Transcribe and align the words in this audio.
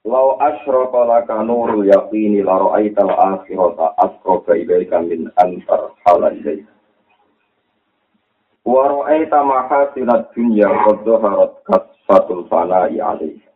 Lau 0.00 0.40
asyraka 0.40 1.04
laka 1.04 1.44
nurul 1.44 1.84
yaqini 1.84 2.40
la 2.40 2.56
ra'aital 2.56 3.12
akhirata 3.12 3.92
asqaba 4.00 4.56
ilaika 4.56 5.04
min 5.04 5.28
antar 5.36 5.92
halal 6.08 6.32
ilaika. 6.32 6.72
Wa 8.64 8.88
ra'aita 8.88 9.44
mahasinat 9.44 10.32
dunya 10.32 10.72
qad 10.72 11.04
zaharat 11.04 11.52
kasfatul 11.68 12.48
fana'i 12.48 12.96
alaiha. 12.96 13.52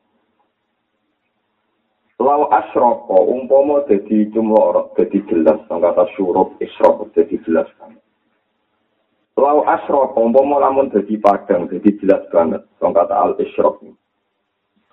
Lau 2.20 2.52
asyraka 2.52 3.16
umpama 3.24 3.88
dadi 3.88 4.28
cumlorot 4.28 4.92
dadi 5.00 5.24
jelas 5.24 5.64
kata 5.64 6.04
syuruk 6.12 6.60
isyrok 6.60 7.08
dadi 7.16 7.40
jelas. 7.48 7.72
Lau 9.40 9.64
asyraka 9.64 10.20
umpama 10.20 10.60
lamun 10.60 10.92
dadi 10.92 11.16
padang 11.16 11.72
dadi 11.72 11.88
jelas 12.04 12.20
banget 12.28 12.60
kata 12.76 13.16
al 13.16 13.32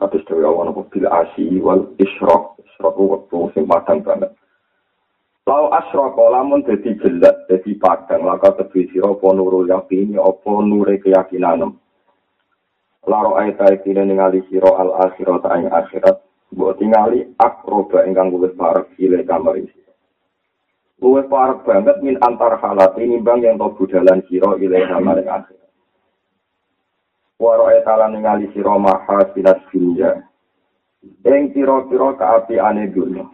Kados 0.02 0.26
dewe 0.26 0.42
awan 0.42 0.74
apa 0.74 0.82
bil 0.90 1.06
asi 1.06 1.62
wal 1.62 1.86
isyraq, 2.02 2.58
isyraq 2.58 2.98
waktu 2.98 3.38
sing 3.54 3.70
padang 3.70 4.02
banget. 4.02 4.34
Lau 5.46 5.70
asyraq 5.70 6.18
lamun 6.18 6.66
dadi 6.66 6.98
jelas 6.98 7.38
dadi 7.46 7.78
padang 7.78 8.26
laka 8.26 8.50
tebi 8.58 8.90
sira 8.90 9.14
apa 9.14 9.30
nurul 9.30 9.70
yakin 9.70 10.18
apa 10.18 10.52
nure 10.66 10.98
keyakinan. 11.06 11.78
Laro 13.06 13.38
ayat 13.38 13.62
ayat 13.62 13.86
ini 13.86 14.10
ningali 14.10 14.42
sira 14.50 14.74
al 14.74 14.90
akhirat 15.06 15.46
ing 15.54 15.70
akhirat, 15.70 16.18
mbok 16.50 16.82
tingali 16.82 17.22
akroba 17.38 18.02
ingkang 18.02 18.34
luwih 18.34 18.58
parek 18.58 18.98
ile 18.98 19.22
kamar 19.22 19.62
isi. 19.62 19.86
Luwih 20.98 21.30
parek 21.30 21.62
banget 21.62 22.02
min 22.02 22.18
antar 22.26 22.58
halat 22.58 22.98
ini 22.98 23.22
bang 23.22 23.46
yang 23.46 23.62
tau 23.62 23.70
budalan 23.78 24.26
sira 24.26 24.58
ile 24.58 24.82
kamar 24.90 25.22
akhirat. 25.22 25.61
Waro 27.42 27.74
etala 27.74 28.06
ningali 28.14 28.46
sira 28.54 28.78
maha 28.78 29.26
sinas 29.34 29.58
dunya 29.74 30.22
ing 31.26 31.50
pira-pira 31.50 32.14
kaapiane 32.14 32.94
dunya 32.94 33.26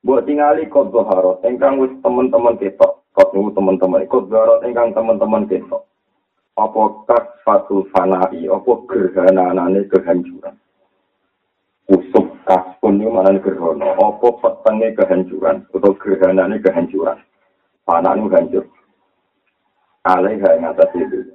Buat 0.00 0.24
tingali 0.24 0.64
kod 0.72 0.96
doharot, 0.96 1.44
engkang 1.44 1.76
wis 1.76 1.92
teman-teman 2.00 2.56
ketok, 2.56 3.04
kod 3.12 3.36
nunggu 3.36 3.52
teman-teman, 3.52 4.08
kod 4.08 4.32
doharot 4.32 4.64
engkang 4.64 4.96
teman-teman 4.96 5.44
ketok. 5.44 5.84
Apa 6.56 7.04
kasfatul 7.04 7.84
fanai, 7.92 8.48
apa 8.48 8.72
gerhananane 8.88 9.84
kehancuran. 9.92 10.56
Usuk 11.92 12.32
kaspun 12.48 12.96
ini 12.96 13.12
mana 13.12 13.36
gerhana, 13.44 13.92
apa 13.92 14.28
petengnya 14.40 14.96
kehancuran, 14.96 15.68
atau 15.68 15.92
gerhanane 16.00 16.56
kehancuran. 16.64 17.20
Fanai 17.84 18.24
hancur. 18.24 18.64
Alaiha 20.06 20.48
yang 20.56 20.72
atas 20.72 20.94
itu. 20.96 21.28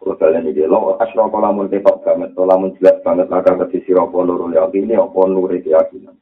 Kalian 0.00 0.48
ini 0.48 0.64
lo 0.64 0.96
asro 0.96 1.28
lamun 1.28 1.68
ketok 1.68 2.00
banget, 2.04 2.32
lamun 2.32 2.72
jelas 2.80 3.00
banget 3.04 3.28
maka 3.28 3.56
ke 3.68 3.84
siro 3.84 4.08
loro 4.08 4.48
yakini 4.48 4.96
apa 4.96 5.20
nuri 5.28 5.60
keyakinan. 5.60 6.16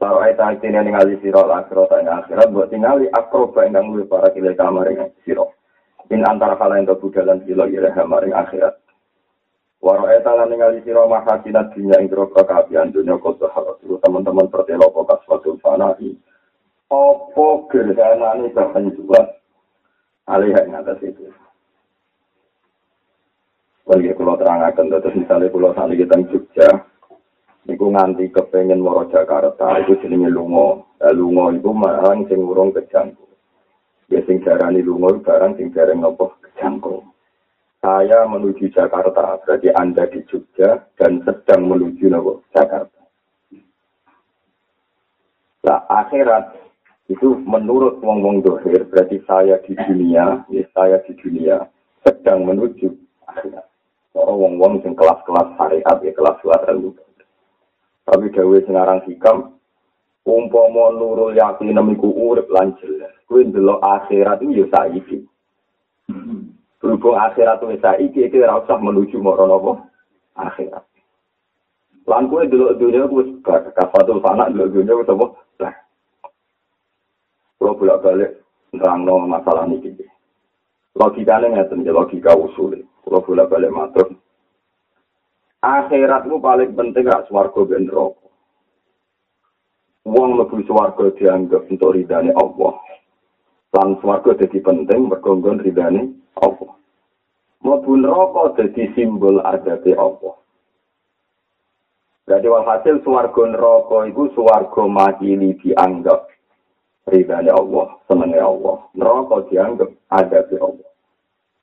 Lalu 0.00 0.18
ayat 0.24 0.38
ayat 0.40 0.64
ini 0.64 0.78
ningali 0.80 1.14
siro 1.20 1.44
akhirat 1.44 1.92
dan 1.92 2.08
akhirat 2.08 2.48
buat 2.54 2.72
tinggali 2.72 3.10
akroba 3.12 3.68
yang 3.68 3.92
lebih 3.92 4.08
para 4.08 4.32
kile 4.32 4.56
kamar 4.56 4.88
yang 4.94 5.12
siro. 5.28 5.52
In 6.08 6.24
antara 6.24 6.56
hal 6.56 6.72
yang 6.72 6.88
kebudalan 6.88 7.44
siro 7.44 7.68
ya 7.68 7.90
kamar 7.92 8.24
yang 8.24 8.40
akhirat. 8.40 8.80
Waro 9.84 10.08
ayat 10.08 10.24
ayat 10.24 10.48
ningali 10.48 10.80
siro 10.88 11.04
mahasinat 11.04 11.76
dunia 11.76 12.00
yang 12.00 12.08
berokok 12.08 12.48
keapian 12.48 12.94
dunia 12.94 13.20
kodoh 13.20 13.52
harus 13.52 13.76
teman-teman 13.82 14.48
pertelo 14.48 14.88
pokas 14.88 15.20
suatu 15.28 15.60
fanai. 15.60 16.16
Opo 16.88 17.68
gerhanane 17.68 18.48
kehancuran. 18.56 19.26
Alih 20.30 20.54
yang 20.54 20.80
atas 20.80 20.98
itu. 21.04 21.28
Bagi 23.90 24.14
kalau 24.14 24.38
terangkan, 24.38 24.86
terus 24.86 25.18
misalnya 25.18 25.50
kalau 25.50 25.74
saat 25.74 25.90
kita 25.98 26.14
Jogja, 26.30 26.70
Iku 27.70 27.92
nganti 27.92 28.32
kepengen 28.34 28.82
moro 28.82 29.04
Jakarta, 29.12 29.78
itu 29.84 29.94
jenenge 30.02 30.32
lungo. 30.32 30.96
Nah, 30.98 31.14
lungo 31.14 31.54
itu 31.54 31.70
marang 31.70 32.26
sing 32.26 32.42
urung 32.42 32.74
kejangku. 32.74 33.30
Ya 34.10 34.24
sing 34.26 34.42
darani 34.42 34.82
lungo 34.82 35.22
barang 35.22 35.54
sing 35.54 35.70
jarang 35.70 36.02
nopo 36.02 36.40
kejangku. 36.42 37.04
Saya 37.78 38.26
menuju 38.26 38.74
Jakarta, 38.74 39.38
berarti 39.44 39.70
Anda 39.76 40.08
di 40.10 40.18
Jogja 40.26 40.82
dan 40.98 41.22
sedang 41.22 41.70
menuju 41.70 42.10
nopo 42.10 42.42
Jakarta. 42.50 43.00
Nah, 45.62 45.80
akhirat 45.86 46.56
itu 47.06 47.38
menurut 47.44 48.02
wong-wong 48.02 48.42
dohir, 48.42 48.82
berarti 48.90 49.22
saya 49.28 49.62
di 49.62 49.78
dunia, 49.78 50.42
ya 50.50 50.64
saya 50.74 50.98
di 51.06 51.14
dunia 51.14 51.70
sedang 52.02 52.48
menuju 52.48 52.88
akhirat. 53.30 53.69
Kalau 54.10 54.34
wong-wong 54.42 54.82
sing 54.82 54.98
kelas-kelas 54.98 55.54
syariat 55.54 55.96
ya 56.02 56.10
kelas-kelas 56.10 56.62
ilmu. 56.74 56.98
Tapi 58.10 58.26
gawe 58.34 58.58
sengarang 58.66 59.06
hikam, 59.06 59.54
umpama 60.26 60.90
nurul 60.90 61.30
yakin 61.38 61.70
nemiku 61.70 62.10
urip 62.10 62.50
lan 62.50 62.74
jelas. 62.82 63.14
Kuwi 63.30 63.46
ndelok 63.46 63.78
akhirat 63.78 64.42
itu 64.42 64.62
ya 64.62 64.66
saiki. 64.74 65.18
Berhubung 66.82 67.14
akhirat 67.14 67.62
itu 67.62 67.78
saiki 67.78 68.20
iki 68.26 68.42
ora 68.42 68.58
usah 68.66 68.82
menuju 68.82 69.22
marana 69.22 69.62
apa? 69.62 69.72
Akhirat. 70.34 70.84
Lan 72.10 72.26
kuwi 72.26 72.50
ndelok 72.50 72.82
dunia 72.82 73.06
kuwi 73.06 73.38
kafatul 73.78 74.18
fana 74.18 74.50
ndelok 74.50 74.74
dunia 74.74 74.98
kuwi 74.98 75.06
apa? 75.06 75.26
Lah. 75.62 75.74
Kalau 77.62 77.78
bolak-balik 77.78 78.42
nerangno 78.74 79.22
masalah 79.22 79.70
niki. 79.70 79.94
Logikanya 80.98 81.62
ngeten, 81.62 81.86
logika 81.86 82.34
usul. 82.34 82.82
Kalau 83.04 83.24
bolak 83.24 83.48
balik 83.48 83.72
matur. 83.72 84.08
Akhiratmu 85.60 86.40
paling 86.40 86.72
penting 86.72 87.04
gak 87.04 87.28
swargo 87.28 87.68
ben 87.68 87.84
rokok. 87.84 88.32
Uang 90.08 90.40
lebih 90.40 90.64
swargo 90.64 91.12
dianggap 91.12 91.68
untuk 91.68 91.92
ridhani 91.92 92.32
Allah. 92.32 92.80
Lan 93.76 94.00
swargo 94.00 94.32
jadi 94.32 94.56
penting 94.64 95.12
bergonggon 95.12 95.60
ridhani 95.60 96.16
Allah. 96.40 96.72
Mlebu 97.60 97.92
rokok 98.00 98.56
jadi 98.56 98.88
simbol 98.96 99.44
adate 99.44 99.92
Allah. 99.92 100.40
Jadi 102.24 102.46
walhasil 102.48 103.04
swargo 103.04 103.44
neraka 103.44 104.08
itu 104.08 104.32
swargo 104.32 104.88
makili 104.88 105.60
dianggap 105.60 106.24
ridhani 107.04 107.52
Allah, 107.52 108.00
senengnya 108.08 108.48
Allah. 108.48 108.80
Neraka 108.96 109.44
dianggap 109.52 109.92
adate 110.08 110.56
Allah. 110.56 110.89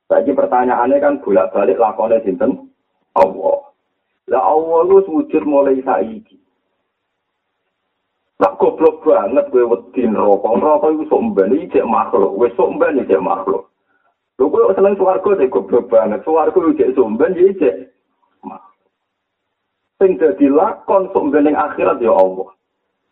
Lagi 0.07 0.31
pertanyaannya 0.31 1.03
kan 1.03 1.19
bolak-balik 1.19 1.75
lakonnya 1.75 2.23
sinten 2.23 2.71
Allah. 3.11 3.59
Lah 4.31 4.43
Allah 4.43 4.79
lu 4.87 5.03
wujud 5.03 5.43
mulai 5.43 5.83
saiki. 5.83 6.39
Lah 8.39 8.53
goblok 8.55 9.03
banget 9.03 9.49
gue 9.51 9.67
wedi 9.67 10.07
neraka. 10.07 10.47
Neraka 10.55 10.87
iku 10.93 11.03
sok 11.11 11.23
mbene 11.33 11.55
iki 11.67 11.81
makhluk. 11.83 12.37
Wis 12.39 12.55
sok 12.55 12.79
mbene 12.79 13.03
iki 13.03 13.19
makhluk. 13.19 13.67
Lho 14.37 14.53
kowe 14.53 14.71
seneng 14.77 14.93
swarga 14.95 15.31
sing 15.41 15.49
goblok 15.49 15.89
banget. 15.89 16.21
Swarga 16.21 16.55
iku 16.55 16.77
cek 16.77 16.93
somben 16.95 17.33
iki 17.35 17.59
cek 17.59 17.75
Sing 19.97 20.13
dadi 20.21 20.45
lakon 20.47 21.09
sok 21.11 21.33
mbene 21.33 21.51
akhirat 21.57 21.97
ya 21.99 22.13
Allah. 22.13 22.53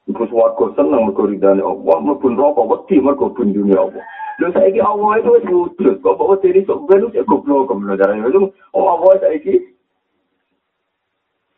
Iku 0.06 0.30
swarga 0.30 0.78
seneng 0.78 1.10
mergo 1.10 1.26
ridane 1.26 1.66
Allah, 1.66 1.98
mlebu 1.98 2.28
neraka 2.30 2.62
wedi 2.62 3.02
mergo 3.02 3.34
bundune 3.34 3.74
Allah. 3.74 4.06
Lho 4.36 4.52
saiki 4.52 4.84
Allah 4.84 5.24
itu 5.24 5.30
wis 5.32 5.46
wujud, 5.48 5.96
kok 6.04 6.18
kok 6.20 6.42
diri 6.44 6.68
sok 6.68 6.92
ben 6.92 7.08
cek 7.08 7.24
goblok 7.24 7.72
kemen 7.72 7.96
cara 7.96 8.20
itu. 8.20 8.52
Oh 8.76 8.86
Allah 8.92 9.16
saiki 9.24 9.76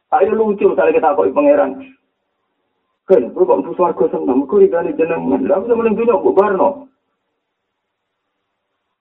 Ayo 0.08 0.32
lucu 0.32 0.72
misalnya 0.72 0.96
kita 0.96 1.18
kok 1.20 1.36
pangeran. 1.36 1.72
Kan, 3.08 3.32
lu 3.36 3.44
kok 3.44 3.60
mlebu 3.60 3.76
swarga 3.76 4.06
seneng, 4.08 4.48
kok 4.48 4.60
ridane 4.64 4.96
jenengan. 4.96 5.44
Lah 5.44 5.60
aku 5.60 5.76
mending 5.76 6.00
dunya 6.00 6.16
kok 6.16 6.36
barno. 6.36 6.70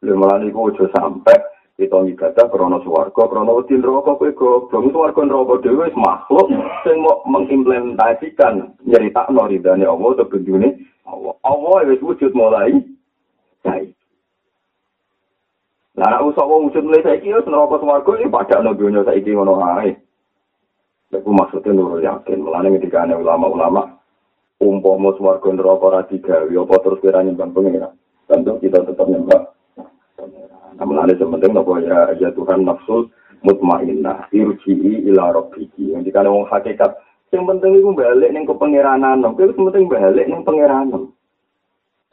Lha 0.02 0.14
malah 0.18 0.42
niku 0.42 0.70
aja 0.70 0.86
sampai 0.98 1.38
kita 1.78 2.10
ibadah 2.10 2.46
krono 2.50 2.82
swarga, 2.82 3.22
krono 3.30 3.62
wedi 3.62 3.78
neraka 3.78 4.18
kowe 4.18 4.30
goblok. 4.34 4.90
Swarga 4.90 5.22
neraka 5.22 5.54
dhewe 5.62 5.86
wis 5.86 5.94
makhluk 5.94 6.50
sing 6.82 6.96
mau 7.06 7.22
mengimplementasikan 7.30 8.74
nyeritakno 8.82 9.46
ridane 9.46 9.86
Allah 9.86 10.26
bendune 10.26 10.74
Allah. 11.06 11.34
Allah 11.46 11.86
wis 11.86 12.02
wujud 12.02 12.34
mulai 12.34 12.82
saiki. 13.62 13.94
Lah 15.96 16.12
nek 16.12 16.28
usah 16.28 16.44
wong 16.44 16.68
wujud 16.68 16.84
mulai 16.84 17.00
saiki 17.00 17.32
wis 17.32 17.48
neraka 17.48 17.80
swarga 17.80 18.12
iki 18.20 18.28
padha 18.28 18.60
ana 18.60 18.76
donya 18.76 19.00
saiki 19.00 19.32
ngono 19.32 19.56
ae. 19.80 19.96
Itu 21.08 21.32
maksudnya 21.32 21.72
nurul 21.72 22.04
yakin. 22.04 22.44
Ketika 22.76 23.08
ada 23.08 23.16
ulama-ulama, 23.16 23.96
umpama 24.60 25.16
swarga 25.16 25.48
neraka 25.56 25.84
ora 25.88 26.00
digawe 26.04 26.52
apa 26.52 26.74
terus 26.84 27.00
kira 27.00 27.24
nyembah 27.24 27.48
pengiran. 27.48 27.96
Tentu 28.28 28.60
kita 28.60 28.84
tetap 28.84 29.08
nyembah. 29.08 29.56
Namun 30.76 31.00
ada 31.00 31.16
sementing 31.16 31.56
nopo 31.56 31.80
ya 31.80 32.12
ya 32.20 32.28
Tuhan 32.36 32.68
nafsul 32.68 33.08
mutmainnah 33.40 34.28
irji'i 34.36 35.08
ila 35.08 35.32
rabbiki. 35.32 35.96
Yang 35.96 36.12
dikane 36.12 36.28
wong 36.28 36.44
hakikat 36.52 36.92
sing 37.32 37.48
penting 37.48 37.72
iku 37.80 37.96
balik 37.96 38.28
ning 38.36 38.44
kepengiranan. 38.44 39.24
Kuwi 39.32 39.56
penting 39.56 39.88
balik 39.88 40.28
ning 40.28 40.44
pengiranan. 40.44 41.15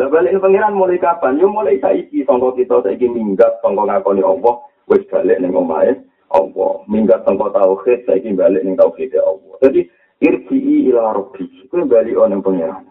Lah 0.02 0.10
balik 0.10 0.34
ning 0.34 0.42
pengiran 0.42 0.74
mulai 0.74 0.98
kapan? 0.98 1.38
Yo 1.38 1.46
mulai 1.46 1.78
saiki 1.78 2.26
sangka 2.26 2.58
kita 2.58 2.82
saiki 2.82 3.06
minggat 3.06 3.62
sangka 3.62 3.86
ngakoni 3.86 4.26
Allah 4.26 4.66
wis 4.90 5.06
balik 5.06 5.38
ning 5.38 5.54
omahe 5.54 5.94
Allah. 6.34 6.82
Minggat 6.90 7.22
sangka 7.22 7.54
tauhid 7.54 8.10
saiki 8.10 8.34
balik 8.34 8.66
ning 8.66 8.74
tauhid 8.74 9.14
Allah. 9.22 9.54
Jadi 9.62 9.86
irji'i 10.18 10.90
ila 10.90 11.14
rabbi. 11.14 11.46
Kuwi 11.70 11.86
bali 11.86 12.18
ana 12.18 12.42
pangeran. 12.42 12.90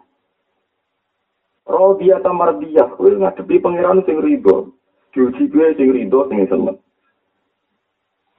Rodiya 1.67 2.23
ta 2.23 2.31
mardiyah, 2.35 2.95
kuwi 2.99 3.19
ngadepi 3.19 3.63
pangeran 3.63 4.07
sing 4.07 4.23
rido. 4.23 4.75
Diuji 5.11 5.51
kuwi 5.51 5.75
sing 5.75 5.91
rido 5.91 6.31
sing 6.31 6.47
seneng. 6.47 6.79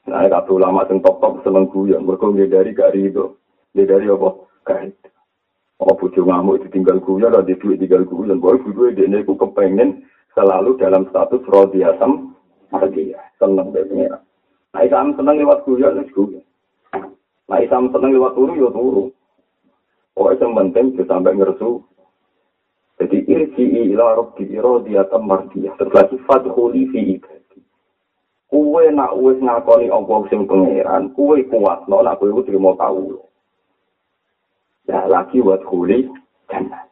Nah, 0.04 0.27
kabeh 0.27 0.59
ulama 0.59 0.83
sing 0.88 1.00
top-top 1.00 1.48
seneng 1.48 1.71
guyon, 1.71 2.04
mergo 2.04 2.27
dari 2.36 2.75
gak 2.75 2.92
rido. 2.92 3.39
dari 3.71 4.12
apa? 4.12 4.30
Gak 4.68 4.92
Oh, 5.81 5.98
bojo 5.98 6.22
ngamuk 6.22 6.62
ditinggal 6.70 7.02
guyon, 7.02 7.34
ada 7.34 7.42
duit 7.42 7.81
tinggal 7.81 8.06
guyon. 8.06 8.38
Boy, 8.38 8.62
bojo 8.62 8.94
dene 8.94 9.25
ku 9.25 9.34
kepengen 9.34 10.06
selalu 10.38 10.78
dalam 10.78 11.10
status 11.10 11.42
rodiya 11.50 11.98
tam 11.98 12.38
mardiyah. 12.70 13.22
Seneng 13.42 13.74
deh 13.74 13.81
pangeran. 13.90 14.22
Nah, 14.74 14.81
Islam 14.86 15.18
seneng 15.18 15.42
lewat 15.42 15.66
guyon, 15.66 16.02
wis 16.02 16.14
guyon. 16.14 16.46
Nah, 17.50 17.60
Islam 17.62 17.90
seneng 17.90 18.14
lewat 18.14 18.38
turu, 18.38 18.54
ya 18.54 18.70
turu. 18.70 19.06
Pokoknya 20.14 20.46
yang 20.46 20.52
penting 20.54 20.86
bisa 20.94 21.10
sampai 21.10 21.34
ngersu. 21.42 21.81
Jadi 23.02 23.18
irji'i 23.26 23.98
ila 23.98 24.22
rabbi 24.22 24.46
radiyatan 24.54 25.26
mardiyah. 25.26 25.74
Terus 25.81 25.94
lagi 25.98 26.16
fadkhuli 26.30 26.86
fi 26.94 27.18
ibadi. 27.18 27.60
Kue 28.54 28.86
nak 28.94 29.18
wis 29.18 29.42
ngakoni 29.42 29.90
Allah 29.90 30.22
sing 30.30 30.46
pangeran, 30.46 31.10
kue 31.18 31.42
kuat 31.50 31.90
no 31.90 32.06
nak 32.06 32.22
kue 32.22 32.30
terima 32.46 32.78
tahu. 32.78 33.18
Ya 34.88 35.07
lagi 35.07 35.39
wadkhuli 35.39 36.12
jannah. 36.51 36.83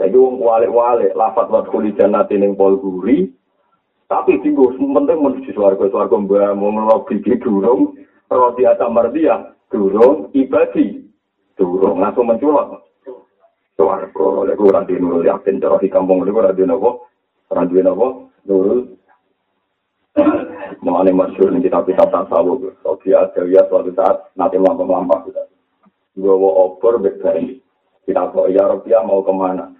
Jadi 0.00 0.16
wong 0.16 0.40
wale-wale 0.40 1.12
lafat 1.12 1.52
wadkhuli 1.52 1.92
jannah 1.96 2.24
ning 2.30 2.56
pol 2.56 2.80
guri. 2.80 3.28
Tapi 4.10 4.42
tinggal 4.42 4.74
penting 4.74 5.22
menuju 5.22 5.54
swarga-swarga 5.54 6.16
mbak 6.18 6.58
mau 6.58 6.74
ngelobi 6.74 7.22
durung 7.38 7.94
rodi 8.26 8.66
atau 8.66 8.90
mardia 8.90 9.54
durung 9.70 10.34
ibadi 10.34 10.98
durung 11.54 12.02
langsung 12.02 12.26
menculok 12.26 12.90
suarga 13.80 14.24
oleh 14.44 14.54
gue 14.58 14.70
radi 14.70 14.94
nurul 15.00 15.24
yakin 15.24 15.56
di 15.56 15.88
kampung 15.88 16.20
oleh 16.20 16.34
gue 16.34 16.44
radi 16.44 16.62
nopo 16.68 17.08
radi 17.48 17.80
nopo 17.80 18.28
nurul 18.44 18.98
Mengenai 20.80 21.12
masyur 21.12 21.52
ini 21.52 21.68
kita 21.68 21.84
bisa 21.84 22.08
tasawuf, 22.08 22.72
Robi 22.80 23.12
Adawiyah 23.12 23.68
suatu 23.68 23.92
saat 23.92 24.32
nanti 24.32 24.56
lampa-lampa 24.56 25.28
kita. 26.16 26.26
Mau 26.26 26.52
obor 26.66 26.98
berbareng. 26.98 27.60
Kita 28.06 28.32
kok 28.34 28.50
ya 28.50 28.66
Robi 28.66 28.90
mau 29.06 29.22
ke 29.22 29.32
mana? 29.34 29.70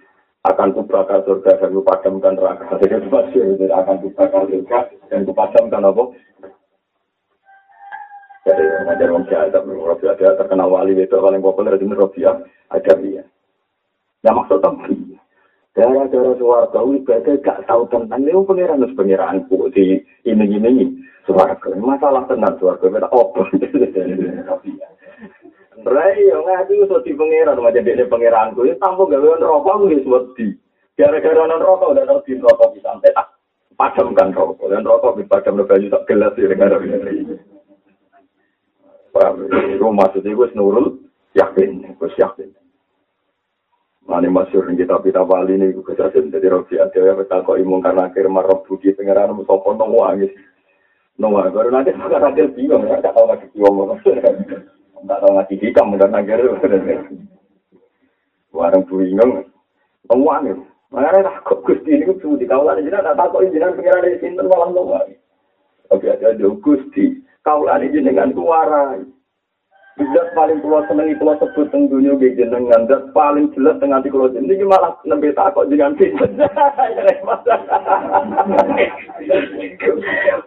Akan 0.41 0.73
kubakar 0.73 1.21
surga 1.21 1.61
dan 1.61 1.75
kupadamkan 1.77 2.33
neraka. 2.33 2.65
Jadi 2.81 3.07
masyur 3.11 3.59
akan 3.59 3.97
kubakar 4.01 4.43
surga 4.47 4.79
dan 5.11 5.21
kupadamkan 5.27 5.85
apa? 5.85 6.03
Jadi 8.41 8.63
ngajar 8.89 9.09
wong 9.13 9.23
jahat, 9.29 9.53
Robi 9.53 10.05
ada 10.09 10.39
terkenal 10.39 10.71
wali 10.71 10.97
itu 10.97 11.13
paling 11.13 11.43
populer 11.43 11.77
di 11.77 11.85
Robi 11.85 12.25
ada 12.25 12.93
dia. 12.97 13.23
Ya 14.21 14.31
maksud 14.33 14.61
tapi 14.61 15.17
gara-gara 15.71 16.31
suarga 16.35 16.79
ibadah 16.83 17.35
gak 17.39 17.63
tahu 17.63 17.87
tentang 17.87 18.27
itu 18.27 18.43
pangeran 18.43 18.83
terus 18.83 18.97
pangeranku 18.99 19.71
di 19.71 20.03
ini 20.27 20.45
ini 20.59 20.83
suarga 21.23 21.71
masalah 21.79 22.27
tenang 22.27 22.59
suarga 22.59 22.91
beda 22.91 23.07
opo 23.07 23.47
Rai 25.71 26.27
yo 26.27 26.43
ngaji 26.43 26.83
so 26.91 26.99
di 26.99 27.15
pangeran 27.15 27.55
macam 27.63 27.87
dia 27.87 28.03
pangeranku 28.03 28.67
itu 28.67 28.75
tampuk 28.75 29.07
gawe 29.07 29.39
rokok 29.39 29.87
gue 29.87 30.03
di 30.35 30.47
gara-gara 30.99 31.47
non 31.47 31.63
rokok 31.63 31.95
udah 31.95 32.03
tahu 32.03 32.19
di 32.27 32.35
rokok 32.35 32.75
bisa 32.75 32.99
tak 32.99 33.31
padamkan 33.79 34.35
rokok 34.35 34.67
dan 34.67 34.83
rokok 34.83 35.15
dipadam 35.15 35.63
lebih 35.63 35.87
tak 35.87 36.03
gelas 36.11 36.35
ya 36.35 36.51
dengan 36.51 36.75
Paham? 39.11 39.43
Itu 39.75 39.91
maksudnya 39.91 40.31
gue 40.31 40.55
nurul 40.55 41.03
yakin, 41.35 41.83
gue 41.99 42.09
yakin. 42.15 42.47
Mane 44.07 44.27
masyur 44.31 44.71
ing 44.71 44.79
kita 44.79 45.03
pita 45.03 45.23
wali 45.23 45.55
ini 45.55 45.75
gue 45.75 45.83
kesasin 45.83 46.31
jadi 46.31 46.47
rofi 46.51 46.79
ada 46.79 46.95
ya 46.95 47.13
kita 47.15 47.43
kok 47.47 47.59
imung 47.59 47.83
karena 47.83 48.07
akhir 48.07 48.27
marok 48.27 48.67
budi 48.67 48.91
pengeran 48.97 49.35
musopo 49.35 49.71
nong 49.77 49.93
wangis 49.93 50.33
nong 51.21 51.37
wangis 51.37 51.53
baru 51.53 51.69
nanti 51.69 51.93
sekarang 51.93 52.33
ada 52.33 52.43
bingung 52.49 52.87
ya 52.89 52.97
nggak 52.97 53.13
tahu 53.13 53.29
lagi 53.29 53.45
bingung 53.53 53.93
Tidak 55.01 55.17
tahu 55.17 55.31
ngaji 55.33 55.55
hikam, 55.57 55.93
tidak 55.97 56.11
nanggir. 56.13 56.41
Warang 58.53 58.83
bingung. 58.85 59.49
Tungguan 60.05 60.45
itu. 60.45 60.63
Makanya 60.91 61.31
takut 61.31 61.63
Gusti 61.63 61.95
ini 61.95 62.03
kudu 62.03 62.35
dikawalan 62.35 62.83
jenengan 62.83 63.15
tak 63.15 63.23
takut 63.23 63.47
jenengan 63.47 63.79
pengiran 63.79 64.03
dari 64.03 64.19
sinten 64.19 64.51
malam 64.51 64.75
tunggal. 64.75 65.07
Oke, 65.87 66.07
ada 66.11 66.35
Gusti. 66.35 67.23
Kaulah 67.47 67.79
ini 67.79 67.95
jenengan 67.95 68.35
tuarai. 68.35 69.07
Bisa 69.99 70.23
paling 70.31 70.63
kula 70.63 70.87
seneng 70.87 71.11
kula 71.19 71.35
sebut 71.35 71.67
teng 71.67 71.91
dunya 71.91 72.15
nggih 72.15 72.39
jenengan. 72.39 72.87
Dan 72.87 73.11
paling 73.11 73.51
jelas 73.51 73.75
teng 73.83 73.91
ati 73.91 74.07
kula 74.07 74.31
jeneng 74.31 74.55
iki 74.55 74.63
malah 74.63 74.95
nembe 75.03 75.35
takok 75.35 75.67
jenengan 75.67 75.97
pinten. 75.99 76.31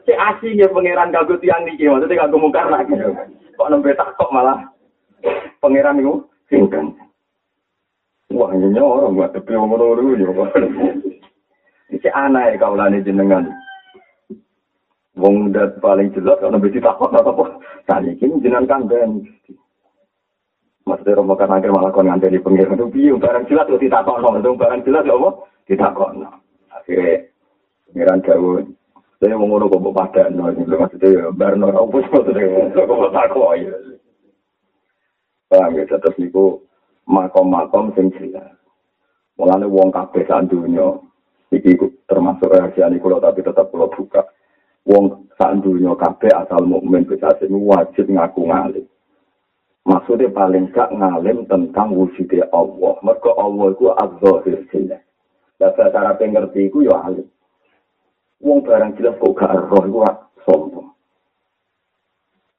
Si 0.04 0.12
asih 0.12 0.50
nggih 0.56 0.68
pangeran 0.72 1.12
kagut 1.12 1.40
tiyang 1.40 1.64
niki 1.64 1.88
maksudnya 1.88 2.24
kagum 2.24 2.48
mungkar 2.48 2.68
lagi. 2.72 2.96
Kok 3.56 3.68
nembe 3.68 3.92
takok 3.92 4.32
malah 4.32 4.64
pangeran 5.60 6.00
niku 6.00 6.24
pinten. 6.48 6.96
Wah 8.32 8.50
nyenyo 8.50 8.82
orang 8.82 9.14
buat 9.14 9.30
tepi 9.36 9.52
orang 9.54 9.76
orang 9.76 9.96
dulu 10.00 10.12
ya 10.18 10.30
pak. 10.32 10.48
Ini 11.94 13.06
jenengan. 13.06 13.44
Wong 15.14 15.54
dat 15.54 15.78
paling 15.78 16.10
jelas 16.10 16.42
kalau 16.42 16.58
nabi 16.58 16.74
tidak 16.74 16.98
apa-apa. 16.98 17.62
Tadi 17.84 18.16
ini 18.20 18.40
jenengan 18.40 18.68
kandang 18.68 19.24
maksudnya 20.84 21.16
romo 21.16 21.34
kan 21.36 21.52
akhir 21.52 21.72
malah 21.72 21.92
kon 21.92 22.08
ngandeli 22.08 22.40
pengiran 22.40 22.76
itu 22.76 22.86
biu 22.92 23.14
barang 23.16 23.48
jelas 23.48 23.68
itu 23.68 23.88
ditakut 23.88 24.20
no 24.20 24.36
itu 24.36 24.52
barang 24.52 24.80
jelas 24.84 25.04
ya 25.08 25.16
apa? 25.16 25.30
Ditakut 25.64 26.10
no 26.16 26.30
akhirnya 26.72 27.24
pengiran 27.88 28.20
jauh. 28.24 28.60
Saya 29.22 29.40
mau 29.40 29.48
ngono 29.48 29.72
kok 29.72 29.80
pada 29.96 30.24
no 30.28 30.52
maksudnya 30.52 31.08
ya 31.08 31.24
barno 31.32 31.72
apa 31.72 31.96
maksudnya. 31.96 32.72
Kok 32.76 33.12
takut 33.12 33.52
ya. 33.56 33.76
Paham 35.48 35.76
ya 35.76 35.84
terus 35.88 36.16
niku 36.20 36.60
makom-makom 37.08 37.92
sing 37.96 38.12
jelas. 38.20 38.52
Mulane 39.40 39.66
wong 39.66 39.88
kabeh 39.90 40.24
sak 40.28 40.52
dunya 40.52 41.00
iki 41.50 41.78
termasuk 42.06 42.50
reaksi 42.50 42.82
kula 43.00 43.22
tapi 43.22 43.40
tetap 43.40 43.70
kula 43.70 43.88
buka 43.90 44.22
wong 44.84 45.28
sak 45.36 45.60
dunya 45.64 45.92
kabeh 45.96 46.32
asal 46.32 46.62
mukmin 46.64 47.08
bisa 47.08 47.34
wajib 47.48 48.06
ngaku 48.08 48.48
ngalim. 48.48 48.86
Maksudnya 49.84 50.32
paling 50.32 50.72
gak 50.72 50.96
ngalim 50.96 51.44
tentang 51.44 51.92
wujudnya 51.92 52.48
Allah. 52.56 52.96
Mereka 53.04 53.30
Allah 53.36 53.66
itu 53.68 53.84
az-zahir 53.92 54.64
jelas. 54.72 55.04
Dan 55.60 55.76
cara 55.76 56.16
pengerti 56.16 56.72
itu 56.72 56.88
ya 56.88 57.04
alim. 57.04 57.28
Wong 58.40 58.64
barang 58.64 58.96
jelas 58.96 59.20
kok 59.20 59.36
gak 59.36 59.52
roh 59.68 59.84
itu 59.84 60.00
sombong. 60.48 60.88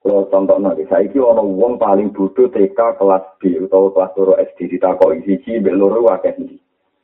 Kalau 0.06 0.30
contoh 0.30 0.62
nanti, 0.62 0.86
saya 0.86 1.10
ini 1.10 1.18
orang 1.18 1.58
wong 1.58 1.82
paling 1.82 2.14
butuh 2.14 2.46
TK 2.54 2.78
kelas 2.78 3.26
B 3.42 3.58
atau 3.58 3.90
kelas 3.90 4.14
loro 4.14 4.38
SD 4.38 4.78
ditakoi 4.78 5.26
siji 5.26 5.58
mbek 5.58 5.74
loro 5.74 6.06
akeh 6.14 6.38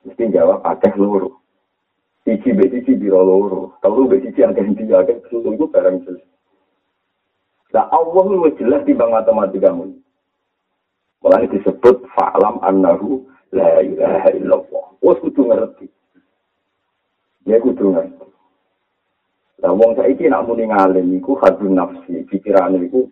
Mesti 0.06 0.30
jawab 0.30 0.62
akeh 0.62 0.94
loro. 1.02 1.41
Siji 2.22 2.54
be 2.54 2.70
siji 2.70 2.94
biro 3.02 3.26
loro. 3.26 3.74
Telu 3.82 4.06
be 4.06 4.22
siji 4.22 4.46
yang 4.46 4.54
ganti 4.54 4.86
ya 4.86 5.02
kan 5.02 5.18
susu 5.34 5.58
itu 5.58 5.66
barang 5.66 6.06
jelas. 6.06 6.22
Nah 7.74 7.88
Allah 7.90 8.26
itu 8.30 8.62
jelas 8.62 8.86
di 8.86 8.94
bang 8.94 9.10
matematika 9.10 9.74
mu. 9.74 9.96
Mulai 11.26 11.50
disebut 11.50 12.06
fa'lam 12.14 12.62
annahu 12.62 13.26
la 13.56 13.82
ilaha 13.82 14.30
illallah. 14.38 14.86
Wes 15.02 15.18
kudu 15.24 15.50
ngerti. 15.50 15.88
Ya 17.50 17.58
kudu 17.58 17.90
ngerti. 17.90 18.28
Nah 19.62 19.72
wong 19.74 19.98
saiki 19.98 20.30
nak 20.30 20.46
muni 20.50 20.70
ngalim 20.70 21.14
iku 21.22 21.38
hadun 21.42 21.78
nafsi, 21.78 22.26
pikirane 22.30 22.86
iku 22.86 23.10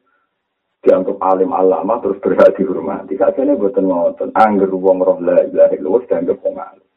dianggap 0.81 1.21
alim 1.21 1.53
alama 1.53 2.01
terus 2.01 2.21
berhak 2.21 2.57
dihormati. 2.57 3.17
Sakjane 3.17 3.57
boten 3.57 3.89
ngoten. 3.89 4.33
Angger 4.37 4.69
wong 4.73 5.01
roh 5.01 5.17
la 5.21 5.45
ilaha 5.45 5.73
illallah 5.73 6.03
dianggap 6.09 6.37
wong 6.41 6.57
alim. 6.57 6.88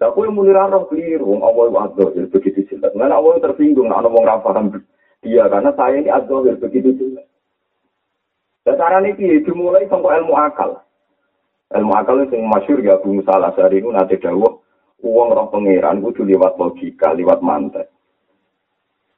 Lah 0.00 0.16
kowe 0.16 0.24
muni 0.32 0.56
ra 0.56 0.64
roh 0.64 0.88
kliru, 0.88 1.28
wong 1.28 1.44
apa 1.44 1.60
wae 1.68 1.92
wae 1.92 2.24
begitu 2.32 2.64
jelek. 2.72 2.96
Lah 2.96 3.20
awak 3.20 3.44
tersinggung 3.44 3.92
ana 3.92 4.08
wong 4.08 4.24
ra 4.24 4.40
paham 4.40 4.72
dia 5.20 5.44
karena 5.52 5.76
saya 5.76 6.00
ini 6.00 6.08
azzawir 6.08 6.56
begitu 6.56 6.96
jelek. 6.96 7.28
Lah 8.64 8.74
saran 8.80 9.04
iki 9.12 9.44
dimulai 9.44 9.84
saka 9.92 10.24
ilmu 10.24 10.32
akal. 10.40 10.80
Ilmu 11.76 11.92
akal 11.92 12.24
itu 12.24 12.32
yang 12.32 12.48
masyur 12.48 12.80
ya, 12.80 12.96
Bung 13.04 13.20
Salah 13.28 13.52
sehari 13.52 13.84
ini 13.84 13.92
nanti 13.92 14.16
dawah 14.16 14.58
uang 15.04 15.28
roh 15.36 15.46
pangeran 15.52 16.00
kudu 16.00 16.24
liwat 16.24 16.56
logika, 16.56 17.12
liwat 17.12 17.44
mantek. 17.44 17.92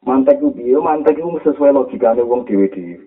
Mantek 0.02 0.42
ku 0.42 0.50
biya, 0.50 0.82
mantek 0.82 1.14
ku 1.14 1.38
sesuai 1.46 1.78
logikanya 1.78 2.26
uang 2.26 2.42
diwi-diwi. 2.42 3.06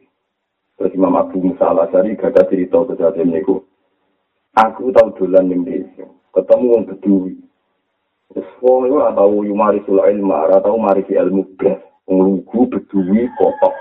Terus 0.80 0.96
Imam 0.96 1.16
Abu 1.16 1.44
Musa 1.44 1.72
Al-Azhari 1.72 2.16
cerita 2.20 2.84
kejadian 2.88 3.36
itu. 3.36 3.64
Aku 4.56 4.92
tau 4.96 5.12
dolan 5.12 5.52
yang 5.52 5.68
desa, 5.68 6.08
ketemu 6.32 6.66
wong 6.72 6.84
beduwi. 6.88 7.36
Oh, 8.34 8.42
wong 8.66 8.90
itu 8.90 8.98
ora 8.98 9.14
tau 9.14 9.46
yu 9.46 9.54
ilma, 9.54 9.78
sula 9.86 10.10
ora 10.10 10.58
tau 10.58 10.82
marifi 10.82 11.14
ilmu 11.14 11.46
blas, 11.54 11.78
ngelugu 12.10 12.66
beduwi 12.74 13.30
kotok. 13.38 13.76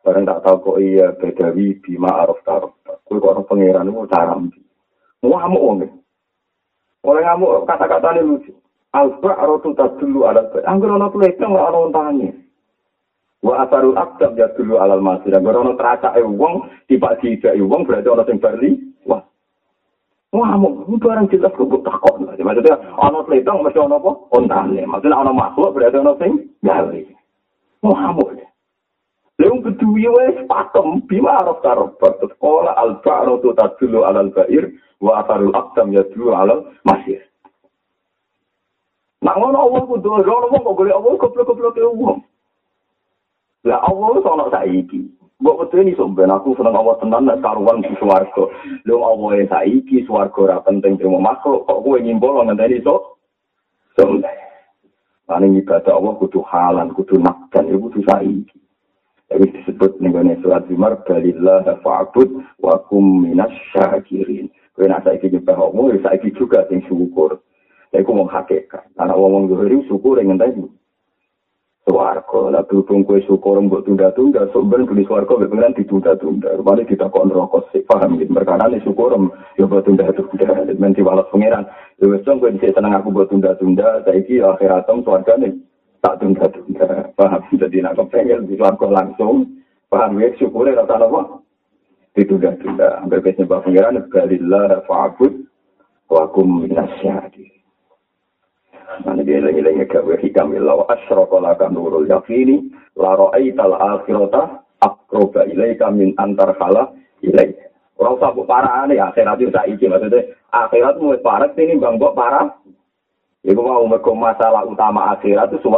Bareng 0.00 0.24
tak 0.24 0.40
tau 0.40 0.56
kok 0.64 0.80
iya 0.80 1.12
bedawi 1.20 1.76
bima 1.84 2.08
arof 2.24 2.40
tarof. 2.40 2.72
Kulik 3.04 3.28
orang 3.28 3.44
pengiran 3.44 3.88
itu 3.88 4.08
cara 4.08 4.32
mimpi. 4.36 4.60
Ngamuk 5.20 5.64
wong 5.64 5.76
Oleh 7.04 7.22
ngamuk 7.24 7.68
kata-kata 7.68 8.16
ini 8.16 8.24
lucu. 8.24 8.52
Alba 8.96 9.36
arotu 9.36 9.76
tak 9.76 10.00
dulu 10.00 10.24
alat 10.24 10.48
bet. 10.48 10.64
Anggur 10.64 10.88
ah, 10.88 10.96
orang 10.96 11.12
tuh 11.12 11.20
lepeng 11.20 11.52
orang 11.52 11.92
orang. 11.92 12.32
Wa 13.44 13.68
asarul 13.68 13.94
akdam 14.00 14.34
ya 14.34 14.48
dulu 14.56 14.80
alal 14.80 15.04
masir. 15.04 15.36
Anggur 15.36 15.54
orang 15.54 15.76
teracak 15.76 16.16
eh, 16.16 16.24
wong, 16.24 16.72
tiba-tiba 16.88 17.52
eh, 17.52 17.60
wong 17.60 17.84
berarti 17.84 18.08
orang 18.08 18.28
yang 18.32 18.40
berli. 18.40 18.70
Wah, 19.04 19.22
ngamuk. 20.32 20.84
Ini 20.88 20.96
barang 21.00 21.26
jelas 21.32 21.52
kok 21.56 21.68
buat 21.68 21.82
takut. 21.88 22.20
Maksudnya 22.20 22.76
ono 23.00 23.24
tuleteng 23.24 23.64
mesti 23.64 23.80
ono 23.80 23.96
apa? 23.96 24.10
Ontane. 24.36 24.82
Maksudnya 24.84 25.20
ono 25.24 25.32
makhluk 25.32 25.72
berarti 25.72 25.96
ono 26.00 26.12
sing 26.20 26.32
gali. 26.60 27.02
Ngamuk. 27.80 28.48
Leung 29.38 29.62
kedua 29.62 30.10
wes 30.18 30.36
pakem 30.50 30.98
bima 31.06 31.38
araf 31.38 31.62
taraf 31.62 31.94
sekolah 32.02 32.74
al 32.74 32.98
ba'ru 33.06 33.38
tu 33.38 33.54
tadulu 33.54 34.02
alal 34.02 34.34
ba'ir 34.34 34.66
wa 34.98 35.22
asarul 35.22 35.54
aqdam 35.54 35.94
ya 35.94 36.02
dulu 36.10 36.34
alal 36.34 36.66
masir. 36.82 37.22
Nah 39.22 39.34
ngono 39.38 39.58
Allah 39.62 39.82
kudu 39.86 40.10
ora 40.10 40.46
wong 40.50 40.62
kok 40.66 40.74
golek 40.74 40.94
Allah 40.98 41.12
goblok-goblok 41.22 41.78
e 41.78 41.86
wong. 41.86 42.18
Lah 43.62 43.78
Allah 43.86 44.26
ana 44.26 44.46
saiki. 44.50 45.06
Mbok 45.38 45.58
betul 45.62 45.86
ini 45.86 45.94
sampean 45.94 46.34
aku 46.34 46.58
seneng 46.58 46.74
Allah 46.74 46.98
tenan 46.98 47.30
nek 47.30 47.38
karuan 47.38 47.78
di 47.78 47.94
swarga. 48.02 48.44
Lho 48.82 48.96
Allah 48.98 49.46
saiki 49.46 50.02
swarga 50.02 50.38
ora 50.50 50.58
penting 50.66 50.98
terima 50.98 51.22
makhluk 51.22 51.62
kok 51.62 51.78
kowe 51.78 51.94
nyimpul 51.94 52.42
ngenteni 52.42 52.82
iso. 52.82 53.22
Sampeyan. 53.94 54.48
Paling 55.28 55.60
ibadah 55.60 55.92
Allah 55.92 56.16
kudu 56.16 56.40
halan, 56.40 56.88
kudu 56.96 57.20
nakdan, 57.20 57.68
itu 57.68 57.76
kudu 57.76 58.00
saiki. 58.08 58.56
Jadi 59.28 59.44
disebut 59.60 60.00
nih 60.00 60.40
surat 60.40 60.64
Zumar 60.72 61.04
balillah 61.04 61.68
fa'bud 61.84 62.40
wa 62.64 62.80
kum 62.88 63.28
minas 63.28 63.52
syakirin. 63.76 64.48
Kau 64.72 64.88
nak 64.88 65.04
saiki 65.04 65.28
nyembah 65.28 65.68
Allah, 65.68 65.84
ya 65.92 65.98
saiki 66.08 66.32
juga 66.32 66.64
sing 66.72 66.80
syukur. 66.88 67.44
Saya 67.92 68.08
ku 68.08 68.16
mau 68.16 68.24
hakikat. 68.24 68.88
Karena 68.96 69.12
ngomong 69.12 69.52
zuhuri 69.52 69.84
syukur 69.84 70.16
dengan 70.16 70.40
Suwargo, 71.88 72.52
lah 72.52 72.60
berhubung 72.68 73.00
kue 73.00 73.24
syukur 73.24 73.56
mbok 73.64 73.88
tunda-tunda, 73.88 74.44
sebenarnya 74.52 74.92
beli 74.92 75.08
suwargo 75.08 75.40
beneran 75.40 75.72
ditunda-tunda. 75.72 76.60
Rupanya 76.60 76.84
kita 76.84 77.08
kok 77.08 77.24
nerokos 77.24 77.64
sih, 77.72 77.80
paham 77.88 78.20
gitu. 78.20 78.28
Mereka 78.28 78.60
nanti 78.60 78.84
syukur 78.84 79.16
ya 79.56 79.64
buat 79.64 79.88
tunda-tunda. 79.88 80.68
Menti 80.76 81.00
walat 81.00 81.32
pengiran. 81.32 81.64
Ya 81.96 82.12
wes 82.12 82.20
dong, 82.28 82.44
kue 82.44 82.52
seneng 82.60 82.92
aku 82.92 83.08
buat 83.08 83.32
tunda-tunda, 83.32 84.04
saya 84.04 84.20
ki 84.20 84.36
akhiratem 84.36 85.00
suarga 85.00 85.40
nih. 85.40 85.56
tak 86.04 86.20
tunda-tunda. 86.20 87.08
Paham? 87.16 87.42
Jadi 87.64 87.80
nak 87.80 87.96
kepengen 87.96 88.44
di 88.46 88.60
suarga 88.60 88.86
langsung. 88.92 89.48
Paham 89.88 90.20
ya? 90.20 90.28
Syukurnya 90.36 90.84
rata 90.84 91.00
apa? 91.00 91.40
Ditunda-tunda. 92.12 93.00
Hampir 93.00 93.24
ke 93.24 93.32
sembah 93.32 93.64
pengiran. 93.64 93.96
Balillah 94.12 94.84
fa'abud 94.84 95.32
wa 96.12 96.28
kum 96.36 96.68
minasyadi. 96.68 97.57
Mana 99.04 99.20
dia 99.20 99.44
lagi-lagi 99.44 99.84
gawe 99.84 100.14
hikam 100.16 100.56
ilau 100.56 100.88
asyraka 100.88 101.36
laka 101.38 101.68
nurul 101.68 102.08
yakini 102.08 102.72
la 102.96 103.12
ra'aital 103.14 103.76
akhirata 103.76 104.64
akroba 104.80 105.44
ilaika 105.44 105.92
min 105.92 106.16
antar 106.16 106.56
khala 106.56 106.96
ilaika. 107.20 107.68
Orang 108.00 108.16
usah 108.16 108.32
parah 108.46 108.86
aneh 108.86 108.96
akhirat 108.96 109.42
itu 109.42 109.52
saiki 109.52 109.90
maksudnya 109.90 110.32
akhirat 110.54 111.02
mulai 111.02 111.20
parah 111.20 111.50
ini 111.58 111.76
bang 111.76 111.98
kok 111.98 112.16
parah 112.16 112.46
Iku 113.46 113.60
mau 113.62 113.86
mergo 113.86 114.12
masalah 114.18 114.66
utama 114.66 115.14
akhirat 115.14 115.54
itu. 115.54 115.68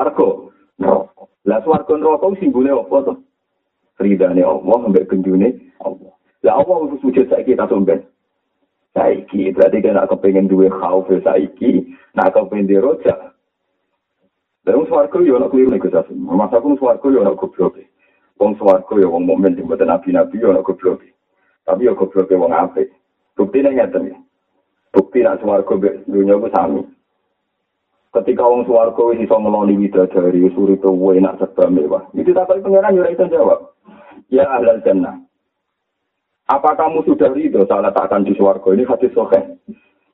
Neraka. 0.81 1.23
Lah 1.45 1.61
swarga 1.61 1.93
neraka 1.97 2.27
simbole 2.41 2.73
apa 2.73 2.97
to? 3.05 3.15
Ridane 4.01 4.41
Allah 4.41 4.79
ambek 4.89 5.13
genjune 5.13 5.61
Allah. 5.85 6.13
Lah 6.41 6.55
Allah 6.57 6.77
wis 6.89 7.01
sujud 7.05 7.29
saiki 7.29 7.53
ta 7.53 7.69
somben. 7.69 8.01
Saiki 8.91 9.55
berarti 9.55 9.79
kan 9.87 10.03
aku 10.03 10.19
pengen 10.19 10.51
duwe 10.51 10.67
khauf 10.67 11.07
saiki, 11.07 11.95
nak 12.15 12.35
aku 12.35 12.51
pengen 12.51 12.67
diroja. 12.67 13.35
Lah 14.67 14.73
wong 14.77 14.87
swarga 14.91 15.19
yo 15.23 15.39
ana 15.39 15.47
kliru 15.47 15.71
nek 15.71 15.87
kesas. 15.87 16.11
Masa 16.11 16.59
aku 16.59 16.75
swarga 16.77 17.07
yo 17.07 17.23
ana 17.23 17.39
goblok. 17.39 17.79
Wong 18.37 18.59
swarga 18.59 18.95
yo 18.99 19.15
wong 19.15 19.25
mukmin 19.31 19.55
sing 19.55 19.71
boten 19.71 19.89
nabi-nabi 19.89 20.43
goblok. 20.43 21.01
Tapi 21.65 21.87
yo 21.87 21.95
goblok 21.95 22.29
wong 22.35 22.51
apik. 22.51 22.91
Bukti 23.39 23.63
nek 23.63 23.79
ngeten. 23.79 24.21
Bukti 24.91 25.23
nak 25.23 25.39
swarga 25.39 25.75
dunya 26.11 26.35
ku 26.35 26.51
sami. 26.51 26.83
ketika 28.11 28.43
wong 28.43 28.67
swarga 28.67 29.03
wis 29.15 29.23
iso 29.23 29.39
ngeloni 29.39 29.79
widadari 29.79 30.43
wis 30.43 30.57
urip 30.59 30.83
enak 30.83 31.39
serba 31.39 31.71
mewah 31.71 32.03
itu 32.19 32.35
tak 32.35 32.51
kali 32.51 32.59
pangeran 32.59 32.99
yo 32.99 33.07
iso 33.07 33.25
jawab 33.31 33.71
ya 34.35 34.43
ahlal 34.51 34.83
jannah 34.83 35.15
apa 36.51 36.75
kamu 36.75 37.07
sudah 37.07 37.31
ridho 37.31 37.63
salah 37.71 37.95
takkan 37.95 38.27
di 38.27 38.35
swarga 38.35 38.75
ini 38.75 38.83
hadis 38.83 39.15
sahih 39.15 39.55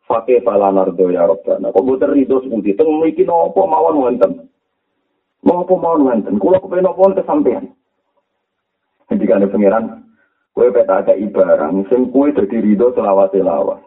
Fakih 0.07 0.38
fala 0.47 0.71
nardo 0.71 1.11
ya 1.11 1.26
Rabbana. 1.26 1.75
Kok 1.75 1.83
boten 1.83 2.14
ridho 2.14 2.38
sepundi? 2.38 2.78
Teng 2.78 2.87
mriki 3.02 3.26
napa 3.26 3.59
mawon 3.66 4.07
wonten? 4.07 4.47
Napa 5.43 5.75
mawon 5.75 6.07
wonten? 6.07 6.38
Kula 6.38 6.62
kepen 6.62 6.87
napa 6.87 6.95
wonten 7.02 7.26
sampean? 7.26 7.75
Ketika 9.11 9.38
ada 9.38 9.50
pangeran, 9.50 10.07
kue 10.55 10.71
peta 10.71 11.02
ada 11.02 11.14
ibarang, 11.19 11.83
sing 11.90 12.14
kue 12.14 12.31
dadi 12.31 12.55
ridho 12.55 12.95
selawat 12.95 13.35
selawat. 13.35 13.83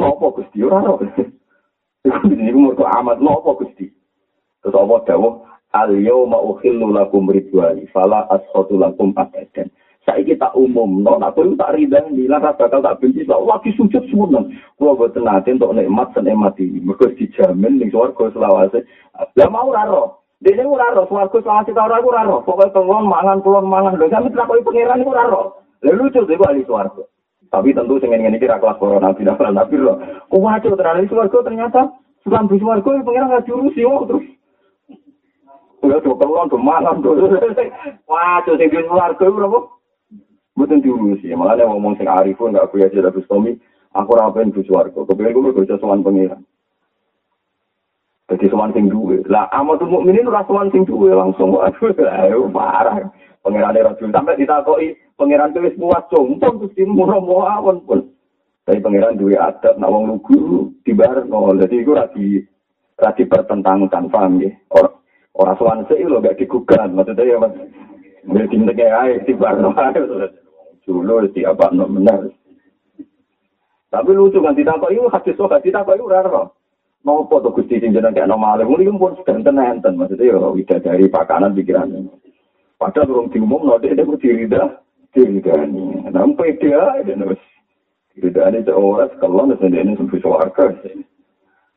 Napa 0.00 0.26
Gusti 0.40 0.64
ora. 0.64 0.88
Ini 2.32 2.56
mergo 2.56 2.88
amat 2.88 3.20
nopo 3.20 3.60
Gusti. 3.60 3.92
Terus 4.64 4.72
apa 4.72 5.04
dawuh 5.04 5.44
al 5.76 6.00
yauma 6.00 6.40
ukhillu 6.40 6.96
lakum 6.96 7.28
ridwani 7.28 7.84
fala 7.92 8.24
asqatu 8.32 8.80
lakum 8.80 9.12
abadan. 9.20 9.68
Saiki 10.00 10.32
tak 10.40 10.56
umum, 10.56 11.04
no, 11.04 11.20
nak 11.20 11.36
kowe 11.36 11.44
tak 11.60 11.76
ridah 11.76 12.08
nila 12.08 12.40
bakal 12.40 12.72
tak 12.72 12.96
benci 13.04 13.20
sak 13.28 13.36
lagi 13.44 13.68
sujud 13.76 14.00
sunan. 14.08 14.48
Kulo 14.80 14.96
boten 14.96 15.28
nate 15.28 15.52
untuk 15.52 15.76
nikmat 15.76 16.08
senikmat 16.16 16.56
iki. 16.56 16.80
Mergo 16.80 17.12
dijamin 17.12 17.76
ning 17.76 17.92
swarga 17.92 18.32
selawase. 18.32 18.80
Lah 19.36 19.48
mau 19.52 19.68
ora 19.68 19.84
ro. 19.84 20.24
Dene 20.40 20.64
ora 20.64 20.96
ro, 20.96 21.04
swarga 21.04 21.44
selawase 21.44 21.76
ta 21.76 21.84
ora 21.84 22.00
ora 22.00 22.24
ro. 22.24 22.40
Pokoke 22.48 22.72
tengok 22.72 23.04
mangan 23.04 23.44
kulon 23.44 23.68
mangan. 23.68 24.00
Lho 24.00 24.08
sampe 24.08 24.32
tak 24.32 24.48
koyo 24.48 24.64
pangeran 24.64 25.04
iku 25.04 25.12
ora 25.12 25.24
ro. 25.28 25.42
Lah 25.84 25.92
lucu 25.92 26.24
dhewe 26.24 26.48
ahli 26.48 26.64
swarga. 26.64 27.04
Tapi 27.52 27.76
tentu 27.76 28.00
sing 28.00 28.08
ngene 28.08 28.40
iki 28.40 28.48
ra 28.48 28.56
kelas 28.56 28.80
corona 28.80 29.12
nabi 29.12 29.20
nabi 29.28 29.52
nabi 29.52 29.76
wae 30.32 30.58
tenan 30.64 31.04
iki 31.04 31.12
swarga 31.12 31.38
ternyata 31.44 31.80
sulam 32.24 32.48
bis 32.48 32.64
swarga 32.64 32.88
pengen 33.04 33.28
enggak 33.28 33.44
jurusi 33.44 33.84
oh 33.84 34.08
terus. 34.08 34.24
Udah 35.84 36.00
tuh 36.00 36.16
kelon 36.16 36.48
tuh 36.48 36.56
malam 36.56 37.04
tuh. 37.04 37.20
Wah, 38.08 38.40
tuh 38.48 38.56
sing 38.56 38.72
bis 38.72 38.88
swarga 38.88 39.28
berapa? 39.28 39.79
Mboten 40.60 40.84
diurusi. 40.84 41.32
Malah 41.32 41.56
nek 41.56 41.72
ngomong 41.72 41.96
sing 41.96 42.04
arifun 42.04 42.52
enggak 42.52 42.68
kuya 42.68 42.92
jadi 42.92 43.08
terus 43.08 43.24
Tommy, 43.24 43.56
aku 43.96 44.12
ora 44.12 44.28
pengen 44.28 44.52
bis 44.52 44.68
swarga. 44.68 45.08
Kepengen 45.08 45.32
gue 45.32 45.56
bisa 45.56 45.80
sowan 45.80 46.04
pengiran. 46.04 46.44
Jadi 48.28 48.44
sowan 48.52 48.76
sing 48.76 48.92
duwe. 48.92 49.24
Lah 49.24 49.48
amatul 49.56 49.88
mukminin 49.88 50.28
ora 50.28 50.44
sowan 50.44 50.68
sing 50.68 50.84
duwe 50.84 51.16
langsung 51.16 51.56
aduh 51.56 52.52
parah. 52.52 53.08
Pangeran 53.40 53.72
Rasul 53.72 54.12
sampai 54.12 54.36
ditakoki 54.36 55.00
pangeran 55.16 55.56
wis 55.64 55.72
puas 55.80 56.04
jompong 56.12 56.60
terus 56.60 56.76
dimurah 56.76 57.24
mawon 57.24 57.80
pun. 57.88 58.12
Tapi 58.68 58.84
pangeran 58.84 59.16
duwe 59.16 59.40
adab 59.40 59.80
nak 59.80 59.88
wong 59.88 60.12
lugu 60.12 60.76
dibarno. 60.84 61.56
Dadi 61.56 61.80
iku 61.80 61.96
ra 61.96 62.04
di 62.12 62.36
ra 63.00 63.16
dipertentangkan 63.16 64.12
paham 64.12 64.36
nggih. 64.36 64.52
Ora 64.76 64.92
ora 65.40 65.56
sowan 65.56 65.88
sik 65.88 66.04
lho 66.04 66.20
gak 66.20 66.36
digugat 66.36 66.92
maksudnya 66.92 67.32
ya 67.32 67.40
Mas. 67.40 67.56
Dinteke 68.28 68.86
ae 68.92 69.24
dibarno 69.24 69.72
ae. 69.72 69.96
Dulu 70.90 71.30
di 71.30 71.46
apa 71.46 71.70
benar. 71.70 72.26
Tapi 73.90 74.10
lucu 74.10 74.42
kan 74.42 74.58
ditakoki 74.58 74.98
hadis 75.06 75.38
sok 75.38 75.54
ditakoki 75.62 76.02
ora 76.02 76.26
ora. 76.26 76.42
Nopo 77.06 77.38
to 77.38 77.54
Gusti 77.54 77.78
sing 77.78 77.94
jeneng 77.94 78.10
kaya 78.10 78.26
normal. 78.26 78.60
Muli 78.66 78.90
pun 78.90 79.14
sedenten 79.22 79.56
enten 79.56 79.94
maksudnya 79.96 80.34
ya 80.34 80.50
widadari 80.50 81.06
pakanan 81.06 81.54
pikiran. 81.54 82.10
Padahal 82.76 83.12
urung 83.12 83.28
diumum, 83.28 83.68
no, 83.68 83.76
dia 83.76 83.92
kudu 83.92 84.16
dirida, 84.16 84.80
diridani. 85.12 86.00
Nampak 86.08 86.64
dia, 86.64 86.80
dia 87.04 87.12
nulis. 87.12 87.36
Diridani 88.16 88.64
seorang, 88.64 89.20
kalau 89.20 89.44
nulis 89.44 89.60
dia 89.60 89.84
ini 89.84 90.00
sampai 90.00 90.16
suarga. 90.24 90.64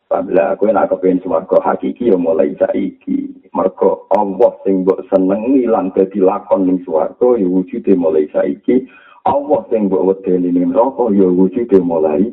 Pabila, 0.07 0.55
aku 0.55 0.71
yang 0.71 0.79
aku 0.79 1.03
pengen 1.03 1.19
suarga 1.19 1.59
hakiki, 1.59 2.07
ya 2.07 2.15
mulai 2.15 2.55
saiki. 2.55 3.35
Mergo 3.51 4.07
Allah 4.15 4.55
sing 4.63 4.87
mbok 4.87 5.03
seneng 5.11 5.59
ilang 5.59 5.91
dadi 5.91 6.23
lakon 6.23 6.71
ning 6.71 6.79
swarga 6.87 7.35
ya 7.35 7.51
wujude 7.51 7.93
mulai 7.99 8.25
saiki. 8.31 8.87
Allah 9.23 9.63
sing 9.71 9.87
mbok 9.87 10.03
wedeni 10.03 10.51
ning 10.51 10.75
neraka 10.75 11.07
ya 11.15 11.27
wujude 11.31 11.79
mulai. 11.79 12.27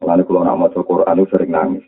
Lan 0.00 0.24
kula 0.24 0.48
nak 0.48 0.56
maca 0.56 0.80
Quran 0.80 1.28
sering 1.28 1.52
nangis. 1.52 1.84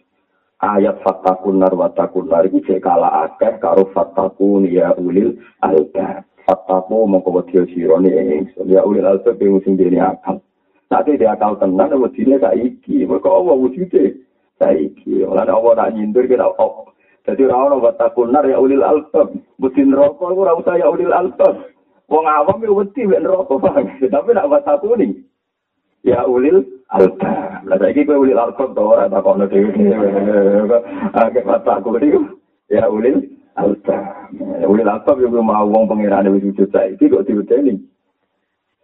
Ayat 0.61 1.00
fatakun 1.00 1.62
nar 1.62 1.73
watakun 1.73 2.28
nar 2.28 2.45
iki 2.45 2.61
cek 2.67 2.85
kala 2.85 3.09
akeh 3.25 3.57
karo 3.57 3.88
fatakun 3.97 4.69
ya 4.69 4.93
ulil 5.00 5.40
albab. 5.64 6.28
Fataku 6.45 7.09
mongko 7.09 7.40
wedi 7.40 7.73
sira 7.73 7.97
ni 8.00 8.45
ya 8.69 8.85
ulil 8.85 9.09
albab 9.09 9.40
sing 9.64 9.81
dene 9.81 9.97
akal. 9.97 10.45
Nanti 10.88 11.21
dia 11.21 11.37
akal 11.37 11.61
tenan, 11.61 11.93
wujudnya 12.00 12.40
saiki. 12.40 13.05
Mereka 13.05 13.28
Allah 13.28 13.57
wujudnya 13.61 14.12
saiki. 14.57 15.25
Lan 15.25 15.49
Allah 15.49 15.73
nak 15.76 15.93
nyindir 15.93 16.25
kita 16.25 16.49
oh. 16.49 16.88
Jadi 17.28 17.45
orang 17.45 17.85
orang 17.85 17.97
takunar 18.00 18.45
ya 18.49 18.57
ulil 18.57 18.81
albab. 18.81 19.37
Butin 19.61 19.93
rokok 19.93 20.33
itu 20.33 20.43
rasa 20.49 20.73
ya 20.81 20.88
ulil 20.88 21.12
albab. 21.12 21.78
Wong 22.09 22.25
awam 22.25 22.65
ya 22.65 22.73
wedi 22.73 23.05
mek 23.05 23.21
rokok 23.21 23.61
paham. 23.61 23.85
Tapi 24.00 24.31
nak 24.33 24.49
buat 24.49 24.65
takuni. 24.65 25.12
Ya 26.00 26.25
ulil 26.25 26.65
albab. 26.88 27.69
Lah 27.69 27.77
saiki 27.77 28.09
kowe 28.09 28.25
ulil 28.25 28.41
albab 28.41 28.73
to 28.73 28.81
ora 28.81 29.12
takokno 29.12 29.45
dhewe. 29.45 29.77
Akeh 31.12 31.45
takuni 31.45 32.09
ya 32.73 32.88
ulil 32.88 33.29
albab. 33.61 34.33
Ulil 34.65 34.88
albab 34.88 35.21
yo 35.21 35.29
mau 35.45 35.69
wong 35.69 35.85
pangerane 35.85 36.33
wis 36.33 36.49
wujud 36.49 36.73
saiki 36.73 37.12
kok 37.12 37.29
diwedeni. 37.29 37.77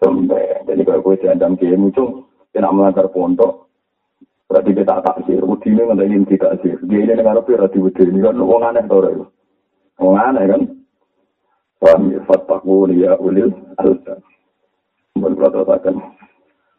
Sampai, 0.04 0.60
jadi 0.68 0.84
kalau 0.84 1.00
gue 1.00 1.16
diandam 1.22 1.56
kiai 1.56 1.80
muncung, 1.80 2.28
kena 2.52 2.68
melanggar 2.68 3.08
pondok, 3.08 3.70
berarti 4.50 4.76
kita 4.76 5.00
tak 5.00 5.22
sih. 5.24 5.38
Nggak 5.40 6.04
ingin 6.04 6.28
tidak 6.28 6.60
sih. 6.60 6.76
Dia 6.84 7.08
ini 7.08 7.14
dengar 7.16 7.40
wedi 7.40 8.04
ini 8.04 8.20
kan 8.20 8.36
uang 8.36 8.62
aneh 8.68 8.84
tau 8.84 9.00
itu. 9.00 9.24
Uang 10.02 10.18
aneh 10.18 10.44
kan. 10.50 10.62
Paham 11.84 12.16
ya, 12.16 12.20
fatahku 12.24 12.88
ya 12.96 13.12
ulil 13.20 13.52
alta. 13.76 14.16
Kemudian 15.12 15.36
kalau 15.36 15.68
teruskan. 15.68 16.00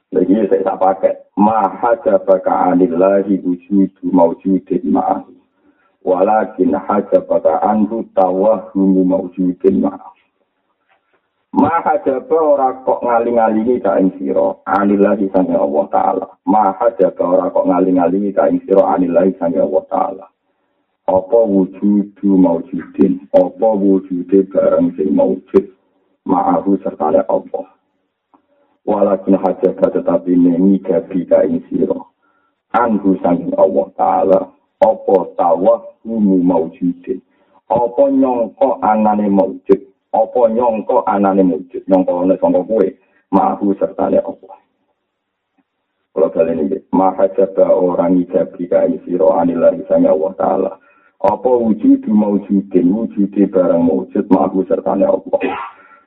Lagi 0.09 0.33
saya 0.49 0.65
tak 0.65 0.81
pakai. 0.81 1.13
Maha 1.37 1.93
jabaka 2.01 2.73
anillahi 2.73 3.37
wujudu 3.45 4.01
mawjudin 4.09 4.81
ma'ahu. 4.89 5.29
Walakin 6.01 6.73
hajabaka 6.73 7.61
anhu 7.61 8.01
tawahumu 8.17 9.05
mawjudin 9.05 9.85
ma'ahu. 9.85 10.17
Maha 11.53 12.01
jaba 12.01 12.35
ora 12.41 12.69
kok 12.81 13.05
ngaling-alingi 13.05 13.85
ka 13.85 14.01
ing 14.01 14.09
sira 14.17 14.57
anillahi 14.65 15.29
sange 15.29 15.53
Allah 15.53 15.85
taala. 15.93 16.25
Maha 16.49 16.89
jaba 16.97 17.23
ora 17.29 17.45
kok 17.53 17.63
ngaling-alingi 17.69 18.33
ka 18.33 18.49
ing 18.49 18.57
sira 18.65 18.97
anillahi 18.97 19.37
sange 19.37 19.61
Allah 19.61 19.85
taala. 19.85 20.25
Apa 21.05 21.37
wujudu 21.45 22.29
maujudin, 22.37 23.29
apa 23.29 23.67
wujude 23.77 24.49
barang 24.49 24.97
sing 24.97 25.13
maujud 25.13 25.65
ma'ahu 26.25 26.81
serta 26.81 27.21
Allah. 27.29 27.67
Walakin 28.85 29.37
hajaba 29.37 29.85
tetapi 29.93 30.33
nengi 30.33 30.81
gabi 30.81 31.25
ka 31.29 31.45
ing 31.45 31.61
sira. 31.69 31.97
Anhu 32.73 33.17
sange 33.21 33.53
Allah 33.57 33.87
taala. 33.97 34.39
Apa 34.81 35.15
tawah 35.37 35.81
humu 36.01 36.41
maujudin. 36.41 37.21
Apa 37.69 38.03
nyongko 38.09 38.81
anane 38.81 39.29
maujud. 39.29 39.85
apa 40.15 40.41
nyongko 40.49 41.03
anane 41.05 41.43
mujud 41.43 41.83
nyongko 41.87 42.11
ana 42.23 42.35
sangka 42.39 42.63
kowe 42.63 42.87
mahu 43.35 43.75
serta 43.75 44.07
Allah 44.07 44.55
kalau 46.15 46.31
kalian 46.31 46.71
ini 46.71 46.79
maha 46.95 47.27
jaba 47.35 47.75
orang 47.75 48.23
ijabi 48.23 48.71
kai 48.71 48.95
siro 49.03 49.35
anillah 49.35 49.75
isanya 49.75 50.15
Allah 50.15 50.31
Ta'ala 50.39 50.71
apa 51.23 51.47
wujud 51.49 52.03
mawujudin 52.05 52.91
wujudi 52.91 53.47
barang 53.47 53.81
mawujud 53.81 54.25
mahu 54.27 54.67
serta 54.67 54.99
ne 54.99 55.07
Allah. 55.07 55.41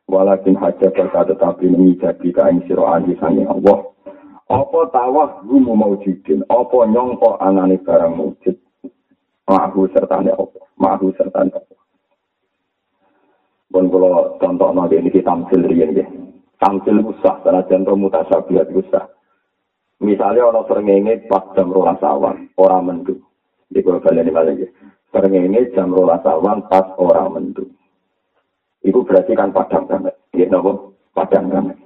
Walakin 0.09 0.57
hajab 0.57 0.93
berkata 0.97 1.37
tapi 1.37 1.69
mengijabi 1.69 2.33
kai 2.33 2.57
siro 2.69 2.89
anillah 2.89 3.49
Allah. 3.49 3.79
Apa 4.49 4.89
tawah 4.93 5.45
gumu 5.45 5.73
mawujudin 5.77 6.45
apa 6.49 6.79
nyongko 6.89 7.41
anane 7.41 7.81
barang 7.81 8.13
mawujud 8.15 8.57
mahu 9.49 9.89
serta 9.97 10.21
ne 10.21 10.33
Allah. 10.37 10.65
Mahu 10.77 11.09
serta 11.17 11.41
ne 11.49 11.53
Allah. 11.57 11.81
Pun 13.69 13.85
kalau 13.93 14.41
contoh 14.41 14.73
nanti 14.73 14.97
ini 14.97 15.13
kita 15.13 15.29
tamsil 15.29 15.61
rian 15.69 15.93
ya 15.93 16.09
tamsil 16.57 17.05
usah 17.05 17.45
karena 17.45 17.61
contoh 17.69 17.95
mutasabihat 18.01 18.73
usah. 18.73 19.13
Misalnya 19.99 20.47
orang 20.49 20.65
serengenge 20.71 21.27
pas 21.27 21.43
jam 21.53 21.75
rolas 21.75 22.01
awan 22.01 22.49
orang 22.57 22.83
mendu 22.87 23.19
di 23.69 23.85
kalau 23.85 24.01
kalian 24.01 24.25
ini 24.25 24.33
lagi 24.33 24.67
serengenge 25.13 25.73
jam 25.73 25.93
rolas 25.93 26.23
awan 26.25 26.65
pas 26.69 26.85
orang 27.01 27.33
mendu. 27.35 27.65
Itu 28.85 29.03
berarti 29.03 29.35
kan 29.35 29.51
padang 29.51 29.89
banget. 29.89 30.15
Ya 30.37 30.47
nopo 30.49 30.95
padang 31.17 31.51
banget. 31.51 31.77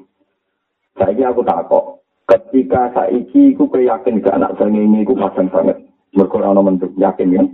Saya 0.99 1.33
aku 1.33 1.43
takut 1.43 2.05
ketika 2.29 2.93
saiki 2.93 3.57
ku 3.57 3.67
yakin 3.73 4.21
gak 4.21 4.37
anak 4.37 4.55
serengenge 4.61 5.07
ku 5.09 5.15
padang 5.17 5.49
banget. 5.49 5.79
Mereka 6.13 6.37
orang 6.37 6.77
mendu. 6.77 6.93
Yakin 7.01 7.33
kan? 7.33 7.49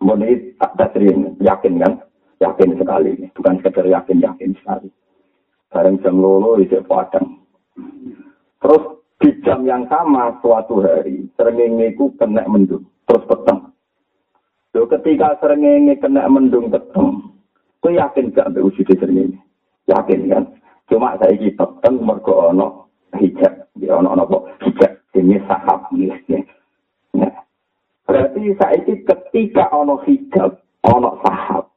Mungkin 0.00 0.56
tak 0.56 0.74
tasrin 0.80 1.36
yakin 1.38 1.78
kan? 1.78 1.92
Yakin 2.40 2.72
sekali, 2.80 3.28
bukan 3.36 3.60
sekedar 3.60 3.84
yakin-yakin 3.84 4.56
sekali. 4.56 4.88
Bareng 5.68 6.00
jam 6.00 6.16
lolo 6.16 6.56
itu 6.56 6.80
padang. 6.88 7.36
Terus 8.64 9.04
di 9.20 9.28
jam 9.44 9.60
yang 9.68 9.84
sama 9.92 10.40
suatu 10.40 10.80
hari, 10.80 11.28
serengenge 11.36 11.92
ku 12.00 12.16
kena 12.16 12.48
mendung, 12.48 12.88
terus 13.04 13.28
petang. 13.28 13.69
Loh, 14.70 14.86
ketika 14.86 15.34
serengenge 15.42 15.98
kena 15.98 16.30
mendung 16.30 16.70
petang, 16.70 17.34
ku 17.82 17.90
yakin 17.90 18.30
gak 18.30 18.54
ambil 18.54 18.70
wujud 18.70 18.86
serengenge? 18.86 19.38
Yakin 19.90 20.30
kan? 20.30 20.44
Cuma 20.86 21.18
saya 21.18 21.34
ini 21.34 21.50
petang 21.54 21.98
mergo 22.02 22.50
ono 22.54 22.90
hijab, 23.18 23.66
ya 23.82 23.98
ono 23.98 24.22
kok 24.26 24.46
hijab, 24.62 24.92
ini 25.18 25.42
sahab 25.46 25.90
miliknya. 25.90 26.46
Nah, 27.14 27.34
berarti 28.06 28.54
saya 28.58 28.78
ini 28.78 29.02
ketika 29.02 29.70
ono 29.74 30.02
hijab, 30.06 30.62
ono 30.86 31.18
sahab, 31.26 31.70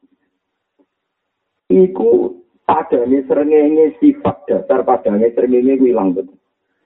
iku 1.70 2.38
padane 2.62 3.26
srengenge 3.26 3.98
sifat 3.98 4.36
dasar 4.46 4.86
padane 4.86 5.34
srengenge 5.34 5.82
ilang 5.82 6.14
betul. 6.14 6.38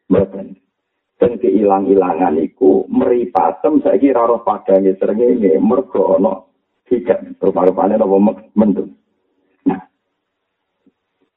Mboten. 0.08 0.56
Sing 1.18 1.34
ilang-ilangan 1.42 2.38
iku 2.38 2.86
meripatem 2.86 3.82
saiki 3.82 4.14
ora 4.14 4.38
roh 4.38 4.40
padane 4.46 4.94
srengenge 4.94 5.58
mergo 5.58 6.14
ana 6.14 6.46
hijab 6.86 7.34
rupa-rupane 7.42 7.98
apa 7.98 8.16
mendung. 8.54 8.94
Nah. 9.66 9.82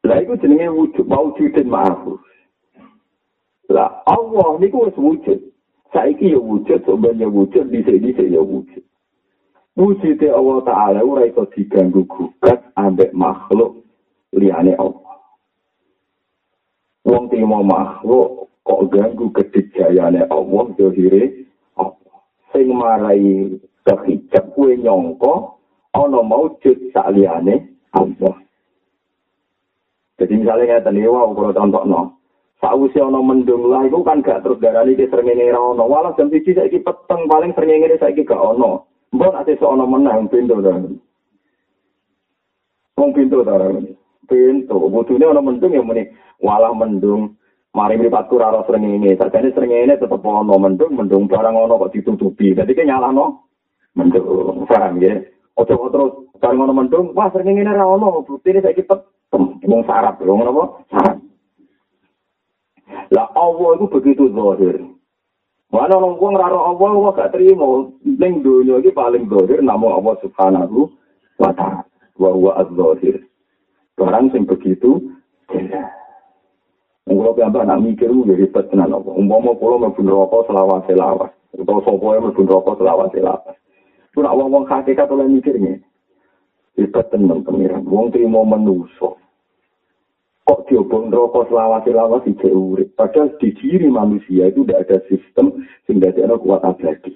Lah 0.05 0.17
iku 0.21 0.37
jenenge 0.37 0.69
wujud 0.69 1.05
maujudin 1.09 1.65
ma'ruf. 1.65 2.21
Lah 3.73 4.05
Allah 4.05 4.61
niku 4.61 4.85
wis 4.85 4.97
wujud. 5.01 5.39
Saiki 5.91 6.31
ya 6.31 6.39
wujud, 6.39 6.87
sebenarnya 6.87 7.27
wujud, 7.27 7.67
bisa-bisa 7.67 8.23
ya 8.23 8.39
wujud. 8.39 8.79
Wujude 9.75 10.27
Allah 10.31 10.57
Ta'ala 10.63 10.99
ora 11.03 11.27
iso 11.27 11.43
diganggu 11.51 12.07
gugat 12.07 12.63
ambek 12.79 13.11
makhluk 13.11 13.81
liyane 14.31 14.75
Allah. 14.75 15.15
Wong 17.07 17.27
timo 17.27 17.59
makhluk 17.65 18.50
kok 18.71 18.87
ganggu 18.87 19.27
kedijayane 19.35 20.31
Allah 20.31 20.65
dohire 20.79 21.43
Allah. 21.75 22.15
Sing 22.55 22.71
marai 22.71 23.59
kehijab 23.83 24.55
kue 24.55 24.79
nyongko 24.79 25.59
ana 25.91 26.23
maujud 26.23 26.79
sak 26.95 27.11
liyane 27.11 27.67
Allah. 27.91 28.39
Jadi 30.15 30.33
misalnya 30.39 30.79
ngeten 30.79 31.03
iki 31.03 31.11
wae 31.11 31.35
kula 31.35 31.51
contohno. 31.51 32.15
Sausi 32.63 33.01
ana 33.03 33.19
mendung 33.19 33.67
lah 33.67 33.83
iku 33.83 34.05
kan 34.07 34.23
gak 34.23 34.45
terus 34.47 34.61
darani 34.63 34.95
ki 34.95 35.11
srengenge 35.11 35.51
ra 35.51 35.59
ono. 35.59 35.83
Walau 35.83 36.15
jam 36.15 36.31
1 36.31 36.45
saiki 36.45 36.79
peteng 36.79 37.27
paling 37.27 37.51
srengenge 37.51 37.99
saiki 37.99 38.23
gak 38.23 38.39
ono. 38.39 38.87
Mbok 39.11 39.33
nek 39.35 39.51
iso 39.51 39.67
ana 39.67 39.83
menang 39.83 40.31
pintu 40.31 40.63
ta. 40.63 40.79
Wong 42.95 43.11
pintu 43.11 43.43
ta 43.43 43.59
Pintu. 44.31 44.77
Butune 44.87 45.27
ana 45.27 45.43
mendung 45.43 45.75
ya 45.75 45.83
muni 45.83 46.07
walah 46.39 46.71
mendung. 46.71 47.35
Mari 47.71 47.95
mripatku 47.95 48.35
ora 48.35 48.51
ora 48.51 48.67
srengenge. 48.67 49.15
Sakjane 49.15 49.55
srengenge 49.55 49.95
tetep 49.95 50.19
ana 50.27 50.55
mendung, 50.59 50.91
mendung 50.91 51.23
barang 51.31 51.55
ana 51.55 51.79
kok 51.79 51.95
ditutupi. 51.95 52.51
Dadi 52.51 52.75
ke 52.75 52.83
nyalano 52.83 53.47
mendung. 53.95 54.67
Paham 54.67 54.99
ya? 54.99 55.23
Ojo 55.55 55.87
terus 55.87 56.11
barang 56.43 56.67
ana 56.67 56.73
mendung, 56.75 57.15
wah 57.15 57.31
srengenge 57.31 57.63
ora 57.63 57.87
ana. 57.87 58.07
Butine 58.27 58.59
saiki 58.59 58.83
petem. 58.83 59.63
Wong 59.63 59.81
sarap, 59.87 60.19
wong 60.19 60.43
apa? 60.43 60.63
Sarap. 60.91 61.17
Lah 63.11 63.27
Allah 63.39 63.69
itu 63.79 63.85
begitu 63.87 64.27
zahir. 64.35 64.75
Mana 65.71 65.95
orang 65.95 66.19
wong 66.19 66.35
raro 66.35 66.59
Allah, 66.75 66.89
Allah 66.91 67.11
gak 67.15 67.31
terima. 67.31 67.87
Ning 68.03 68.43
dunia 68.43 68.83
ini 68.83 68.91
paling 68.91 69.31
dohir, 69.31 69.63
namun 69.63 69.95
Allah 69.95 70.19
subhanahu 70.19 70.91
wa 71.39 71.51
ta'ala. 71.55 71.87
Wa 72.19 72.29
huwa 72.35 72.51
az-zahir. 72.59 73.23
Barang 73.95 74.27
sing 74.35 74.43
begitu, 74.43 75.15
jelas. 75.47 76.00
Kalau 77.11 77.35
piyambak 77.35 77.67
nak 77.67 77.81
mikir, 77.83 78.07
ya 78.07 78.33
ribet 78.35 78.65
tenan 78.71 78.95
apa. 78.95 79.11
Umpama 79.11 79.51
pulau 79.59 79.81
mlebu 79.81 79.99
neraka 79.99 80.47
selawase 80.47 80.93
lawas. 80.95 81.31
Utawa 81.51 81.83
sapa 81.83 81.99
wae 81.99 82.19
mlebu 82.23 82.41
neraka 82.47 82.71
selawase 82.79 83.19
lawas. 83.19 83.55
Ku 84.15 84.23
nak 84.23 84.35
wong-wong 84.35 84.63
hakikat 84.67 85.11
oleh 85.11 85.27
mikirnya. 85.27 85.79
Ibat 86.79 87.11
tenan 87.11 87.43
pengiran. 87.43 87.83
Wong 87.83 88.11
trimo 88.15 88.47
menuso. 88.47 89.19
Kok 90.41 90.67
diobong 90.67 91.13
rokok 91.13 91.47
selawasi-lawasi 91.47 92.35
cek 92.41 92.51
urip. 92.51 92.91
Padahal 92.97 93.31
di 93.39 93.55
diri 93.55 93.87
manusia 93.87 94.49
itu 94.49 94.65
tidak 94.65 94.83
ada 94.89 94.97
sistem 95.07 95.63
sehingga 95.85 96.11
dia 96.11 96.27
kuat 96.27 96.65
abadi. 96.65 97.15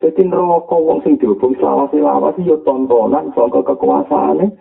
Jadi 0.00 0.22
rokok 0.32 0.80
wong 0.80 0.98
sing 1.02 1.20
diobong 1.20 1.58
selawasi-lawasi 1.60 2.46
ya 2.46 2.56
tontonan 2.64 3.28
soal 3.36 3.52
kekuasaan 3.52 4.54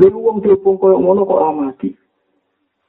Lalu 0.00 0.16
wong 0.16 0.36
diobong 0.40 0.78
kaya 0.78 0.96
ngono 0.96 1.28
kok 1.28 1.44
amati. 1.44 1.90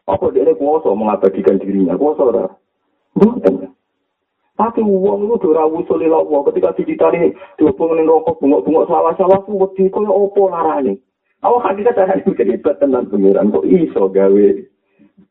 apa 0.10 0.26
dia 0.34 0.54
kuasa 0.58 0.90
mengabadikan 0.94 1.62
dirinya? 1.62 1.98
Kuasa 1.98 2.22
ora? 2.26 2.46
Bukan 3.14 3.72
tapi 4.62 4.86
uang 4.86 5.26
itu 5.26 5.42
dora 5.42 5.66
usul 5.66 6.06
ilah 6.06 6.22
uang 6.22 6.46
ketika 6.54 6.78
digital 6.78 7.10
ini 7.18 7.34
dua 7.58 7.74
pengen 7.74 8.06
rokok 8.06 8.38
bunga 8.38 8.62
bunga 8.62 8.86
salah 8.86 9.18
salah 9.18 9.42
tuh 9.42 9.58
waktu 9.58 9.90
itu 9.90 10.00
opo 10.06 10.54
larane? 10.54 11.02
Awak 11.42 11.74
kaki 11.74 11.82
kata 11.90 12.04
hari 12.06 12.22
ini 12.30 12.38
terlibat 12.38 12.78
tentang 12.78 13.10
pengiran 13.10 13.50
kok 13.50 13.66
iso 13.66 14.06
gawe? 14.06 14.48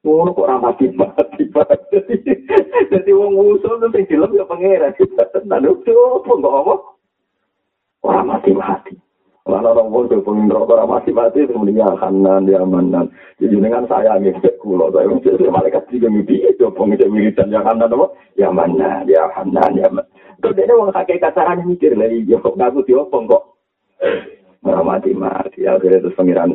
Ngono 0.03 0.35
kok 0.35 0.49
ramati 0.51 0.91
mati 0.99 1.47
mati. 1.47 1.95
jadi 2.91 3.11
uang 3.23 3.39
usul 3.55 3.79
itu 3.79 3.87
yang 3.95 4.07
film 4.11 4.31
ya 4.35 4.45
pengiran 4.51 4.99
kita 4.99 5.25
tentang 5.31 5.63
itu 5.63 5.93
opo 5.95 6.33
nggak 6.35 6.57
apa? 6.67 6.75
Orang 8.03 8.27
mati 8.35 8.51
mati. 8.51 8.99
Mana 9.51 9.75
orang 9.75 9.91
pun 9.91 10.07
tuh 10.07 10.23
pengen 10.23 10.47
rokok 10.47 10.79
orang 10.79 10.91
mati 10.95 11.11
mati 11.11 11.43
kemudian 11.43 11.99
kanan 11.99 12.47
dia 12.47 12.63
manan 12.63 13.11
jadi 13.43 13.59
dengan 13.59 13.83
saya 13.91 14.15
nih 14.23 14.31
kulo 14.63 14.95
saya 14.95 15.11
jadi 15.19 15.51
malaikat 15.51 15.91
juga 15.91 16.07
mimpi 16.07 16.39
itu 16.39 16.71
pengen 16.71 17.11
wiridan 17.11 17.51
yang 17.51 17.67
kanan 17.67 17.91
apa 17.91 18.07
ya 18.39 18.47
mana 18.55 19.03
dia 19.03 19.27
kanan 19.35 19.75
ya 19.75 19.91
mana 19.91 20.07
tuh 20.39 20.55
dia 20.55 20.71
orang 20.71 20.95
kakek 20.95 21.19
kasaran 21.19 21.67
mikir 21.67 21.99
lagi 21.99 22.23
ya 22.31 22.39
kok 22.39 22.55
ngaku 22.55 22.87
diopong 22.87 23.27
kok 23.27 23.51
Ora 24.61 24.85
mati-mati. 24.85 25.65
Akhirnya 25.65 26.05
terus 26.05 26.17
pengiran. 26.17 26.53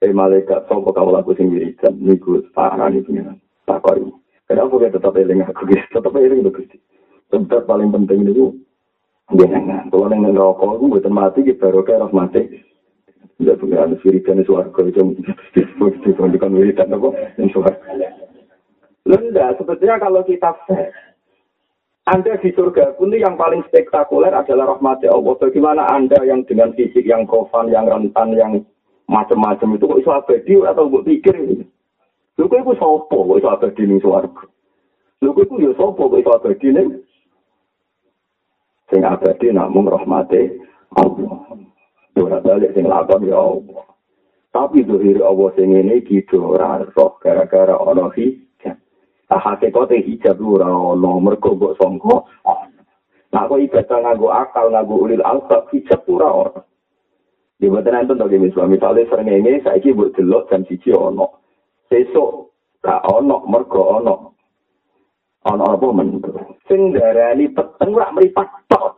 Eh 0.00 0.12
malaikat, 0.12 0.68
sopo 0.68 0.92
kamu 0.92 1.12
laku 1.12 1.36
sing 1.36 1.52
wiridan. 1.52 1.96
Niku 2.00 2.44
parah 2.56 2.88
nih 2.88 3.04
pengiran. 3.04 3.36
Takoi. 3.68 4.04
Kenapa 4.44 4.76
kita 4.76 5.00
tetap 5.00 5.16
eling 5.16 5.40
aku? 5.40 5.64
Tetap 5.72 6.12
eling 6.12 6.40
itu 6.44 6.52
gusti. 6.52 6.76
Tetap 7.32 7.64
paling 7.64 7.88
penting 7.92 8.28
itu. 8.28 8.52
Jangan. 9.32 9.88
Kalau 9.88 10.06
neng 10.12 10.36
rokok, 10.36 10.76
aku 10.76 10.84
buatan 10.92 11.14
mati, 11.16 11.40
kita 11.48 11.72
baru 11.72 11.80
kayak 11.80 12.12
mati. 12.12 12.60
Tidak 13.40 13.56
punya 13.56 13.88
ada 13.88 13.96
wiridan 14.04 14.44
suarga 14.44 14.80
itu. 14.84 15.00
Dibandingkan 16.04 16.54
wiridan 16.54 16.92
apa? 16.92 17.08
Yang 17.40 17.56
suarga. 17.56 17.88
Lenda, 19.04 19.46
sebetulnya 19.56 19.96
kalau 20.00 20.20
kita 20.24 20.52
anda 22.04 22.36
di 22.36 22.52
surga 22.52 23.00
pun 23.00 23.16
yang 23.16 23.40
paling 23.40 23.64
spektakuler 23.64 24.28
adalah 24.28 24.76
rahmat 24.76 25.00
Allah. 25.08 25.40
Bagaimana 25.40 25.88
Anda 25.88 26.20
yang 26.20 26.44
dengan 26.44 26.76
fisik 26.76 27.00
yang 27.00 27.24
profan, 27.24 27.72
yang 27.72 27.88
rentan, 27.88 28.36
yang 28.36 28.60
macam-macam 29.08 29.80
itu 29.80 29.88
kok 29.88 30.00
iso 30.04 30.10
abadi 30.12 30.52
atau 30.68 30.92
buat 30.92 31.08
pikir 31.08 31.32
ini? 31.32 31.64
Lu 32.36 32.52
kok 32.52 32.60
iku 32.60 32.76
sopo 32.76 33.24
kok 33.24 33.38
iso 33.40 33.48
abadi 33.48 33.82
ning 33.88 34.04
swarga? 34.04 34.44
Lu 35.24 35.32
kok 35.32 35.48
iku 35.48 35.64
ya 35.64 35.72
sopo 35.80 36.12
kok 36.12 36.20
iso 36.20 36.30
abadi 36.36 36.68
ning 36.76 36.88
sing 38.88 39.02
abadi 39.04 39.52
namung 39.54 39.88
rahmate 39.88 40.60
Allah. 40.96 41.44
Ora 42.14 42.38
balik 42.40 42.72
sing 42.74 42.86
lakon 42.86 43.26
ya 43.26 43.38
Allah. 43.38 43.84
Tapi 44.54 44.86
dohir 44.86 45.18
Allah 45.22 45.50
sing 45.58 45.74
ini 45.74 46.02
gitu 46.06 46.54
ora 46.54 46.82
roh 46.82 47.18
gara-gara 47.18 47.74
ana 47.74 48.08
hakikate 49.44 49.98
hijab 50.04 50.38
ora 50.40 50.68
ono 50.70 51.20
mergo 51.20 51.54
mbok 51.54 51.76
sangka 51.78 52.16
Nah, 53.34 53.50
kok 53.50 53.58
ibadah 53.58 53.98
nganggo 53.98 54.30
akal, 54.30 54.70
nganggo 54.70 54.94
ulil 54.94 55.26
albab, 55.26 55.66
hijab 55.74 56.06
ora 56.06 56.30
ono. 56.30 56.60
Di 57.58 57.66
boten 57.66 57.98
enten 57.98 58.14
to 58.14 58.30
gini 58.30 58.46
suami 58.54 58.78
misale 58.78 59.10
srengenge 59.10 59.58
saiki 59.66 59.90
mbok 59.90 60.14
delok 60.14 60.46
jam 60.46 60.62
siji 60.70 60.94
ono. 60.94 61.42
Sesuk 61.90 62.54
gak 62.78 63.02
ono 63.10 63.42
mergo 63.50 63.82
ono. 63.98 64.33
Ono 65.44 65.64
apa 65.76 65.86
men? 65.92 66.24
Sing 66.64 66.96
darani 66.96 67.52
peteng 67.52 67.92
ora 67.92 68.08
mripat 68.16 68.48
tok. 68.72 68.96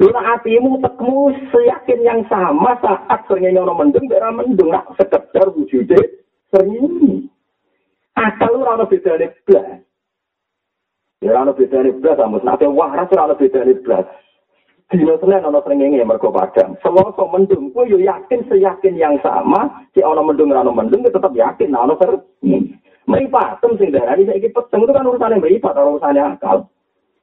Luna 0.00 0.20
hatimu 0.24 0.80
tekmu 0.80 1.28
seyakin 1.52 2.00
yang 2.00 2.20
sama 2.24 2.72
saat 2.80 3.20
srengenge 3.28 3.60
ono 3.60 3.76
mendung, 3.76 4.08
ora 4.08 4.32
mendung, 4.32 4.72
nak 4.72 4.88
sekedar 4.96 5.52
wujude 5.52 6.24
srengenge. 6.48 7.28
Asal 8.16 8.64
ora 8.64 8.80
ono 8.80 8.88
bedane 8.88 9.28
blas. 9.44 9.84
Ya 11.20 11.36
ora 11.36 11.44
ono 11.44 11.52
bedane 11.52 11.92
blas 12.00 12.16
amus 12.16 12.40
nek 12.40 12.64
waras 12.64 13.12
ora 13.12 13.28
ono 13.28 13.36
bedane 13.36 13.76
blas. 13.84 14.08
Dino 14.90 15.14
Senin 15.22 15.46
ono 15.46 15.62
srengenge 15.62 16.02
mergo 16.02 16.34
padang. 16.34 16.74
Selasa 16.82 17.22
mendung 17.30 17.70
kuwi 17.70 17.94
yo 17.94 17.98
yakin 18.02 18.42
seyakin 18.50 18.98
yang 18.98 19.14
sama, 19.22 19.86
si 19.94 20.02
ono 20.02 20.18
mendung 20.26 20.50
ono 20.50 20.74
mendung 20.74 21.06
tetep 21.06 21.30
yakin 21.30 21.70
ono 21.78 21.94
ter. 21.94 22.18
Meripatem 23.06 23.78
sing 23.78 23.94
darani 23.94 24.26
saiki 24.26 24.50
peteng 24.50 24.86
itu 24.86 24.90
kan 24.94 25.06
urusane 25.06 25.38
meripat 25.38 25.78
ora 25.78 25.94
urusane 25.94 26.20
akal. 26.22 26.66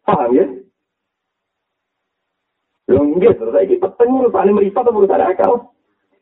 Paham 0.03 0.35
ya? 0.35 0.45
Lho 2.91 3.01
nggih, 3.03 3.35
terus 3.35 3.51
saiki 3.55 3.75
peteng 3.79 4.15
urusane 4.15 4.51
meripat 4.55 4.87
atau 4.87 4.99
urusane 5.03 5.27
akal? 5.27 5.51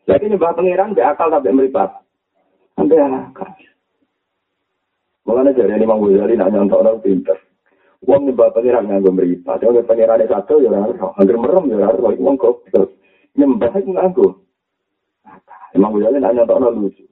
Lagi 0.09 0.25
nyembah 0.25 0.53
pangeran 0.53 0.97
be 0.97 1.01
akal 1.05 1.29
sampai 1.29 1.53
meripat. 1.53 1.89
Sampai 2.73 2.97
akal. 2.97 3.49
Mulane 5.29 5.53
jare 5.53 5.77
Imam 5.77 6.01
Ghazali 6.01 6.37
nak 6.37 6.49
nyontokno 6.53 7.01
pinter. 7.01 7.37
Wong 8.05 8.29
nyembah 8.29 8.53
pangeran 8.53 8.85
nganggo 8.85 9.09
mripat. 9.09 9.65
Yo 9.65 9.81
pangeran 9.81 10.21
satu 10.29 10.61
ya 10.61 10.69
ora 10.69 10.93
ono. 10.93 11.07
Angger 11.17 11.37
merem 11.41 11.73
ya 11.73 11.89
ora 11.89 11.89
ono 11.97 12.13
wong 12.21 12.35
kok. 12.37 12.55
Nyembah 13.33 13.73
iku 13.73 13.91
nganggo. 13.97 14.27
Imam 15.73 15.91
Ghazali 15.97 16.21
nak 16.21 16.33
nyontokno 16.37 16.69
lucu. 16.69 17.03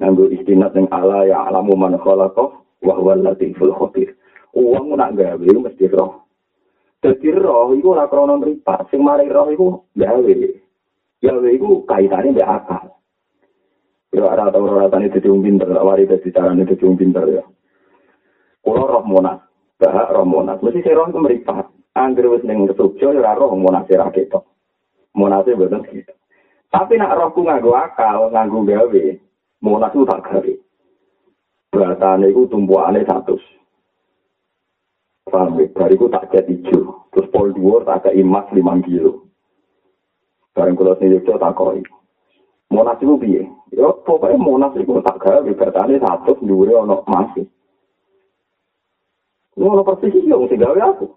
Nganggo 0.00 0.32
istinat 0.32 0.72
yang 0.72 0.88
ala 0.88 1.28
ya 1.28 1.44
alamu 1.44 1.76
man 1.76 2.00
khalaqa 2.00 2.44
wa 2.80 2.94
huwa 2.96 3.20
latiful 3.20 3.76
khabir. 3.76 4.16
Wong 4.56 4.96
nak 4.96 5.12
gawe 5.14 5.36
mesti 5.36 5.86
roh. 5.92 6.24
Dadi 7.04 7.28
roh 7.28 7.76
iku 7.76 7.92
ora 7.92 8.08
krana 8.08 8.40
mripat. 8.40 8.88
Sing 8.88 9.04
mari 9.04 9.28
roh 9.28 9.52
iku 9.52 9.66
gawe. 9.92 10.34
Gawe 11.20 11.48
iku 11.52 11.84
kaitane 11.84 12.32
mbek 12.32 12.48
akal. 12.48 12.96
Ya 14.10 14.24
ora 14.24 14.48
tau 14.48 14.64
ora 14.64 14.88
tani 14.88 15.12
dadi 15.12 15.28
wong 15.28 15.44
pinter, 15.44 15.68
wari 15.70 16.08
dadi 16.08 16.32
carane 16.32 16.64
dadi 16.64 16.82
wong 16.82 16.96
ya. 17.30 17.44
Kulo 18.60 18.82
roh 18.84 19.04
monas, 19.06 19.49
bahak 19.80 20.12
roh. 20.12 20.28
Mesti 20.28 20.84
saya 20.84 21.00
roh 21.00 21.08
meripat. 21.08 21.72
Angger 21.96 22.30
wis 22.30 22.46
Jogja 22.78 23.10
ya 23.10 23.18
ora 23.18 23.32
roh 23.34 23.56
monas 23.58 23.88
ra 23.90 24.12
ketok. 24.14 24.46
Monase 25.16 25.58
boten 25.58 25.82
gitu. 25.90 26.12
Tapi 26.70 26.94
nak 26.94 27.18
rohku 27.18 27.42
nganggo 27.42 27.74
akal, 27.74 28.30
nganggo 28.30 28.62
gawe, 28.62 29.04
monas 29.58 29.90
ku 29.90 30.06
tak 30.06 30.22
gawe. 30.22 30.54
Beratane 31.74 32.30
iku 32.30 32.46
tumpukane 32.46 33.02
100. 33.02 33.26
Paham 35.26 35.58
ya? 35.58 35.66
Bariku 35.74 36.06
tak 36.06 36.30
cat 36.30 36.46
hijau. 36.46 37.10
Terus 37.10 37.26
pol 37.34 37.50
dhuwur 37.50 37.82
tak 37.82 38.06
ke 38.06 38.14
emas 38.22 38.46
5 38.54 38.86
kilo. 38.86 39.26
Bareng 40.54 40.78
kula 40.78 40.94
sing 41.02 41.10
Jogja 41.10 41.42
tak 41.42 41.58
koi. 41.58 41.82
Monas 42.70 43.02
itu 43.02 43.18
piye? 43.18 43.42
Ya 43.74 43.90
pokoknya 44.06 44.38
monas 44.38 44.74
itu 44.78 44.94
tak 45.02 45.18
gawe 45.18 45.42
bertani 45.42 45.98
satu 45.98 46.38
dhuwure 46.38 46.78
ana 46.78 47.02
masih. 47.02 47.50
Ngono 49.60 49.84
persis 49.84 50.16
iki 50.16 50.32
wong 50.32 50.48
sing 50.48 50.56
gawe 50.56 50.80
aku. 50.80 51.12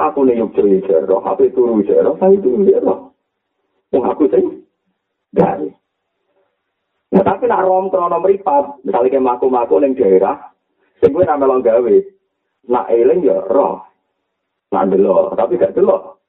Aku 0.00 0.24
nih 0.24 0.40
yuk 0.40 0.56
ceri 0.56 0.80
jero, 0.88 1.20
HP 1.20 1.52
turu 1.52 1.84
jero, 1.84 2.16
saya 2.16 2.32
turu 2.40 2.64
jero. 2.64 3.12
Wong 3.92 4.04
aku 4.08 4.24
sing 4.32 4.64
gawe. 5.36 5.68
Nah, 7.08 7.24
tapi 7.24 7.44
nak 7.44 7.64
rom 7.68 7.92
krono 7.92 8.20
meripat, 8.20 8.84
misalnya 8.84 9.12
kayak 9.12 9.24
maku-maku 9.24 9.80
ning 9.80 9.96
daerah, 9.96 10.52
sing 11.00 11.12
gue 11.12 11.24
nama 11.24 11.44
gawe, 11.44 11.94
nak 12.68 12.88
eling 12.92 13.24
ya 13.24 13.36
roh, 13.48 13.80
nak 14.72 14.92
delok, 14.92 15.32
tapi 15.36 15.56
gak 15.56 15.72
delok. 15.72 16.20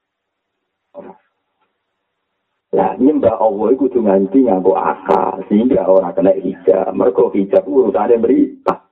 Lah 2.69 2.93
nyembah 3.01 3.41
Allah 3.41 3.73
kudu 3.75 4.05
nganti 4.05 4.45
nganggo 4.45 4.77
akal 4.77 5.41
sehingga 5.49 5.89
orang 5.89 6.13
kena 6.13 6.37
hijab. 6.37 6.93
Mergo 6.93 7.33
hijab 7.33 7.65
urusane 7.65 8.21
berita. 8.21 8.88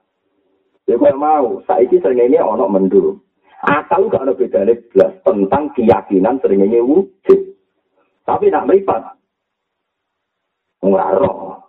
Ya 0.87 0.95
kok 0.95 1.19
mau, 1.19 1.59
saiki 1.67 1.99
srengenge 1.99 2.39
ana 2.39 2.65
mendung. 2.71 3.19
Akal 3.59 4.07
gak 4.07 4.23
ada 4.23 4.33
bedane 4.37 4.79
blas 4.93 5.11
tentang 5.27 5.75
keyakinan 5.75 6.39
srengenge 6.39 6.79
wujud. 6.79 7.39
Tapi 8.23 8.47
nak 8.47 8.67
meripat. 8.71 9.03
Ora 10.83 11.11
roh. 11.19 11.59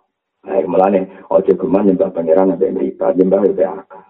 Nah, 0.47 0.55
melane 0.63 1.27
ojo 1.27 1.51
geman 1.51 1.91
nyembah 1.91 2.15
pangeran 2.15 2.55
ada 2.55 2.67
meripat, 2.71 3.19
nyembah 3.19 3.43
ya 3.59 3.75
akal. 3.83 4.01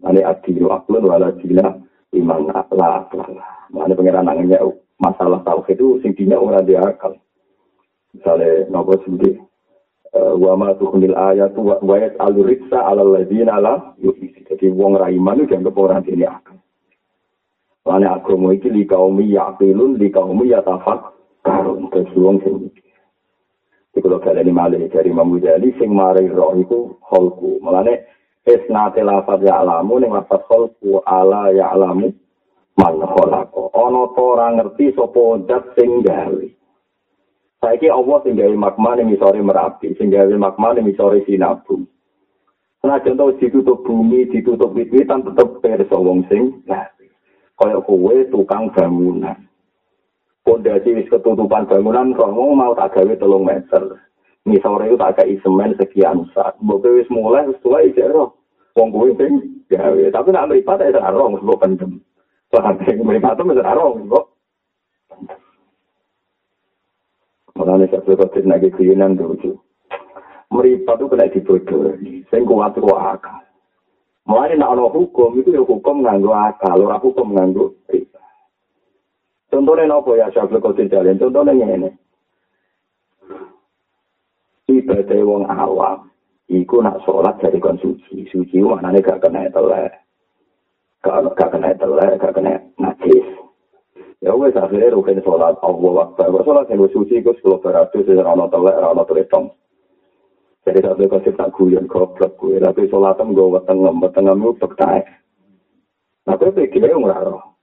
Mane 0.00 0.24
adilu 0.24 0.72
aklun 0.72 1.04
wala 1.04 1.28
dina 1.36 1.76
iman 2.16 2.48
la 2.48 2.88
akal. 3.04 3.36
Mane 3.68 3.92
pangeran 3.92 4.24
nangnya 4.24 4.64
masalah 4.96 5.44
tauhid 5.44 5.76
itu 5.76 6.00
sing 6.00 6.16
dinya 6.16 6.40
ora 6.40 6.64
dia 6.64 6.80
akal. 6.80 7.20
misalnya 8.18 8.66
nopo 8.72 8.96
sendiri 9.04 9.38
wa 10.14 10.52
ma 10.56 10.72
tuhunil 10.74 11.14
ayat 11.14 11.52
wa 11.58 11.96
yas 12.00 12.14
aluriksa 12.16 12.80
ala 12.80 13.04
ladina 13.04 13.60
la 13.60 13.92
yufisi 14.00 14.44
jadi 14.48 14.72
wong 14.72 14.96
raiman 14.96 15.44
itu 15.44 15.52
dianggap 15.52 15.76
orang 15.76 16.04
ini 16.08 16.24
akan 16.24 16.56
Lane 17.88 18.04
agama 18.04 18.52
iki 18.52 18.68
li 18.68 18.84
kaum 18.84 19.16
yaqilun 19.16 19.96
li 19.96 20.12
kaum 20.12 20.44
yatafak 20.44 21.08
karun 21.40 21.88
terus 21.88 22.12
wong 22.16 22.36
sing 22.44 22.68
iki 22.68 22.84
kula 24.04 24.20
kaleni 24.20 24.52
malih 24.52 24.84
dari 24.92 25.08
Imam 25.08 25.32
Ghazali 25.32 25.72
sing 25.80 25.96
mari 25.96 26.28
roh 26.28 26.52
iku 26.52 27.00
holku 27.00 27.56
mulane 27.64 28.04
isnate 28.44 29.00
lafaz 29.00 29.40
ya 29.40 29.64
alamu 29.64 30.00
ning 30.04 30.12
lafaz 30.12 30.44
holku 30.52 31.00
ala 31.04 31.48
ya 31.52 31.72
alamu 31.72 32.12
man 32.76 32.94
kholako 33.08 33.72
ana 33.72 34.02
ta 34.12 34.20
ora 34.22 34.46
ngerti 34.54 34.92
sapa 34.92 35.24
zat 35.48 35.64
sing 35.74 36.04
gawe 36.04 36.44
saiki 37.58 37.88
Allah 37.90 38.18
sing 38.22 38.38
gawe 38.38 38.54
magma 38.54 38.96
ning 38.96 39.14
isore 39.14 39.40
merapi 39.42 39.94
sing 39.98 40.10
gawe 40.10 40.34
magma 40.38 40.74
ning 40.74 40.90
isore 40.90 41.22
sinabung 41.26 41.86
Nah, 42.78 43.02
contoh 43.02 43.34
ditutup 43.42 43.82
bumi, 43.82 44.30
ditutup 44.30 44.70
wit-witan, 44.70 45.26
tetap 45.26 45.58
perso 45.58 45.98
wong 45.98 46.22
sing 46.30 46.62
kaya 47.58 47.78
kowe 47.82 48.14
tukang 48.30 48.70
bangunan. 48.70 49.34
Pondasi 50.46 50.94
wis 50.94 51.10
ketutupan 51.10 51.66
bangunan 51.66 52.14
romo 52.14 52.54
mau 52.54 52.72
tak 52.78 52.94
gawe 52.94 53.12
telung 53.18 53.44
meter. 53.44 53.98
Misore 54.46 54.88
itu 54.88 54.96
tak 54.96 55.20
kayak 55.20 55.42
semen 55.42 55.74
sekian 55.74 56.24
saat. 56.32 56.54
Mbok 56.62 56.86
wis 56.86 57.10
mulai 57.10 57.50
wis 57.50 57.58
tua 57.60 57.82
iki 57.82 58.00
ro. 58.06 58.38
Wong 58.78 58.94
kowe 58.94 59.10
sing 59.18 59.66
gawe, 59.66 60.02
tapi 60.14 60.30
nak 60.30 60.48
mripat 60.48 60.86
ya 60.86 61.02
ora 61.02 61.10
rong 61.10 61.42
mbok 61.42 61.60
pendem. 61.60 61.98
Soale 62.54 62.78
sing 62.86 63.02
mripat 63.02 63.42
itu 63.42 63.58
ora 63.58 63.74
rong 63.74 64.06
mbok. 64.06 64.24
Mulane 67.58 67.90
sak 67.90 68.06
kok 68.06 68.38
nek 68.38 68.46
nagi 68.46 68.70
kuyenan 68.70 69.18
dulu. 69.18 69.58
Mripat 70.54 71.02
itu 71.02 71.10
kena 71.10 71.26
dibodohi. 71.26 72.22
Sing 72.30 72.46
kuat 72.46 72.78
kok 72.78 73.02
akal. 73.02 73.42
Mulai 74.30 74.54
nak 74.54 74.78
ono 74.78 74.92
hukum 74.94 75.40
itu 75.40 75.56
ya 75.56 75.64
hukum 75.66 76.06
nganggo 76.06 76.30
akal, 76.30 76.78
ora 76.78 77.02
hukum 77.02 77.34
nganggo 77.34 77.74
riba. 77.90 78.20
Contohnya 79.48 79.88
nopo 79.88 80.12
ya 80.14 80.28
Syafil 80.28 80.60
Qadir 80.60 80.86
Jalin, 80.92 81.16
contohnya 81.16 81.56
ini. 81.56 81.90
Ibadah 84.68 85.20
wong 85.24 85.48
awam, 85.48 86.12
iku 86.44 86.84
nak 86.84 87.00
sholat 87.08 87.40
dari 87.40 87.56
kon 87.56 87.80
suci. 87.80 88.28
Suci 88.28 88.60
maknanya 88.60 89.00
gak 89.00 89.24
kena 89.24 89.48
telek. 89.48 89.96
Gak, 91.00 91.32
kena 91.32 91.72
telek, 91.80 92.20
gak 92.20 92.36
kena 92.36 92.60
najis. 92.76 93.37
ya 94.18 94.34
wes 94.34 94.54
akhirnya 94.58 94.94
rukun 94.94 95.22
sholat 95.22 95.54
Allah 95.62 95.94
Akbar 96.10 96.28
wes 96.34 96.42
sholat 96.42 96.66
yang 96.70 96.90
suci 96.90 97.22
itu 97.22 97.30
sepuluh 97.38 97.62
beratus 97.62 98.02
itu 98.02 98.18
rano 98.18 98.50
telek 98.50 98.74
rano 98.74 99.02
teritom 99.06 99.54
jadi 100.66 100.84
satu 100.84 101.06
kasih 101.06 101.32
tak 101.38 101.54
guyon 101.54 101.86
goblok 101.86 102.34
gue 102.36 102.58
tapi 102.58 102.90
sholat 102.90 103.16
em 103.22 103.32
gue 103.32 103.46
weteng 103.46 103.78
em 103.86 104.02
weteng 104.02 104.26
em 104.26 104.42
gue 104.42 104.58
pektai 104.58 105.00
tapi 106.26 106.50
pikir 106.52 106.84
yang 106.84 107.06
raro 107.06 107.56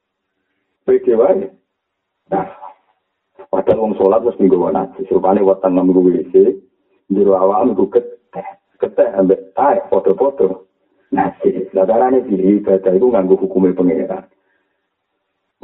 pikir 0.88 1.20
wae 1.20 1.52
nah 2.32 2.50
padahal 3.52 3.82
wong 3.86 3.94
sholat 4.00 4.24
harus 4.24 4.40
minggu 4.40 4.58
mana 4.58 4.90
sih 4.96 5.06
rupanya 5.12 5.44
weteng 5.44 5.76
em 5.76 5.92
gue 5.92 6.24
isi 6.24 6.44
di 7.12 7.22
awal 7.28 7.68
em 7.68 7.78
gue 7.78 7.94
keteh 7.94 8.48
keteh 8.80 9.10
ambek 9.20 9.52
tai 9.54 9.84
foto-foto 9.92 10.66
nasi 11.12 11.68
lataran 11.76 12.18
ini 12.18 12.28
diri 12.28 12.48
ibadah 12.64 12.92
itu 12.96 13.08
nganggu 13.08 13.36
hukumnya 13.40 13.78
pengirat 13.78 14.26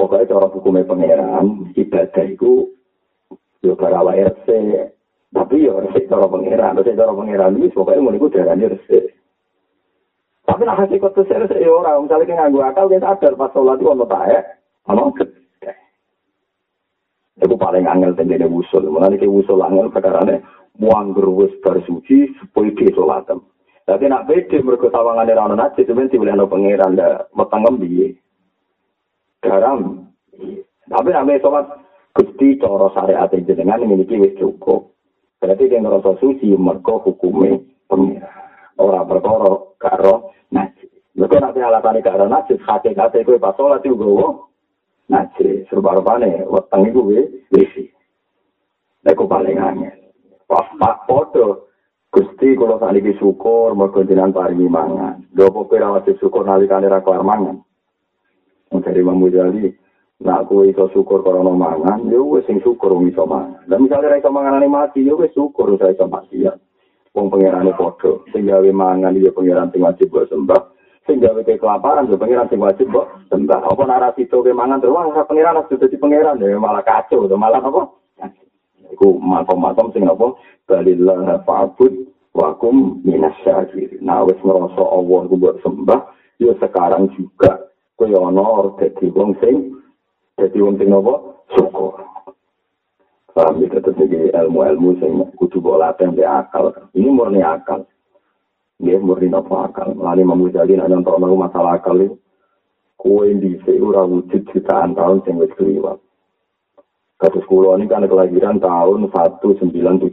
Pokoknya 0.02 0.34
cara 0.34 0.50
hukumnya 0.50 0.82
pengeran, 0.82 1.70
ibadah 1.78 2.26
itu, 2.26 2.74
yo 3.62 3.78
karawa 3.78 4.18
RC, 4.18 4.50
Tapi 5.32 5.64
ya 5.64 5.78
resik 5.78 6.10
cara 6.10 6.28
pengiran, 6.28 6.76
resik 6.76 6.98
cara 6.98 7.14
pengiran 7.14 7.56
ini 7.56 7.72
pokoknya 7.72 8.04
mau 8.04 8.12
ikut 8.12 8.34
darahnya 8.36 8.68
resik. 8.68 9.16
Tapi 10.44 10.60
nak 10.66 10.84
hasil 10.84 10.98
kotor 11.00 11.24
saya 11.24 11.46
resik 11.46 11.62
ya 11.62 11.72
orang, 11.72 12.04
misalnya 12.04 12.28
kita 12.28 12.36
nganggu 12.36 12.60
akal, 12.60 12.90
kita 12.90 13.00
sadar 13.00 13.32
pas 13.40 13.48
sholat 13.56 13.80
itu 13.80 13.88
ono 13.88 14.04
tae, 14.04 14.36
ono 14.90 15.08
gede. 15.16 15.72
Itu 17.40 17.54
paling 17.56 17.88
angel 17.88 18.12
tendene 18.12 18.44
wusul, 18.44 18.84
mulai 18.92 19.16
ke 19.16 19.24
wusul 19.24 19.64
angel 19.64 19.88
perkarane 19.88 20.44
buang 20.76 21.16
gerwes 21.16 21.54
bersuci 21.64 22.28
supaya 22.42 22.74
dia 22.76 22.92
sholatem. 22.92 23.40
Tapi 23.88 24.04
nak 24.10 24.28
beda 24.28 24.58
mereka 24.60 24.92
tawangan 24.92 25.32
orang 25.32 25.56
najis, 25.56 25.88
itu 25.88 26.18
boleh 26.20 26.34
ono 26.36 26.44
pengiran, 26.44 26.92
dah 26.92 27.24
metangem 27.32 27.80
biye. 27.80 28.21
Garam, 29.42 30.06
tapi 30.86 31.08
nak 31.10 31.26
sholat, 31.42 31.66
Gusti 32.12 32.60
cara 32.60 32.86
syariat 32.92 33.32
jenengan 33.32 33.82
memiliki 33.82 34.20
wis 34.20 34.36
cukup. 34.36 34.92
Berarti 35.40 35.66
dia 35.66 35.82
ngerasa 35.82 36.20
suci, 36.22 36.54
mereka 36.54 37.02
hukumnya 37.02 37.58
pengira. 37.90 38.30
Orang 38.78 39.10
berkoro, 39.10 39.74
karo, 39.80 40.30
najis. 40.54 40.92
Mereka 41.18 41.42
nanti 41.42 41.58
alasannya 41.58 42.04
karo 42.06 42.30
najis, 42.30 42.62
hati-hati 42.62 43.26
gue 43.26 43.42
pas 43.42 43.56
sholat 43.58 43.82
juga, 43.82 44.06
oh, 44.06 44.34
najis. 45.10 45.66
Serba-rupanya, 45.66 46.46
weteng 46.46 46.86
itu 46.86 47.00
gue, 47.02 47.22
isi. 47.58 47.90
Itu 49.02 49.26
paling 49.26 49.58
angin. 49.58 50.12
Pas 50.46 50.68
pak 50.78 51.08
foto, 51.10 51.72
Gusti 52.12 52.52
kalau 52.54 52.76
saat 52.76 52.92
ini 52.94 53.16
syukur, 53.16 53.72
mereka 53.72 54.04
jenang 54.04 54.36
paringi 54.36 54.68
mangan. 54.68 55.24
Dua 55.32 55.48
pokoknya 55.48 56.04
syukur 56.20 56.44
nalikane 56.44 56.86
rakuar 56.86 57.24
mangan. 57.24 57.64
Dari 58.80 59.04
Imam 59.04 59.20
Mujali, 59.20 59.68
Nah, 60.22 60.46
aku 60.46 60.62
iso 60.70 60.86
syukur 60.94 61.26
no 61.26 61.50
mangan, 61.50 62.06
ya 62.06 62.22
wes 62.22 62.46
sing 62.46 62.62
syukur 62.62 62.94
wong 62.94 63.10
iso 63.10 63.26
mangan. 63.26 63.66
Dan 63.66 63.82
misalnya 63.82 64.22
ra 64.22 64.62
mati, 64.70 65.02
ya 65.02 65.18
wes 65.18 65.34
syukur 65.34 65.74
saya 65.74 65.98
iso 65.98 66.06
mati 66.06 66.46
ya. 66.46 66.54
Wong 67.10 67.26
pangerane 67.26 67.74
padha, 67.74 68.22
sing 68.30 68.46
gawe 68.46 68.70
mangan 68.70 69.18
ya 69.18 69.34
pangeran 69.34 69.74
sing 69.74 69.82
wajib 69.82 70.14
mbok 70.14 70.30
sembah. 70.30 70.62
Sing 71.10 71.18
gawe 71.18 71.42
kelaparan 71.42 72.06
ya 72.06 72.14
pangeran 72.14 72.46
sing 72.46 72.62
wajib 72.62 72.86
mbok 72.94 73.10
sembah. 73.34 73.66
Apa 73.66 73.82
narasi 73.82 74.30
to 74.30 74.46
ke 74.46 74.54
mangan 74.54 74.78
terus 74.78 74.94
wah 74.94 75.26
pangeran 75.26 75.58
harus 75.58 75.74
dadi 75.74 75.98
pangeran 75.98 76.38
ya 76.38 76.54
malah 76.54 76.86
kacau, 76.86 77.26
to 77.26 77.34
malah 77.34 77.58
apa? 77.58 77.82
Iku 78.94 79.18
makom-makom 79.18 79.90
sing 79.90 80.06
apa? 80.06 80.38
Balillah 80.70 81.42
fa'bud 81.42 82.06
wa 82.38 82.54
kum 82.62 83.02
minas 83.02 83.34
syakirin. 83.42 84.06
Nah, 84.06 84.22
wis 84.22 84.38
ngerasa 84.38 84.86
Allah 84.86 85.20
ku 85.26 85.34
mbok 85.34 85.58
sembah, 85.66 86.00
ya 86.38 86.54
sekarang 86.62 87.10
juga 87.18 87.71
koyo 88.02 88.18
ana 88.26 88.42
dadi 88.82 89.06
wong 89.14 89.38
sing 89.38 89.78
Jadi 90.34 90.58
wong 90.58 90.74
sing 90.74 90.90
nopo 90.90 91.46
syukur. 91.54 92.02
Paham 93.30 93.62
ya 93.62 93.78
tetep 93.78 93.94
iki 93.94 94.34
ilmu-ilmu 94.34 94.98
sing 94.98 95.12
kudu 95.38 95.62
mbok 95.62 95.78
latih 95.78 96.10
mbek 96.10 96.26
akal. 96.26 96.74
Ini 96.98 97.08
murni 97.14 97.46
akal. 97.46 97.86
Nggih 98.82 98.98
murni 99.06 99.30
nopo 99.30 99.54
akal. 99.62 99.94
Lali 99.94 100.26
mamu 100.26 100.50
jadi 100.50 100.74
nek 100.74 100.90
nonton 100.90 101.38
masalah 101.38 101.78
akal 101.78 102.00
iki 102.00 102.18
kue 102.98 103.34
di 103.38 103.58
ora 103.78 104.02
wujud 104.02 104.50
jutaan 104.50 104.98
tahun 104.98 105.22
sing 105.22 105.38
wis 105.38 105.54
kliwat. 105.54 105.98
Kasus 107.22 107.46
kulo 107.46 107.78
ini 107.78 107.86
kan 107.86 108.02
kelahiran 108.02 108.58
tahun 108.58 109.10
1970. 109.14 110.10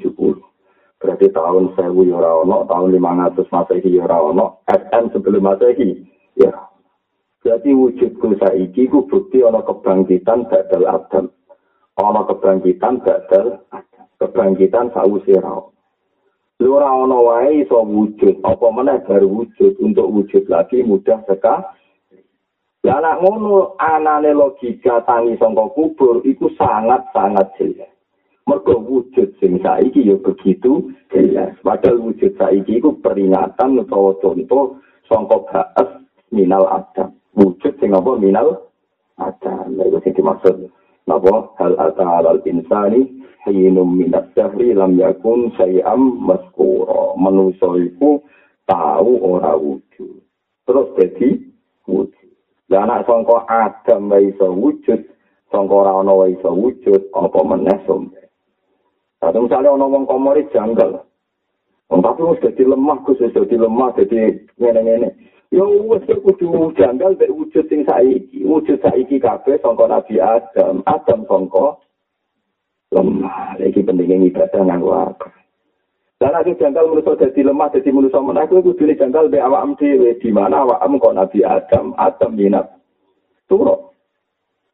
Berarti 1.00 1.32
tahun 1.32 1.74
1000 1.74 2.06
ya 2.06 2.14
ora 2.22 2.44
ono, 2.44 2.68
tahun 2.68 2.92
500 2.92 3.50
Masehi 3.50 3.98
ora 3.98 4.20
ono, 4.20 4.62
SM 4.68 5.16
sebelum 5.16 5.48
Masehi 5.48 6.06
ya 6.36 6.52
Jadi 7.40 7.72
wujudku 7.72 8.36
saiki 8.36 8.92
ku 8.92 9.08
bukti 9.08 9.40
ana 9.40 9.64
kebangkitan 9.64 10.52
badal 10.52 10.84
adam. 10.92 11.26
Ana 11.96 12.28
kebangkitan 12.28 13.00
badal. 13.00 13.64
Kebangkitan 14.20 14.92
sausi 14.92 15.40
rao. 15.40 15.72
Lu 16.60 16.76
ora 16.76 16.92
ana 16.92 17.16
wae 17.16 17.64
iso 17.64 17.80
wujud, 17.88 18.44
apa 18.44 18.68
meneh 18.76 19.00
baru 19.08 19.32
wujud 19.32 19.80
untuk 19.80 20.12
wujud 20.12 20.44
lagi 20.52 20.84
mudah 20.84 21.24
sekali. 21.24 21.80
Ya 22.84 23.00
anak 23.00 23.24
ngono 23.24 23.76
anane 23.76 24.32
logika 24.32 25.04
tangi 25.04 25.36
sangka 25.36 25.68
kubur 25.76 26.24
iku 26.24 26.48
sangat-sangat 26.56 27.48
jelas. 27.60 27.92
Mergo 28.48 28.80
wujud 28.80 29.36
sing 29.40 29.60
saiki 29.60 30.08
ya 30.08 30.16
begitu 30.16 30.88
jelas. 31.12 31.60
Padahal 31.60 32.00
wujud 32.00 32.40
saiki 32.40 32.80
iku 32.80 32.96
peringatan 33.04 33.84
utawa 33.84 34.16
contoh 34.24 34.80
sangka 35.12 35.38
baas 35.52 35.90
minal 36.32 36.72
adam. 36.72 37.19
Wujud 37.40 37.74
sing 37.80 37.96
apa? 37.96 38.20
Minal 38.20 38.68
ada 39.16 39.64
lha 39.72 39.98
sing 40.04 40.12
dimaksud 40.12 40.68
napa 41.08 41.56
hal 41.58 41.74
ata 41.80 42.28
al 42.28 42.44
insani 42.44 43.08
hinum 43.48 43.96
minas 43.96 44.28
sahri 44.36 44.76
lam 44.76 45.00
yakun 45.00 45.50
sayam 45.56 46.20
maskura 46.20 47.16
manusa 47.16 47.80
iku 47.80 48.20
tahu 48.68 49.12
ora 49.24 49.56
wujud. 49.56 50.22
Terus 50.68 50.88
jadi 51.00 51.30
wujud. 51.88 52.30
Lah 52.70 52.86
anak 52.86 53.10
sangka 53.10 53.48
adam 53.50 54.14
wae 54.14 54.30
wujud 54.38 55.02
sangka 55.50 55.74
ora 55.74 55.98
ana 55.98 56.14
wae 56.14 56.38
wujud 56.38 57.10
apa 57.16 57.40
meneh 57.42 57.80
sombe 57.90 58.22
Tapi 59.20 59.36
misalnya 59.36 59.76
orang 59.76 59.84
ngomong 59.84 60.04
komori 60.08 60.48
janggal. 60.56 61.04
Tapi 61.90 62.20
harus 62.22 62.40
jadi 62.40 62.64
lemah, 62.70 63.02
harus 63.04 63.20
jadi 63.20 63.56
lemah, 63.60 63.90
jadi 63.98 64.48
ngene-ngene. 64.62 65.10
Yo 65.50 65.66
wis 65.90 66.06
kudu 66.06 66.78
janggal 66.78 67.18
mek 67.18 67.34
wujud 67.34 67.66
sing 67.66 67.82
saiki, 67.82 68.46
wujud 68.46 68.78
saiki 68.86 69.18
kabeh 69.18 69.58
sangka 69.58 69.90
Nabi 69.90 70.22
Adam, 70.22 70.86
Adam 70.86 71.26
sangka 71.26 71.82
lemah. 72.94 73.58
Iki 73.58 73.82
pentingnya 73.82 74.30
ibadah 74.30 74.62
nganggo 74.62 74.94
akal. 74.94 75.34
Dan 76.20 76.36
aku 76.36 76.52
janggal 76.60 76.84
manusia 76.92 77.16
jadi 77.16 77.48
lemah, 77.48 77.72
jadi 77.72 77.90
manusia 77.96 78.20
menang, 78.20 78.46
aku 78.46 78.60
kudu 78.60 78.92
janggal 78.92 79.32
be 79.32 79.40
awak 79.40 79.64
dhewe 79.80 80.20
di 80.20 80.30
mana 80.36 80.68
awak 80.68 80.84
kok 80.84 81.16
Nabi 81.16 81.40
Adam, 81.48 81.96
Adam 81.96 82.32
minat. 82.36 82.68
Turo. 83.48 83.96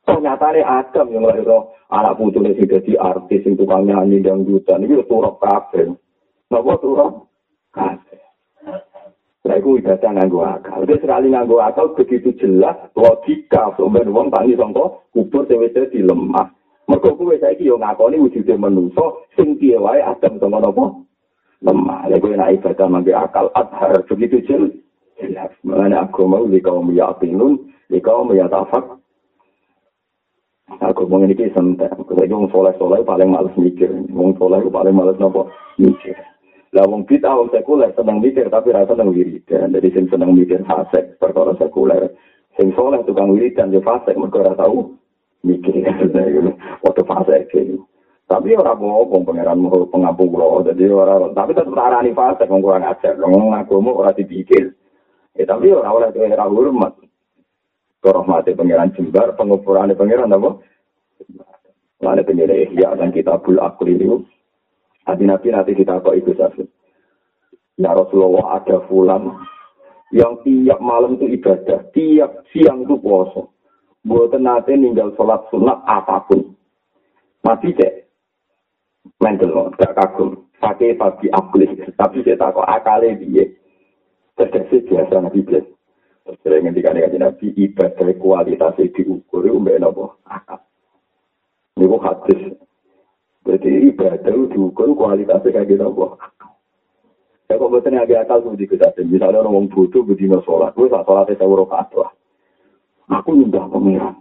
Ternyata 0.05 0.53
ini 0.53 0.61
Adam 0.61 1.07
yang 1.09 1.25
lahir 1.25 1.49
anak 1.89 2.17
putunya 2.21 2.53
sih 2.53 2.69
jadi 2.69 2.93
artis 3.01 3.41
yang 3.41 3.57
tukang 3.57 3.89
nyanyi 3.89 4.21
dan 4.21 4.45
dangdutan 4.45 4.85
itu 4.85 5.01
turap 5.09 5.41
kafe. 5.41 5.97
Napa 6.53 6.73
turap 6.77 7.25
kafe. 7.73 8.04
Itu 9.45 9.77
ibadah 9.77 10.09
nganggo 10.09 10.41
akal. 10.41 10.81
Itu 10.89 10.97
sekali 11.05 11.29
nganggo 11.29 11.61
akal 11.61 11.93
begitu 11.93 12.33
jelas 12.41 12.73
logika. 12.97 13.69
Sampai 13.77 14.09
wong 14.09 14.33
tani 14.33 14.57
sangka 14.57 15.05
kubur 15.13 15.45
dhewe 15.45 15.69
di 15.69 16.01
lemah. 16.01 16.49
Mergo 16.89 17.13
kuwe 17.13 17.37
saiki 17.37 17.69
yo 17.69 17.77
ngakoni 17.77 18.17
wujude 18.21 18.57
manusa 18.57 19.05
sing 19.37 19.57
piye 19.57 19.77
wae 19.77 20.01
Adam 20.01 20.41
sama 20.41 20.57
napa? 20.61 20.97
Lemah. 21.61 22.09
Lha 22.09 22.17
kuwi 22.17 22.37
nek 22.37 22.57
ibadah 22.57 22.87
mangke 22.89 23.13
akal 23.13 23.53
adhar 23.53 24.01
begitu 24.09 24.41
jelas. 24.49 25.53
Mengenai 25.61 26.01
agama 26.01 26.41
li 26.45 26.59
kaum 26.59 26.89
yakinun, 26.89 27.69
li 27.89 27.99
kaum 28.01 28.33
yatafak 28.33 28.97
Aku 30.65 31.05
mau 31.05 31.21
ini 31.21 31.37
santai. 31.53 31.93
Kalau 31.93 32.25
wong 32.25 32.49
soleh 32.49 32.73
soleh 32.81 32.99
paling 33.05 33.29
males 33.29 33.53
mikir. 33.53 33.85
Wong 34.09 34.33
soleh 34.41 34.65
paling 34.73 34.97
males 34.97 35.17
nopo 35.21 35.53
mikir. 35.77 36.17
Lah 36.73 36.85
wong 36.89 37.05
kita 37.05 37.29
wong 37.29 37.53
sekuler 37.53 37.93
seneng 37.93 38.23
mikir 38.23 38.49
tapi 38.49 38.73
rasa 38.73 38.97
seneng 38.97 39.13
wiridan. 39.13 39.75
Jadi 39.75 39.87
sing 39.93 40.05
seneng 40.09 40.33
mikir 40.33 40.65
fase 40.65 41.13
perkara 41.21 41.53
sekuler. 41.61 42.15
Sing 42.57 42.73
soleh 42.73 43.03
tukang 43.05 43.35
wiridan 43.35 43.69
yo 43.69 43.83
fase 43.85 44.15
mergo 44.17 44.41
ora 44.41 44.57
tau 44.57 44.95
mikir. 45.45 45.85
Waktu 46.81 47.03
fase 47.05 47.37
gitu. 47.53 47.85
Tapi 48.25 48.57
ora 48.57 48.73
mau 48.73 49.05
pangeran 49.05 49.61
mau 49.61 49.85
pengampung 49.85 50.33
kula. 50.33 50.65
Jadi 50.73 50.89
ora 50.89 51.21
tapi 51.35 51.53
tetep 51.53 51.77
arani 51.77 52.15
fase 52.15 52.49
wong 52.49 52.63
kurang 52.65 52.87
ajar. 52.87 53.13
Wong 53.21 53.53
agama 53.53 53.93
ora 53.93 54.11
dipikir. 54.15 54.73
Ya 55.37 55.45
tapi 55.45 55.69
ora 55.69 55.93
oleh 55.93 56.09
ora 56.09 56.49
hormat. 56.49 56.95
Rahmati 58.05 58.53
pangeran 58.53 58.93
jembar, 58.93 59.33
pengukuran 59.33 59.89
pangeran 59.97 60.29
apa? 60.29 60.61
Mana 62.05 62.21
pengira 62.21 62.53
ihya 62.53 62.93
dan 62.93 63.09
kitabul 63.09 63.57
akli 63.57 63.97
itu. 63.97 64.21
Hati 65.05 65.23
nabi 65.25 65.53
nanti 65.53 65.77
kita 65.77 66.01
kok 66.01 66.17
itu 66.17 66.33
saja. 66.33 66.63
Ya 67.77 67.91
Rasulullah 67.93 68.61
ada 68.61 68.81
fulan 68.89 69.35
yang 70.15 70.39
tiap 70.41 70.79
malam 70.79 71.19
itu 71.19 71.37
ibadah, 71.37 71.85
tiap 71.93 72.45
siang 72.49 72.87
itu 72.87 72.97
puasa. 72.97 73.45
Buat 74.05 74.37
nanti 74.37 74.77
ninggal 74.77 75.13
sholat 75.17 75.45
sunat 75.49 75.81
apapun. 75.85 76.53
Mati 77.41 77.73
cek. 77.73 78.05
Mental 79.21 79.73
gak 79.77 79.93
kagum. 79.93 80.45
Pakai 80.55 80.97
pagi 80.97 81.29
akli, 81.29 81.67
tapi 81.93 82.25
saya 82.25 82.41
tak 82.41 82.57
kok 82.57 82.65
akalnya 82.65 83.21
dia. 83.21 83.45
Terdesak 84.33 84.87
biasa 84.89 85.21
nabi 85.21 85.45
biasa. 85.45 85.75
Sering 86.41 86.65
ngendikan 86.65 86.97
kanjeng 86.97 87.21
Nabi 87.21 87.53
ibadah 87.53 88.09
kualitas 88.17 88.73
diukur 88.97 89.45
mbek 89.45 89.77
napa 89.77 90.17
akal. 90.25 90.57
Niku 91.77 92.01
hadis. 92.01 92.57
Jadi 93.45 93.93
ibadah 93.93 94.35
diukur 94.49 94.89
kualitasnya 94.97 95.53
kayak 95.53 95.69
gitu 95.69 95.85
napa 95.85 96.17
Ya 97.45 97.61
kok 97.61 97.69
boten 97.69 97.93
agak 97.93 98.25
akal 98.25 98.41
kudu 98.41 98.65
dikedaten. 98.65 99.05
Misalnya 99.05 99.45
orang 99.45 99.53
wong 99.53 99.65
bodoh 99.69 100.01
bedino 100.01 100.41
sholat, 100.41 100.73
gue 100.73 100.89
saat 100.89 101.05
itu 101.29 101.45
rakaat 101.45 101.93
lah. 101.93 102.09
Aku 103.21 103.37
nyembah 103.37 103.69
pangeran. 103.69 104.17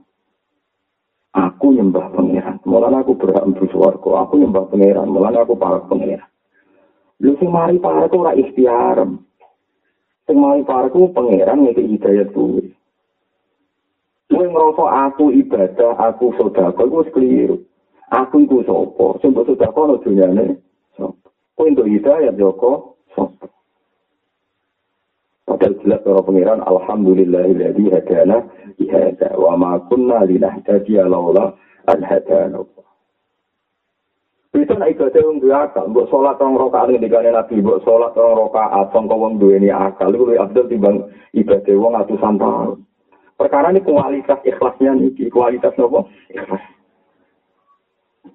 Aku 1.33 1.73
nyembah 1.73 2.13
pangeran. 2.13 2.61
Malah 2.69 3.01
aku 3.01 3.17
berhak 3.17 3.49
untuk 3.49 3.73
swarga. 3.73 4.29
Aku 4.29 4.45
nyembah 4.45 4.69
pangeran. 4.69 5.09
Malah 5.09 5.41
aku 5.41 5.57
para 5.57 5.81
pangeran. 5.89 6.29
Lu 7.25 7.33
sing 7.41 7.49
mari 7.49 7.81
para 7.81 8.13
ora 8.13 8.37
ikhtiar. 8.37 9.09
Sing 10.29 10.37
mau 10.37 10.61
parku 10.69 11.09
pangeran 11.17 11.65
ngeke 11.65 11.81
hidayat 11.81 12.29
kuwi. 12.37 12.77
Kowe 14.29 14.45
ngrasa 14.51 14.85
aku 15.09 15.31
ibadah, 15.31 15.95
aku 15.95 16.35
iku 16.35 17.01
wis 17.01 17.09
keliru. 17.15 17.57
Aku 18.13 18.45
iku 18.45 18.61
sapa? 18.69 19.07
Sing 19.23 19.33
mbok 19.33 19.49
sedekah 19.49 19.81
ono 19.81 19.97
dunyane. 20.03 20.61
Kowe 21.55 21.71
entuk 21.71 21.87
hidayat 21.87 22.35
Joko, 22.37 23.01
sapa? 23.15 23.47
Padahal 25.45 25.77
jelas 25.85 26.01
para 26.03 26.21
pangeran 26.25 26.61
alhamdulillahilladzi 26.67 27.85
hadana 27.93 28.49
ihada 28.81 29.37
wa 29.37 29.55
ma 29.55 29.71
kunna 29.87 30.25
linahtadiya 30.25 31.07
laula 31.07 31.55
an 31.85 32.01
Itu 34.55 34.71
nak 34.79 34.87
ibadah 34.87 35.23
wong 35.27 35.43
duwe 35.43 35.51
akal, 35.51 35.91
mbok 35.91 36.09
salat 36.15 36.39
rong 36.39 36.55
rakaat 36.55 36.87
ning 36.95 37.03
dikane 37.03 37.35
Nabi, 37.35 37.59
mbok 37.59 37.83
salat 37.83 38.15
rong 38.15 38.39
rakaat 38.39 38.87
sangka 38.95 39.15
wong 39.19 39.43
duweni 39.43 39.67
akal 39.69 40.15
iku 40.15 40.31
luwih 40.31 40.41
abdul 40.41 40.71
timbang 40.71 41.11
ibadah 41.35 41.75
wong 41.75 41.93
atusan 41.99 42.35
tahun. 42.39 42.79
Perkara 43.35 43.75
ini 43.75 43.83
kualitas 43.83 44.39
ikhlasnya 44.47 44.95
niki, 44.95 45.27
kualitas 45.27 45.75
nopo? 45.75 46.07
Ikhlas. 46.31 46.74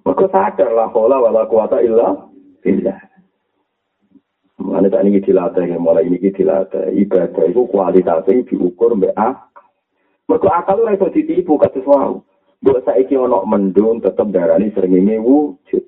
Maka 0.06 0.26
sadar 0.30 0.70
lah 0.74 0.90
hola 0.94 1.18
wala 1.22 1.46
kuwata 1.50 1.82
illa 1.82 2.30
billah. 2.62 3.00
Mulane 4.60 4.92
tak 4.92 5.04
niki 5.08 5.24
dilatih, 5.24 5.72
mulai 5.80 6.12
niki 6.12 6.36
dilatih. 6.36 6.92
Ibadah 6.92 7.46
itu 7.48 7.64
kualitasnya 7.72 8.44
diukur 8.44 8.92
mbek 9.00 9.16
akal. 9.16 9.66
Mergo 10.28 10.48
akal 10.52 10.84
ora 10.84 10.94
iso 10.94 11.08
ditipu 11.10 11.56
kados 11.56 11.88
wau. 11.88 12.22
Mbok 12.60 12.84
saiki 12.84 13.16
ana 13.16 13.40
mendung 13.48 14.04
tetep 14.04 14.28
darani 14.36 14.70
srengenge 14.76 15.16
wujud. 15.24 15.84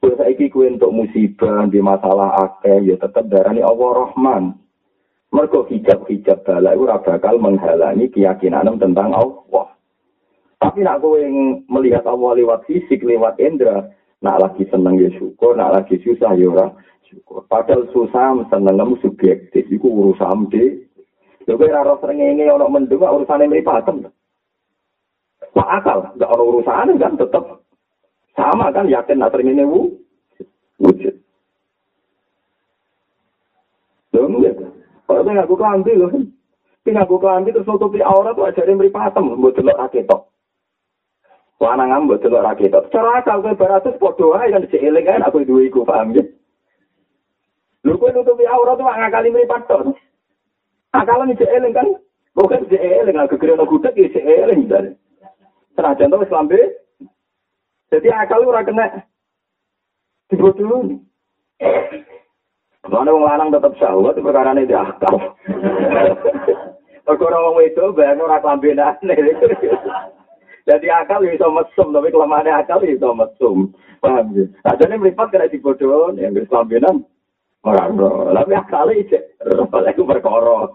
Kalau 0.00 0.16
saiki 0.16 0.48
kue 0.48 0.72
untuk 0.72 0.92
musibah 0.92 1.68
di 1.68 1.84
masalah 1.84 2.32
akeh 2.48 2.80
ya 2.80 2.96
tetap 2.96 3.28
darani 3.28 3.60
Allah 3.60 4.08
Rahman. 4.08 4.56
Mergo 5.34 5.66
hijab-hijab 5.68 6.46
bala 6.46 6.72
itu 6.78 6.86
bakal 6.86 7.42
menghalangi 7.42 8.08
keyakinan 8.08 8.80
tentang 8.80 9.12
Allah. 9.12 9.66
Tapi 10.64 10.80
nak 10.80 11.04
kowe 11.04 11.20
melihat 11.68 12.08
Allah 12.08 12.40
lewat 12.40 12.64
fisik, 12.64 13.04
lewat 13.04 13.36
indera, 13.36 13.84
nak 14.24 14.40
lagi 14.40 14.64
seneng 14.72 14.96
ya 14.96 15.12
syukur, 15.20 15.52
nak 15.52 15.76
lagi 15.76 16.00
susah 16.00 16.32
ya 16.32 16.48
ora 16.48 16.72
syukur. 17.04 17.44
Padahal 17.44 17.84
susah 17.92 18.48
seneng 18.48 18.80
kamu 18.80 18.96
subjektif, 19.04 19.68
itu 19.68 19.84
urusan 19.84 20.48
de. 20.48 20.88
Lha 21.44 21.52
kowe 21.52 21.68
ora 21.68 21.84
ora 21.84 22.00
srengenge 22.00 22.48
ana 22.48 22.64
mendung 22.72 23.04
urusane 23.04 23.44
mripatem. 23.44 24.08
Pak 25.52 25.68
akal, 25.84 26.16
gak 26.16 26.32
ada 26.32 26.40
urusan 26.40 26.96
kan 26.96 27.12
tetap 27.20 27.60
sama 28.32 28.72
kan 28.72 28.88
yakin 28.88 29.20
nak 29.20 29.36
ini 29.36 29.62
wujud. 30.80 31.14
Loh 34.16 34.26
enggak. 34.26 34.58
Kalau 35.04 35.22
saya 35.22 35.44
ngaku 35.44 35.54
kelambi 35.54 35.92
loh. 35.94 36.10
Tapi 36.10 36.90
ngaku 36.90 37.14
kelambi 37.20 37.52
terus 37.52 37.68
nutupi 37.68 38.00
aura 38.00 38.32
tuh 38.32 38.48
ajarin 38.48 38.80
beri 38.80 38.90
patem. 38.90 39.36
Buat 39.38 39.54
delok 39.58 39.78
raketok. 39.78 40.33
Lanang 41.62 41.92
ambo 41.94 42.18
delok 42.18 42.42
ra 42.42 42.54
ketok. 42.58 42.90
Cara 42.90 43.22
akal 43.22 43.42
kowe 43.42 43.54
beratus 43.54 43.96
padha 44.02 44.26
wae 44.26 44.50
kan 44.50 44.62
dicek 44.66 44.82
eling 44.82 45.06
kan 45.06 45.22
aku 45.22 45.46
duwe 45.46 45.70
iku 45.70 45.86
paham 45.86 46.10
ya. 46.12 46.22
Lho 47.86 47.94
kowe 47.96 48.10
nutupi 48.10 48.44
aurat 48.46 48.78
wae 48.78 48.98
ngakali 48.98 49.30
mripat 49.30 49.62
to. 49.70 49.94
Akalane 50.92 51.32
dicek 51.38 51.54
eling 51.54 51.72
kan. 51.72 51.88
Kok 52.34 52.48
kan 52.50 52.64
dicek 52.66 52.82
eling 52.82 53.16
aku 53.16 53.38
kira 53.38 53.54
nek 53.56 53.70
kutek 53.70 53.94
dicek 53.94 54.26
eling 54.26 54.66
dan. 54.66 54.98
Cara 55.78 55.94
contoh 55.94 56.20
wis 56.20 56.34
lambe. 56.34 56.60
Jadi 57.94 58.08
akal 58.10 58.44
ora 58.44 58.66
kena. 58.66 58.86
Dibodol. 60.30 60.98
Mana 62.90 63.14
wong 63.14 63.24
lanang 63.24 63.48
tetep 63.54 63.72
sahwat 63.80 64.18
perkara 64.18 64.52
ne 64.52 64.66
di 64.66 64.74
akal. 64.74 65.16
Perkara 67.06 67.36
wong 67.36 67.56
wedok 67.62 67.94
bayang 67.96 68.20
ora 68.20 68.42
klambenane. 68.42 69.16
Jadi 70.64 70.86
akal 70.88 71.20
bisa 71.24 71.44
mesum, 71.52 71.92
tapi 71.92 72.08
kelemahannya 72.08 72.64
akal 72.64 72.80
bisa 72.80 73.12
mesum. 73.12 73.72
Paham 74.00 74.32
ya? 74.32 74.44
Adanya 74.68 74.96
meripat 75.00 75.28
kena 75.32 75.52
dibodohi, 75.52 76.20
yang 76.20 76.36
kelambenan. 76.48 77.04
Orang 77.64 77.96
tapi 77.96 78.52
akal 78.52 78.92
itu, 78.92 79.16
aku 79.40 80.04
berkoro. 80.04 80.68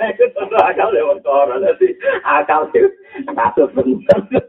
Akal 0.66 0.90
ya 0.90 1.06
berkoro, 1.06 1.54
jadi 1.54 1.88
akal 2.26 2.66
itu 2.74 2.90
kasus 3.30 3.70
benar. 3.78 4.20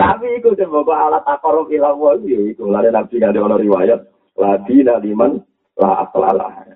Tapi 0.00 0.40
itu 0.40 0.56
sebagai 0.56 0.96
alat 0.96 1.24
akorom 1.28 1.68
ilang 1.68 2.00
wong 2.00 2.24
ya 2.24 2.40
itu. 2.40 2.64
Lalu 2.64 2.88
nabi 2.88 3.20
nggak 3.20 3.36
ada 3.36 3.60
riwayat. 3.60 4.00
Ladi 4.34 4.76
naliman 4.80 5.44
la 5.76 6.08
aklalah. 6.08 6.72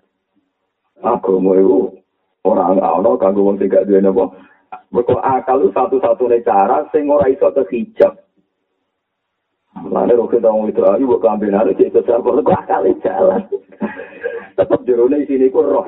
Aku 1.01 1.41
mau 1.41 1.95
orang 2.45 2.83
ono 2.83 3.17
kanggo 3.17 3.49
wong 3.49 3.57
sing 3.57 3.71
gak 3.71 3.87
duwe 3.89 4.03
napa. 4.03 4.29
Mereka 4.89 5.17
akal 5.21 5.65
itu 5.65 5.73
satu-satunya 5.73 6.45
cara 6.45 6.85
sing 6.93 7.09
ora 7.09 7.29
iso 7.29 7.53
kehijab. 7.53 8.17
Lalu 9.89 10.19
Rokhid 10.19 10.43
tahu 10.43 10.67
itu 10.69 10.83
ayu 10.83 11.07
buat 11.07 11.23
kambing 11.23 11.55
hari 11.55 11.77
itu 11.77 11.87
itu 11.87 12.01
siapa 12.03 12.25
lu 12.25 12.43
akal 12.43 12.83
itu 12.89 12.99
jalan. 13.05 13.47
Tetap 14.59 14.81
jerone 14.83 15.23
di 15.23 15.27
sini 15.31 15.47
ku 15.55 15.63
roh. 15.63 15.87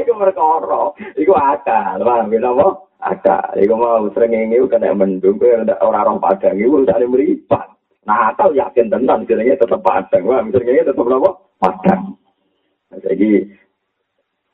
Iku 0.00 0.12
perkara. 0.16 0.96
Iku 1.12 1.32
akal. 1.36 2.00
Wah, 2.00 2.24
kita 2.24 2.48
mau 2.48 2.88
akal. 3.04 3.52
Iku 3.60 3.74
mau 3.76 4.08
sering 4.16 4.32
ini 4.32 4.56
kan 4.64 4.80
yang 4.80 4.96
mendung. 4.96 5.36
Kau 5.36 5.52
ada 5.52 5.76
orang 5.84 6.16
orang 6.16 6.22
padang. 6.24 6.56
Iku 6.56 6.88
udah 6.88 6.96
ada 6.96 7.04
meripat. 7.04 7.68
Nah, 8.08 8.32
kau 8.32 8.56
yakin 8.56 8.88
tentang 8.88 9.28
jerone 9.28 9.60
tetap 9.60 9.80
padang. 9.84 10.24
Wah, 10.24 10.40
jerone 10.48 10.88
tetap 10.88 11.04
apa? 11.04 11.30
Padang. 11.60 12.16
Jadi 12.96 13.44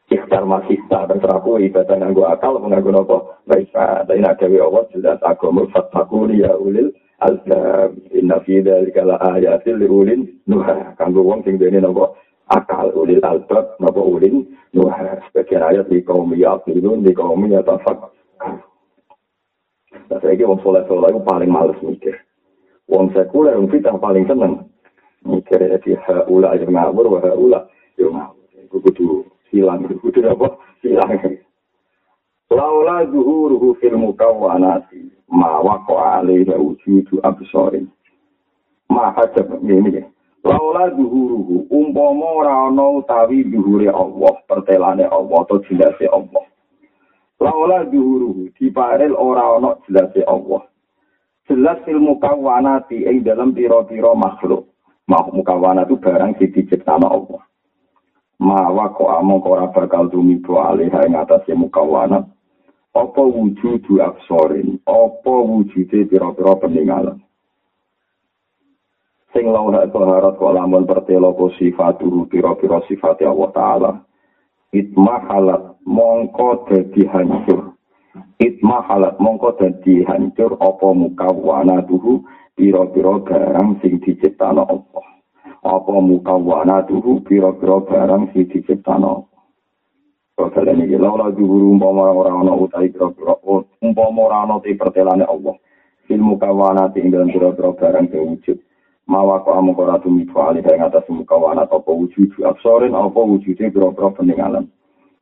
Karmasista, 0.08 1.04
terserah 1.04 1.36
aku 1.36 1.60
ibadah 1.60 2.00
nganggo 2.00 2.24
akal, 2.24 2.56
nganggo 2.64 2.88
nopo, 2.88 3.16
baiklah. 3.44 4.08
Tapi 4.08 4.24
nak 4.24 4.40
gawe 4.40 4.56
Allah 4.64 4.84
jelas 4.92 5.20
agama 5.20 5.68
fataku 5.68 6.32
ya 6.32 6.56
ulil 6.56 6.96
alzam. 7.20 8.00
Inna 8.16 8.40
fi 8.40 8.64
dzalika 8.64 9.04
la 9.04 9.20
ayatil 9.20 9.84
ulil 9.84 10.24
nuha. 10.48 10.96
Kanggo 10.96 11.20
wong 11.28 11.44
sing 11.44 11.60
dene 11.60 11.84
nopo 11.84 12.16
akal 12.48 12.88
ulil 12.96 13.20
albab 13.20 13.76
nopo 13.84 14.00
ulil 14.00 14.48
nuha. 14.72 15.20
Sebagian 15.28 15.60
ayat 15.60 15.92
di 15.92 16.00
kaum 16.00 16.32
yaqilun, 16.32 17.04
di 17.04 17.12
kaum 17.12 17.44
yatafak. 17.44 18.08
Nah, 20.08 20.18
saya 20.24 20.32
kira 20.40 20.48
wong 20.48 20.64
soleh-soleh 20.64 21.12
itu 21.12 21.20
paling 21.20 21.52
males 21.52 21.76
mikir. 21.84 22.16
Wong 22.88 23.12
sekuler, 23.12 23.60
wong 23.60 23.68
fitah 23.68 23.92
paling 24.00 24.24
seneng. 24.24 24.72
Mikir 25.20 25.60
ya 25.60 25.76
di 25.84 25.92
haula 26.00 26.56
yang 26.56 26.72
ngawur, 26.72 27.12
wa 27.12 27.20
haula 27.20 27.60
yang 28.00 28.16
ngawur. 28.16 28.48
Itu 28.56 28.76
kudu 28.80 29.28
hilang 29.52 29.84
itu 29.84 29.96
kudu 30.00 30.24
apa? 30.28 30.56
Hilang. 30.84 31.40
Laula 32.48 33.04
zuhuruhu 33.04 33.76
fil 33.76 33.96
mukawwanati 34.00 35.12
ma 35.28 35.60
waqa 35.60 36.24
alaihi 36.24 36.48
wujudu 36.48 37.20
absarin. 37.20 37.92
Ma 38.88 39.12
hajab 39.12 39.60
ini 39.60 40.00
laula 40.44 40.88
zuhuruhu 40.96 41.68
umpama 41.68 42.24
ora 42.40 42.72
ana 42.72 43.04
utawi 43.04 43.44
zuhure 43.52 43.92
Allah 43.92 44.32
pertelane 44.48 45.04
Allah 45.04 45.38
atau 45.44 45.60
jelase 45.68 46.08
Allah. 46.08 46.44
Laula 47.36 47.84
zuhuruhu 47.84 48.48
diparel 48.56 49.12
ora 49.12 49.60
ana 49.60 49.76
jelase 49.84 50.24
Allah. 50.24 50.64
Jelas 51.48 51.84
fil 51.84 52.00
mukawwanati 52.00 53.04
ing 53.04 53.28
dalam 53.28 53.52
pira-pira 53.52 54.16
makhluk. 54.16 54.68
Makhluk 55.08 55.48
itu 55.48 55.96
barang 56.00 56.36
sing 56.36 56.52
diciptakan 56.52 57.08
Allah 57.08 57.47
mawa 58.38 58.94
kok 58.94 59.10
among 59.10 59.42
ora 59.42 59.66
bakal 59.70 60.06
tumibo 60.10 60.58
alih 60.62 60.90
ing 60.90 61.14
atase 61.18 61.54
mukawana 61.54 62.26
apa 62.98 63.22
wujudu 63.22 64.02
absorin? 64.02 64.82
Apa 64.86 65.30
wujude 65.30 66.08
pira-pira 66.08 66.58
peninggalan 66.58 67.22
sing 69.38 69.54
lawan 69.54 69.86
toharat 69.92 70.34
kok 70.34 70.50
lamun 70.50 70.88
pertelo 70.88 71.30
po 71.36 71.52
sifat 71.60 72.00
turu 72.00 72.26
pira-pira 72.26 72.82
sifat 72.88 73.22
Allah 73.22 73.50
taala. 73.54 73.92
Itma 74.74 75.24
halat 75.30 75.80
mongko 75.86 76.68
dadi 76.68 77.06
hancur. 77.08 77.72
Itma 78.36 78.84
halat 78.84 79.16
mongko 79.22 79.56
dadi 79.56 80.04
hancur 80.04 80.58
apa 80.60 80.88
mukawana 80.92 81.86
tuhu 81.86 82.24
pira-pira 82.58 83.22
barang 83.24 83.78
sing 83.80 84.02
diciptakan 84.02 84.64
Allah 84.66 85.07
apa 85.62 85.92
muka 85.98 86.34
wana 86.38 86.86
tuhu 86.86 87.22
pira-pira 87.26 87.82
barang 87.82 88.30
si 88.30 88.46
diciptano. 88.46 89.26
Kalau 90.38 90.70
ini 90.70 90.94
laula 90.94 91.34
juhuru 91.34 91.74
umpama 91.74 92.14
orang 92.14 92.46
ana 92.46 92.54
utai 92.54 92.94
pira-pira 92.94 93.34
umpama 93.82 94.30
ora 94.30 94.46
ana 94.46 94.62
te 94.62 94.70
pertelane 94.78 95.26
Allah. 95.26 95.58
Fil 96.06 96.22
muka 96.22 96.46
wana 96.54 96.86
ti 96.94 97.02
ing 97.02 97.10
dalam 97.10 97.34
pira-pira 97.34 97.74
barang 97.74 98.06
wujud. 98.14 98.58
Mawa 99.10 99.42
kok 99.42 99.56
amu 99.58 99.74
ora 99.74 99.98
tumi 99.98 100.30
kuali 100.30 100.62
ing 100.62 100.78
atas 100.78 101.10
muka 101.10 101.34
wana 101.34 101.66
apa 101.66 101.90
wujud 101.90 102.38
absorin 102.38 102.94
apa 102.94 103.18
wujude 103.18 103.66
pira-pira 103.66 104.14
peninggalan. 104.14 104.70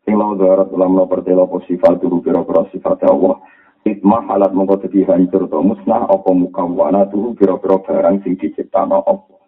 Lawa 0.06 0.38
darat 0.38 0.68
dalam 0.70 0.94
no 0.94 1.08
pertela 1.08 1.48
apa 1.48 1.64
sifat 1.64 1.96
turu 1.98 2.20
pira-pira 2.20 2.68
sifat 2.70 3.00
Allah. 3.08 3.40
Hikmah 3.88 4.28
halat 4.28 4.52
mongko 4.52 4.84
dadi 4.84 5.00
hancur 5.02 5.48
to 5.48 5.58
musnah 5.64 6.04
apa 6.12 6.30
muka 6.30 6.60
wana 6.60 7.08
tuhu 7.08 7.32
pira-pira 7.32 7.80
barang 7.80 8.20
sing 8.20 8.36
diciptano 8.36 9.00
Allah. 9.00 9.45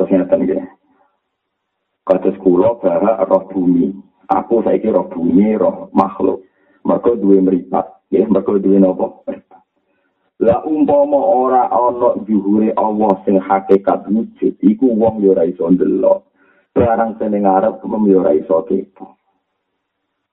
Terus 0.00 0.16
ngeten 0.16 0.48
nggih. 0.48 0.64
Kados 2.08 2.40
kula 2.40 2.72
bahak 2.80 3.28
roh 3.28 3.44
bumi. 3.52 3.92
Aku 4.32 4.64
saiki 4.64 4.88
roh 4.88 5.12
bumi, 5.12 5.60
roh 5.60 5.92
makhluk. 5.92 6.40
Mergo 6.88 7.20
duwe 7.20 7.44
mripat, 7.44 8.08
nggih, 8.08 8.32
mergo 8.32 8.56
duwe 8.56 8.80
napa? 8.80 9.12
Lah 10.40 10.64
umpama 10.64 11.20
ora 11.20 11.68
ana 11.68 12.16
juhure 12.24 12.72
Allah 12.80 13.12
sing 13.28 13.36
hakikat 13.44 14.08
wujud, 14.08 14.56
iku 14.64 14.88
wong 14.88 15.20
yo 15.20 15.36
ora 15.36 15.44
iso 15.44 15.68
ndelok. 15.68 16.32
Barang 16.72 17.20
sing 17.20 17.36
ngarep 17.36 17.84
mem 17.84 18.08
yo 18.08 18.24
ora 18.24 18.32
iso 18.32 18.64
kepo. 18.64 19.20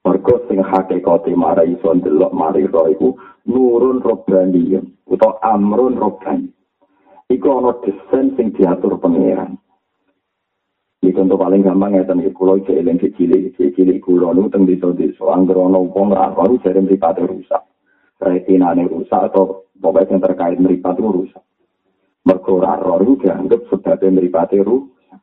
Mergo 0.07 0.47
sing 0.47 0.63
hakikate 0.63 1.35
mara 1.35 1.67
iso 1.67 1.91
ndelok 1.91 2.31
mari 2.31 2.63
roh 2.71 2.87
iku 2.87 3.19
nurun 3.51 3.99
robbani 3.99 4.79
utawa 5.11 5.43
amrun 5.43 5.99
robbani. 5.99 6.55
Iku 7.27 7.59
ana 7.59 7.71
desain 7.83 8.33
sing 8.39 8.55
diatur 8.55 8.95
pangeran. 8.99 9.59
Iki 11.03 11.13
contoh 11.13 11.37
paling 11.37 11.61
gampang 11.61 11.93
ya 11.93 12.03
tentang 12.07 12.33
kulo 12.33 12.57
iki 12.57 12.73
eling 12.73 12.97
cilik 12.97 13.53
cilik 13.53 14.01
kulo 14.01 14.33
nu 14.33 14.49
teng 14.49 14.65
desa 14.65 14.89
desa 14.97 15.29
angger 15.29 15.59
ana 15.59 15.77
wong 15.77 16.09
ra 16.09 16.33
baru 16.33 16.57
jare 16.63 16.81
mripate 16.81 17.21
rusak. 17.21 17.63
Retinane 18.17 18.89
rusak 18.89 19.29
atau 19.29 19.69
pokoknya 19.77 20.17
yang 20.17 20.23
terkait 20.25 20.57
meripat 20.57 20.97
rusak. 20.97 21.43
Mergo 22.25 22.59
ora 22.59 22.81
itu 22.81 23.13
dianggap 23.21 23.61
sebabnya 23.69 24.09
mripate 24.09 24.57
rusak. 24.65 25.21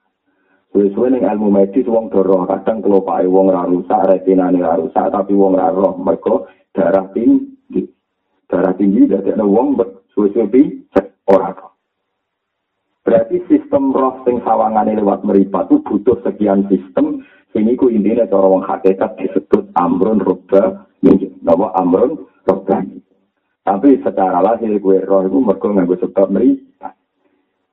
Suwe-suwe 0.70 1.10
ning 1.10 1.26
ilmu 1.26 1.50
medis 1.50 1.90
wong 1.90 2.06
doro 2.14 2.46
kadang 2.46 2.78
kelopake 2.78 3.26
wong 3.26 3.50
ra 3.50 3.66
rusak, 3.66 3.98
retinane 4.06 4.62
ra 4.62 4.78
rusak 4.78 5.10
tapi 5.10 5.34
wong 5.34 5.58
ra 5.58 5.74
roh 5.74 5.98
mergo 5.98 6.46
darah 6.70 7.10
tinggi. 7.10 7.82
Darah 8.46 8.78
tinggi 8.78 9.10
dadi 9.10 9.34
ana 9.34 9.42
wong 9.42 9.74
suwe-suwe 10.14 10.62
ora 11.26 11.50
roh. 11.50 11.63
Berarti 13.04 13.36
sistem 13.52 13.92
roh 13.92 14.24
sing 14.24 14.40
sawangane 14.48 14.96
lewat 14.96 15.28
meripat 15.28 15.68
itu 15.68 15.76
butuh 15.84 16.24
sekian 16.24 16.64
sistem. 16.72 17.20
Ini 17.52 17.76
ku 17.76 17.92
intinya 17.92 18.26
cara 18.26 18.48
wong 18.50 18.64
hakikat 18.66 19.14
disebut 19.20 19.70
amrun 19.78 20.18
roba, 20.24 20.88
nama 21.44 21.70
amrun 21.78 22.26
roba. 22.48 22.80
Tapi 23.62 24.00
secara 24.00 24.40
lahir 24.40 24.80
gue 24.80 24.98
roh 25.04 25.22
itu 25.28 25.38
mereka 25.38 25.68
nggak 25.68 26.00
sebab 26.00 26.26
meripat. 26.32 26.96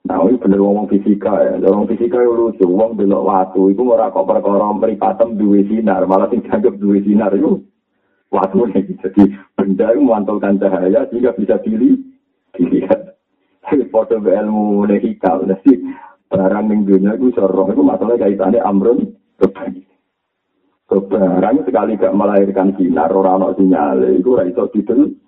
Nah 0.06 0.20
ini 0.28 0.36
bener 0.36 0.60
ngomong 0.60 0.92
fisika 0.92 1.34
ya. 1.48 1.54
Ngomong 1.64 1.88
fisika 1.96 2.20
itu 2.20 2.34
lucu. 2.36 2.66
Wong 2.68 3.00
belok 3.00 3.24
waktu 3.24 3.72
itu 3.72 3.82
ora 3.88 4.12
kok 4.12 4.28
perkara 4.28 4.68
meripatem 4.76 5.40
dua 5.40 5.64
sinar, 5.64 6.04
malah 6.12 6.28
sing 6.28 6.44
dianggap 6.44 6.76
dua 6.76 7.00
sinar 7.00 7.32
itu 7.32 7.64
waktu 8.36 8.58
ini. 8.68 9.00
Jadi 9.00 9.24
benda 9.56 9.96
itu 9.96 10.04
memantulkan 10.04 10.60
cahaya 10.60 11.08
sehingga 11.08 11.32
bisa 11.40 11.56
dilihat. 11.64 13.11
Foto 13.90 14.18
ilmu 14.18 14.86
hikal. 14.90 15.46
Jadi 15.46 15.82
barang 16.32 16.66
ning 16.68 16.88
dunia 16.88 17.16
itu 17.16 17.34
soroh 17.36 17.68
itu 17.70 17.84
masalah 17.84 18.16
kaitannya 18.16 18.64
amrun 18.64 19.16
kebani 19.38 19.84
kebarang 20.92 21.64
sekali 21.64 21.96
gak 21.96 22.12
melahirkan 22.12 22.76
sinar 22.76 23.16
orang 23.16 23.40
no 23.40 23.50
sinyal. 23.56 24.04
Itu 24.12 24.36
ora 24.36 24.44
iso 24.44 24.68
didelok 24.68 25.22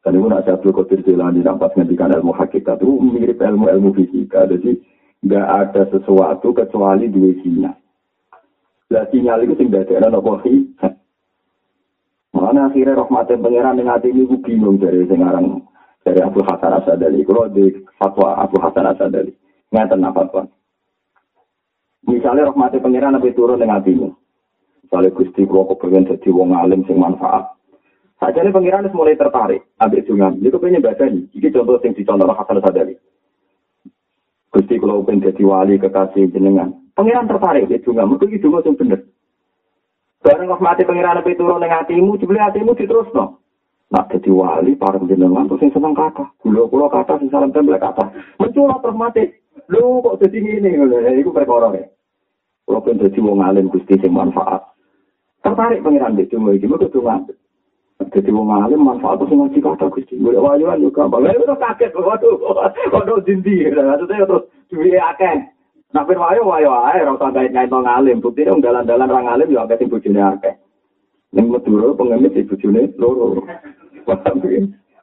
dan 0.00 0.16
itu 0.16 0.26
nak 0.32 0.48
kotir 0.48 1.04
jalan 1.04 1.36
di 1.36 1.44
nampak 1.44 1.76
ngendikan 1.76 2.08
ilmu 2.08 2.32
hakikat 2.32 2.80
itu 2.80 2.88
mirip 3.04 3.36
ilmu 3.36 3.68
ilmu 3.68 3.92
fisika. 3.92 4.48
Jadi 4.48 4.80
nggak 5.20 5.46
ada 5.46 5.82
sesuatu 5.92 6.56
kecuali 6.56 7.12
dua 7.12 7.36
sinyal. 7.44 7.76
Lah 8.90 9.04
sinyal 9.12 9.44
itu 9.44 9.54
tinggal 9.60 9.84
ada 9.84 10.08
nopo 10.08 10.40
Mana 12.30 12.72
akhirnya 12.72 12.96
rahmatnya 12.96 13.36
pangeran 13.36 13.76
dengan 13.76 14.00
hati 14.00 14.08
ini 14.16 14.24
bingung 14.40 14.80
dari 14.80 15.04
sekarang 15.04 15.60
dari 16.04 16.20
Abu 16.24 16.40
Hasan 16.44 16.72
Asadali. 16.80 17.20
Kalau 17.24 17.48
di 17.52 17.84
fatwa 17.96 18.40
Abu 18.40 18.56
Hasan 18.60 18.88
Asadali. 18.88 19.32
Ngeten 19.70 20.02
apa 20.02 20.26
fatwa. 20.26 20.42
Misalnya 22.08 22.48
rahmati 22.50 22.80
pengiran 22.80 23.14
nabi 23.14 23.36
turun 23.36 23.60
dengan 23.60 23.78
hatimu. 23.78 24.08
Misalnya 24.82 25.14
Gusti 25.14 25.44
kalau 25.44 25.68
kepengen 25.70 26.08
jadi 26.08 26.28
wong 26.32 26.56
alim 26.56 26.82
sing 26.88 26.96
manfaat. 26.96 27.54
Saja 28.18 28.40
ini 28.40 28.52
pengiran 28.52 28.88
mulai 28.92 29.16
tertarik. 29.16 29.64
Ambil 29.80 30.04
jungan. 30.04 30.36
Ini 30.40 30.48
kepengen 30.52 30.84
baca 30.84 31.04
ini. 31.08 31.28
Ini 31.32 31.48
contoh 31.52 31.80
yang 31.80 31.94
dicontoh 31.94 32.32
Hasan 32.32 32.60
Asadali. 32.60 32.94
Gusti 34.50 34.74
kalau 34.80 35.06
pengen 35.06 35.30
jadi 35.30 35.42
wali 35.46 35.78
kekasih 35.78 36.32
jenengan. 36.32 36.74
Pengiran 36.96 37.28
tertarik. 37.28 37.68
Ini 37.68 37.84
jungan. 37.84 38.08
Mungkin 38.10 38.32
ini 38.32 38.42
jungan 38.42 38.66
yang 38.66 38.76
benar. 38.76 39.00
Barang 40.20 40.48
rahmati 40.52 40.84
pengiran 40.84 41.16
nabi 41.20 41.32
turun 41.36 41.62
dengan 41.62 41.80
hatimu. 41.84 42.20
Jumlah 42.20 42.44
hatimu 42.50 42.76
diterus 42.76 43.08
no. 43.16 43.39
Nak 43.90 44.06
jadi 44.14 44.30
wali, 44.30 44.78
para 44.78 45.02
jenengan 45.02 45.50
terus 45.50 45.66
yang 45.66 45.74
seneng 45.74 45.98
kata. 45.98 46.22
Gula 46.46 46.70
gula 46.70 46.86
kata, 46.86 47.18
sing 47.18 47.26
salam 47.26 47.50
tempel 47.50 47.74
kata. 47.74 48.06
Menculot 48.38 48.78
terus 48.78 48.94
mati. 48.94 49.24
Lu 49.66 49.98
kok 49.98 50.22
jadi 50.22 50.38
ini? 50.62 50.78
Itu 51.18 51.34
perkara 51.34 51.74
ya. 51.74 51.90
Kalau 52.70 52.86
pun 52.86 53.02
jadi 53.02 53.18
wong 53.18 53.42
alim 53.42 53.66
gusti 53.66 53.98
sing 53.98 54.14
manfaat. 54.14 54.62
Tertarik 55.42 55.82
pengiran 55.82 56.14
di 56.14 56.30
cuma 56.30 56.54
ini, 56.54 56.70
mereka 56.70 56.86
tuh 56.86 57.02
ngambil. 57.02 57.34
Jadi 58.14 58.30
wong 58.30 58.48
alim 58.54 58.78
manfaat 58.78 59.18
terus 59.18 59.34
ngaji 59.34 59.58
kata 59.58 59.90
gusti. 59.90 60.14
Gue 60.22 60.38
wayuan 60.38 60.86
juga. 60.86 61.10
Bang, 61.10 61.26
itu 61.26 61.50
kaget. 61.50 61.90
Waduh, 61.90 62.38
waduh, 62.94 63.18
dindi. 63.26 63.74
Maksudnya 63.74 64.22
terus 64.22 64.46
duit 64.70 65.02
akeh. 65.02 65.50
Nak 65.90 66.06
pun 66.06 66.22
wayo 66.22 66.46
wayo 66.46 66.70
ae, 66.94 67.02
rasa 67.02 67.34
kait 67.34 67.50
kait 67.50 67.66
wong 67.66 67.90
alim. 67.90 68.22
Bukti 68.22 68.46
dong 68.46 68.62
dalan-dalan 68.62 69.10
orang 69.10 69.34
alim 69.34 69.50
juga 69.50 69.66
akeh 69.66 69.82
sing 69.82 69.90
bojone 69.90 70.22
akeh. 70.22 70.54
Ning 71.34 71.50
Madura 71.50 71.90
pengemis 71.98 72.38
di 72.38 72.46
bojone 72.46 72.94
loro. 72.94 73.42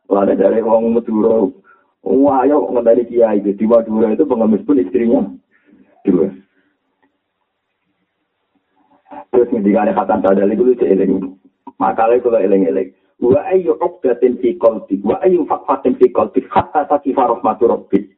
Lada 0.07 0.33
dari 0.33 0.63
orang 0.63 0.95
Madura. 0.95 1.51
Wah, 2.07 2.47
ayo 2.47 2.71
ngenteni 2.71 3.03
kiai 3.11 3.43
di 3.43 3.65
Madura 3.67 4.15
itu 4.15 4.23
pengemis 4.23 4.63
pun 4.63 4.79
istrinya 4.79 5.21
dua. 6.07 6.31
Terus 9.31 9.51
ngendikane 9.51 9.91
khatan 9.91 10.23
sadal 10.23 10.51
iku 10.51 10.63
lucu 10.63 10.85
eling. 10.87 11.35
Makale 11.77 12.23
kula 12.23 12.39
eling-eling. 12.39 12.95
Wa 13.19 13.43
ayyu 13.51 13.75
uqdatin 13.75 14.39
fi 14.39 14.55
qalbi 14.55 15.01
wa 15.03 15.19
ayyu 15.25 15.43
faqatin 15.49 15.99
fi 15.99 16.07
qalbi 16.13 16.45
hatta 16.47 16.87
takifa 16.87 17.27
rahmatu 17.27 17.67
rabbik. 17.67 18.13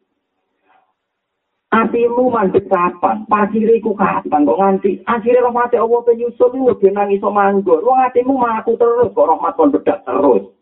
Atimu 1.70 2.34
mandek 2.34 2.66
kapan? 2.66 3.26
Pasire 3.30 3.78
iku 3.78 3.94
kapan 3.94 4.46
kok 4.46 4.60
nganti 4.60 4.92
akhire 5.06 5.40
rahmat 5.46 5.74
Allah 5.78 6.02
penyusul 6.02 6.52
lu 6.54 6.74
ben 6.78 6.98
nang 6.98 7.10
iso 7.14 7.30
manggon. 7.30 7.86
Wong 7.86 8.00
atimu 8.10 8.36
maku 8.38 8.76
terus 8.78 9.14
kok 9.14 9.30
rahmat 9.30 9.54
kon 9.58 9.74
bedak 9.74 10.02
terus. 10.04 10.59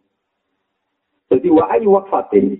Jadi 1.28 1.47
wa 1.51 1.65
ayu 1.75 1.93
waqfatin. 1.95 2.59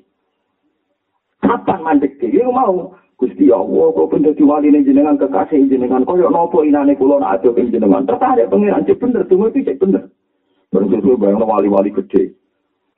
Kapan 1.43 1.80
mandek 1.84 2.20
iki 2.20 2.43
mau 2.43 2.97
Gusti 3.18 3.49
Allah 3.49 3.89
kok 3.97 4.13
ben 4.13 4.30
dadi 4.30 4.43
wali 4.45 4.70
ning 4.70 4.86
jenengan 4.86 5.18
kekasih 5.18 5.65
jenengan 5.65 6.05
koyo 6.05 6.30
napa 6.30 6.61
inane 6.61 6.93
kula 6.93 7.18
nak 7.18 7.41
ado 7.41 7.55
ing 7.57 7.74
jenengan. 7.74 8.05
Tertarik 8.05 8.51
pangeran 8.51 8.86
cek 8.86 9.01
bener 9.01 9.26
tunggu 9.26 9.49
iki 9.49 9.65
cek 9.65 9.82
bener. 9.82 10.05
Berarti 10.70 11.01
bayang 11.18 11.41
wali-wali 11.41 11.89
gede. 11.89 12.38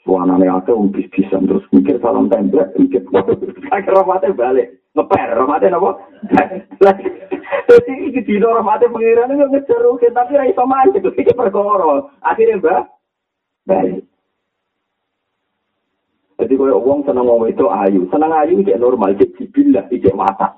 Suanane 0.04 0.50
akeh 0.50 0.76
wong 0.76 0.92
bis-bisan 0.92 1.48
terus 1.48 1.64
mikir 1.72 2.02
salam 2.04 2.28
template 2.28 2.76
mikir. 2.76 3.06
Akhir 3.76 3.94
rahmatnya 3.96 4.36
balik. 4.36 4.80
ngeper 4.98 5.30
rahmate 5.38 5.68
napa 5.70 5.92
dadi 7.70 7.94
iki 8.10 8.22
dino 8.26 8.50
rahmate 8.58 8.90
pangeran 8.90 9.38
yo 9.38 9.46
ngejar 9.48 9.80
rugi 9.86 10.10
tapi 10.10 10.34
ra 10.34 10.50
iso 10.50 10.66
mancing 10.66 11.06
iki 11.14 11.34
perkara 11.38 12.10
akhire 12.26 12.58
mbak 12.58 12.90
bali 13.70 14.02
Jadi 16.40 16.56
kalau 16.56 16.80
uang 16.80 17.04
seneng 17.04 17.28
ngomong 17.28 17.52
itu 17.52 17.68
ayu, 17.68 18.08
seneng 18.08 18.32
ayu 18.32 18.64
itu 18.64 18.72
normal, 18.80 19.12
itu 19.12 19.28
jibilah, 19.36 19.84
itu 19.92 20.08
mata. 20.16 20.56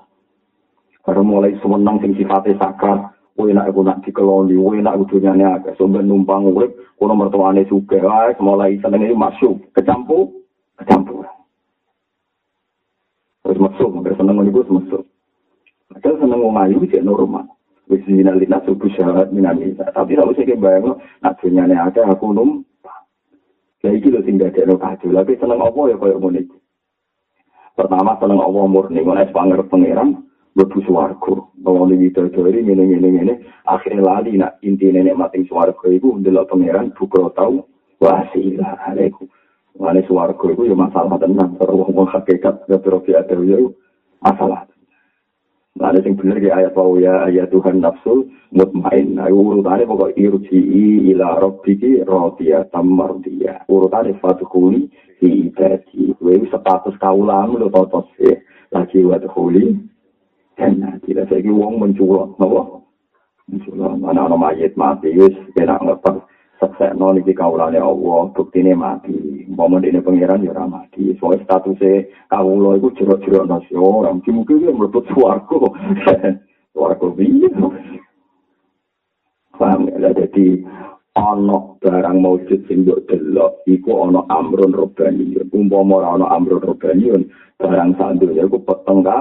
Karena 1.02 1.26
mulai 1.26 1.58
semenang 1.58 1.98
sing 1.98 2.14
sifatnya 2.14 2.54
sakar, 2.54 3.10
kowe 3.34 3.50
nak 3.50 3.74
aku 3.74 3.82
nak 3.82 3.98
dikeloni, 4.06 4.54
kowe 4.54 4.78
nak 4.78 5.02
kudunyane 5.02 5.42
agak 5.42 5.74
sumber 5.74 6.06
numpang 6.06 6.46
urip, 6.46 6.70
kono 6.94 7.18
mertuane 7.18 7.66
suge, 7.66 7.98
wae 7.98 8.30
mulai 8.38 8.78
seneng 8.78 9.10
itu 9.10 9.18
masuk, 9.18 9.58
kecampur, 9.74 10.30
kecampur. 10.78 11.26
Terus 13.42 13.58
masuk, 13.58 13.90
hampir 13.90 14.14
seneng 14.14 14.38
niku 14.38 14.62
masuk. 14.70 15.02
Padahal 15.90 16.16
seneng 16.22 16.40
wong 16.46 16.56
ayu 16.62 16.78
cek 16.86 17.02
normal. 17.02 17.50
Wis 17.90 18.06
dinalina 18.06 18.62
subuh 18.62 18.86
syarat 18.94 19.34
minani. 19.34 19.74
Tapi 19.74 20.14
kalau 20.14 20.30
saya 20.38 20.54
bayang 20.54 21.02
nak 21.18 21.36
dunyane 21.42 21.74
akeh 21.74 22.06
aku 22.06 22.30
num. 22.30 22.62
Lah 23.82 23.90
iki 23.90 24.14
lho 24.14 24.22
sing 24.22 24.38
dadekno 24.38 24.78
kadu. 24.78 25.10
Lah 25.10 25.26
seneng 25.26 25.58
apa 25.58 25.80
ya 25.90 25.98
koyo 25.98 26.16
ngene 26.22 26.46
iki. 26.46 26.58
Pertama 27.74 28.14
seneng 28.22 28.38
apa 28.38 28.60
murni 28.70 29.02
ngene 29.02 29.30
pangar 29.34 29.60
pangeran 29.66 30.22
mlebu 30.54 30.78
swarga. 30.86 31.34
Bawa 31.58 31.90
lagi 31.90 32.14
teori 32.14 32.62
ngene 32.62 32.82
ngene 32.86 33.08
ngene 33.10 33.34
akhire 33.66 33.98
lali 33.98 34.38
nak 34.38 34.62
inti 34.62 34.86
nenek 34.90 35.18
mati 35.18 35.42
swarga 35.50 35.86
iku 35.90 36.14
ndelok 36.18 36.54
pangeran 36.54 36.94
bukro 36.94 37.34
tau 37.34 37.66
wasila 37.98 38.78
aleku. 38.86 39.26
Wani 39.74 40.06
swarga 40.06 40.46
iku 40.46 40.62
yo 40.62 40.78
masalah 40.78 41.18
tenan 41.18 41.58
karo 41.58 41.82
wong-wong 41.82 42.06
hakikat 42.06 42.62
ya 42.70 42.78
pirang-pirang 42.78 43.46
ya 43.50 43.58
masalah. 44.22 44.71
Mane 45.82 45.98
sing 46.06 46.14
bener 46.14 46.38
ki 46.38 46.46
ayat 46.46 46.78
wa 46.78 46.94
ya 46.94 47.26
ayat 47.26 47.50
Tuhan 47.50 47.82
nafsul 47.82 48.30
mutmain. 48.54 49.18
Nah 49.18 49.26
urutane 49.26 49.82
pokok 49.82 50.14
irji'i 50.14 51.10
ila 51.10 51.42
rabbiki 51.42 52.06
radiyatan 52.06 52.86
mardiyah. 52.86 53.66
Urutane 53.66 54.14
fatuhuli 54.22 54.86
fi 55.18 55.50
ibadi. 55.50 56.14
Kuwi 56.14 56.46
status 56.46 56.94
kaulam 57.02 57.58
lho 57.58 57.66
toto 57.66 58.06
se. 58.14 58.46
Lagi 58.70 59.02
wa 59.02 59.18
tuhuli. 59.18 59.74
Karena 60.54 61.02
tidak 61.02 61.26
saiki 61.26 61.50
wong 61.50 61.82
menculok 61.82 62.38
napa? 62.38 62.78
Menculok 63.50 63.98
mana 63.98 64.30
ana 64.30 64.38
mayit 64.38 64.78
mati 64.78 65.10
wis 65.18 65.34
kena 65.58 65.82
ngepak 65.82 66.22
seksekno 66.62 67.18
niki 67.18 67.34
kaulane 67.34 67.82
Allah, 67.82 68.30
buktine 68.30 68.78
mati. 68.78 69.42
Umpama 69.50 69.82
dene 69.82 69.98
pangeran 69.98 70.46
ya 70.46 70.54
ora 70.54 70.70
mati. 70.70 71.10
Soale 71.18 71.42
statuse 71.42 72.06
kawula 72.30 72.78
iku 72.78 72.94
jero-jero 72.94 73.42
nasi 73.42 73.74
ora 73.74 74.14
mungkin-mungkin 74.14 74.62
ya 74.62 74.70
mlebet 74.70 75.04
swarga. 75.10 75.58
Swarga 76.72 77.06
piye? 77.18 77.50
Paham 79.58 79.90
ya, 79.90 80.08
jadi 80.14 80.64
ana 81.12 81.76
barang 81.82 82.18
maujud 82.24 82.64
sing 82.64 82.88
mbok 82.88 83.04
delok 83.10 83.60
iku 83.66 84.06
ana 84.06 84.22
amrun 84.30 84.72
robani. 84.72 85.36
Umpama 85.50 85.98
ora 85.98 86.08
ana 86.14 86.26
amrun 86.30 86.62
robani, 86.62 87.10
barang 87.58 87.90
sak 87.98 88.22
donya 88.22 88.46
iku 88.46 88.62
peteng 88.62 89.02
ka. 89.02 89.18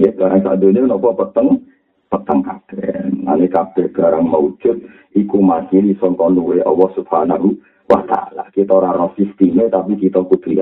Ya 0.00 0.10
barang 0.16 0.40
sak 0.40 0.58
donya 0.58 0.88
napa 0.88 1.12
peteng? 1.14 1.68
Petang 2.12 2.44
kabeh. 2.44 3.08
Nane 3.24 3.48
kabeh 3.48 3.88
barang 3.88 4.28
maujud 4.28 4.76
iku 5.16 5.38
masih 5.40 5.96
sangka 5.96 6.28
luwe 6.28 6.60
Allah 6.60 6.90
Subhanahu 6.92 7.56
wa 7.88 8.04
taala. 8.04 8.52
Kita 8.52 8.76
ora 8.76 8.92
ro 8.92 9.16
sisteme 9.16 9.72
tapi 9.72 9.96
kita 9.96 10.20
kudu. 10.20 10.52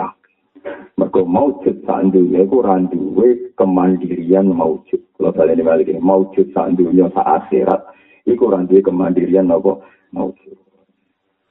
Mergo 0.95 1.25
maujud 1.25 1.83
sak 1.89 2.13
dunya 2.13 2.45
iku 2.45 2.63
ora 2.63 2.79
duwe 2.87 3.57
kemandirian 3.59 4.53
maujud. 4.53 5.01
Kalau 5.17 5.33
kalian 5.33 5.65
balik 5.65 5.89
ini 5.89 5.99
maujud 5.99 6.53
sak 6.53 6.77
dunya 6.77 7.09
sak 7.11 7.27
akhirat 7.27 7.81
iku 8.29 8.53
ora 8.53 8.63
duwe 8.69 8.85
kemandirian 8.85 9.51
apa 9.51 9.81
maujud. 10.15 10.57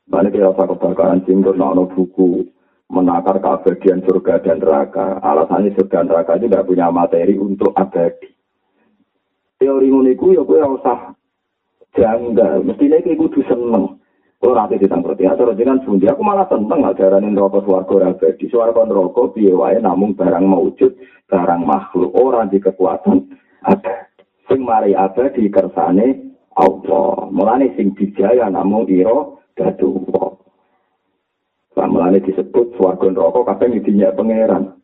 Balik 0.10 0.38
ya 0.38 0.54
usah 0.54 0.66
kebakaran 0.66 1.22
singgur 1.26 1.54
no 1.54 1.86
buku 1.86 2.46
menakar 2.90 3.38
keabadian 3.42 4.02
surga 4.06 4.42
dan 4.42 4.58
neraka. 4.62 5.22
Alasannya 5.22 5.78
surga 5.78 6.02
dan 6.02 6.06
neraka 6.10 6.32
itu 6.38 6.46
tidak 6.50 6.66
punya 6.66 6.88
materi 6.90 7.38
untuk 7.38 7.74
abadi. 7.78 8.39
Teori 9.60 9.92
ngono 9.92 10.10
iku 10.10 10.34
ya 10.34 10.42
kowe 10.48 10.58
ora 10.58 10.70
usah 10.72 11.00
janggal 11.94 12.64
mestine 12.64 13.04
iki 13.04 13.20
kudu 13.20 13.44
seneng 13.46 14.00
nanti 14.40 14.80
ditangkut 14.80 15.20
ya, 15.20 15.36
terus 15.36 15.60
dengan 15.60 15.84
sundi, 15.84 16.08
aku 16.08 16.24
malah 16.24 16.48
seneng 16.48 16.84
gak 16.84 16.96
jaranin 16.96 17.36
rokok 17.36 17.64
suarga 17.68 17.96
raga. 18.08 18.28
Di 18.40 18.48
suarga 18.48 18.88
rokok, 18.88 19.36
biaya 19.36 19.56
wae 19.56 19.78
namun 19.84 20.16
barang 20.16 20.46
maujud, 20.48 20.96
barang 21.28 21.62
makhluk, 21.68 22.16
orang 22.16 22.48
di 22.48 22.64
kekuatan 22.64 23.36
ada. 23.68 24.08
Sing 24.48 24.64
mari 24.64 24.96
ada 24.96 25.28
di 25.36 25.52
kersane 25.52 26.36
Allah. 26.56 27.28
Mulane 27.30 27.76
sing 27.76 27.92
dijaya 27.94 28.48
namun 28.48 28.88
iro 28.88 29.44
dadu. 29.60 30.08
Mulane 31.80 32.24
disebut 32.24 32.80
suarga 32.80 33.12
rokok, 33.12 33.44
kadang 33.44 33.76
dinyak 33.80 34.16
pangeran. 34.16 34.80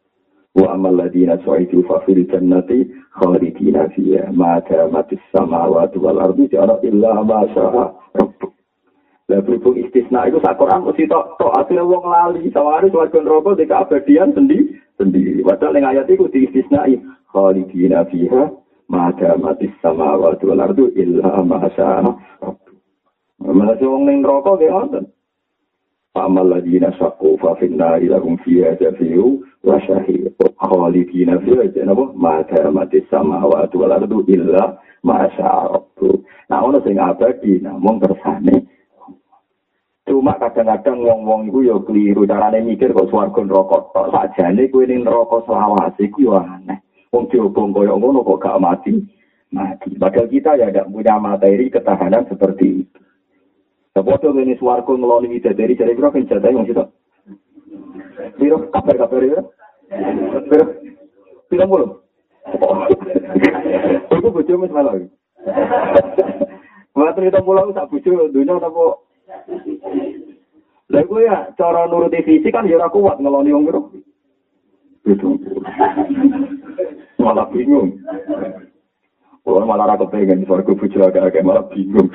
wa 0.56 0.72
amal 0.72 0.96
ladina 0.96 1.36
su'idu 1.44 1.84
fa 1.84 2.00
fil 2.08 2.24
jannati 2.32 2.85
khalidina 3.20 3.88
fiha 3.96 4.32
ma 4.32 4.60
damatis 4.68 5.24
samawati 5.32 5.98
wal 6.00 6.20
ardi 6.20 6.48
jara 6.52 6.76
illa 6.84 7.24
ma 7.24 7.40
syaa 7.56 7.86
rabbuk 8.20 8.52
la 9.32 9.40
berhubung 9.42 9.80
istisna 9.80 10.28
itu 10.28 10.44
sak 10.44 10.60
Quran 10.60 10.84
mesti 10.84 11.08
tok 11.08 11.40
tok 11.40 11.56
asline 11.60 11.88
wong 11.88 12.06
lali 12.12 12.52
saware 12.52 12.92
swarga 12.92 13.20
neraka 13.24 13.56
di 13.56 13.66
keabadian 13.72 14.36
sendi 14.36 14.60
sendiri 15.00 15.42
padahal 15.48 15.74
ning 15.74 15.88
ayat 15.88 16.12
iku 16.12 16.28
di 16.28 16.44
istisnai 16.46 17.00
khalidina 17.32 18.04
fiha 18.12 18.52
ma 18.92 19.10
damatis 19.16 19.72
samawati 19.80 20.44
wal 20.52 20.62
ardi 20.62 20.86
illa 21.00 21.40
ma 21.42 21.64
rabbuk 21.72 22.60
Malah 23.46 23.78
wong 23.80 24.04
ning 24.10 24.20
neraka 24.24 24.60
ge 24.60 24.68
wonten 24.72 25.15
Amal 26.16 26.48
lagi 26.48 26.80
nasaku 26.80 27.36
fa 27.44 27.60
finna 27.60 28.00
ila 28.00 28.24
hum 28.24 28.40
fiha 28.40 28.80
jafiu 28.80 29.44
wa 29.68 29.76
syahid. 29.84 30.32
Khalidina 30.56 31.36
fiha 31.44 31.68
janabo 31.76 32.16
mata 32.16 32.72
mati 32.72 33.04
sama 33.12 33.44
wa 33.44 33.68
tu 33.68 33.84
wala 33.84 34.00
tu 34.00 34.24
illa 34.32 34.80
ma 35.04 35.28
sya'rabbu. 35.36 36.24
Nah 36.48 36.64
ono 36.64 36.80
sing 36.88 36.96
abadi 36.96 37.60
namung 37.60 38.00
kersane. 38.00 38.64
Cuma 40.08 40.40
kadang-kadang 40.40 41.04
wong-wong 41.04 41.52
iku 41.52 41.60
ya 41.68 41.76
keliru 41.84 42.24
carane 42.24 42.64
mikir 42.64 42.96
kok 42.96 43.12
swarga 43.12 43.42
neraka 43.44 43.78
tok. 43.92 44.08
Sakjane 44.16 44.72
kuwi 44.72 44.88
ning 44.88 45.04
neraka 45.04 45.44
selawase 45.44 46.08
iku 46.08 46.32
ya 46.32 46.48
aneh. 46.48 46.80
Wong 47.12 47.28
diobong 47.28 47.76
kaya 47.76 47.92
ngono 47.92 48.24
kok 48.24 48.40
gak 48.40 48.62
mati. 48.64 49.04
Mati. 49.52 50.00
Padahal 50.00 50.32
kita 50.32 50.56
ya 50.56 50.72
tidak 50.72 50.88
punya 50.88 51.20
materi 51.20 51.68
ketahanan 51.68 52.24
seperti 52.32 52.88
itu. 52.88 53.00
Sepodo 53.96 54.36
ini 54.36 54.60
suarco 54.60 55.00
ngeloni 55.00 55.32
widadari 55.32 55.72
dari 55.72 55.96
biro 55.96 56.12
kan 56.12 56.28
jatah 56.28 56.52
yang 56.52 56.68
situ. 56.68 56.84
Biro 58.36 58.68
kabar 58.68 59.00
kabar 59.00 59.24
ya. 59.24 59.40
Biro 60.52 60.66
biro 61.48 61.64
mulu. 61.64 61.88
Aku 64.12 64.36
bojo 64.36 64.54
mes 64.60 64.76
malah. 64.76 65.00
Wah 66.92 67.12
cerita 67.16 67.40
pulau 67.40 67.72
tak 67.72 67.88
bojo 67.88 68.28
dunia 68.36 68.60
apa? 68.60 68.84
Lah 70.92 71.04
ya 71.24 71.56
cara 71.56 71.88
nuruti 71.88 72.20
visi 72.20 72.52
kan 72.52 72.68
ya 72.68 72.76
ora 72.76 72.92
kuat 72.92 73.24
ngeloni 73.24 73.56
wong 73.56 73.64
biro. 73.64 73.82
Itu. 75.08 75.40
Malah 77.16 77.48
bingung. 77.48 77.96
Kalau 79.40 79.64
malah 79.64 79.88
ra 79.88 79.96
kepengen 79.96 80.44
di 80.44 80.50
suarco 80.52 80.76
bojo 80.76 81.00
agak-agak 81.00 81.48
malah 81.48 81.64
bingung. 81.72 82.12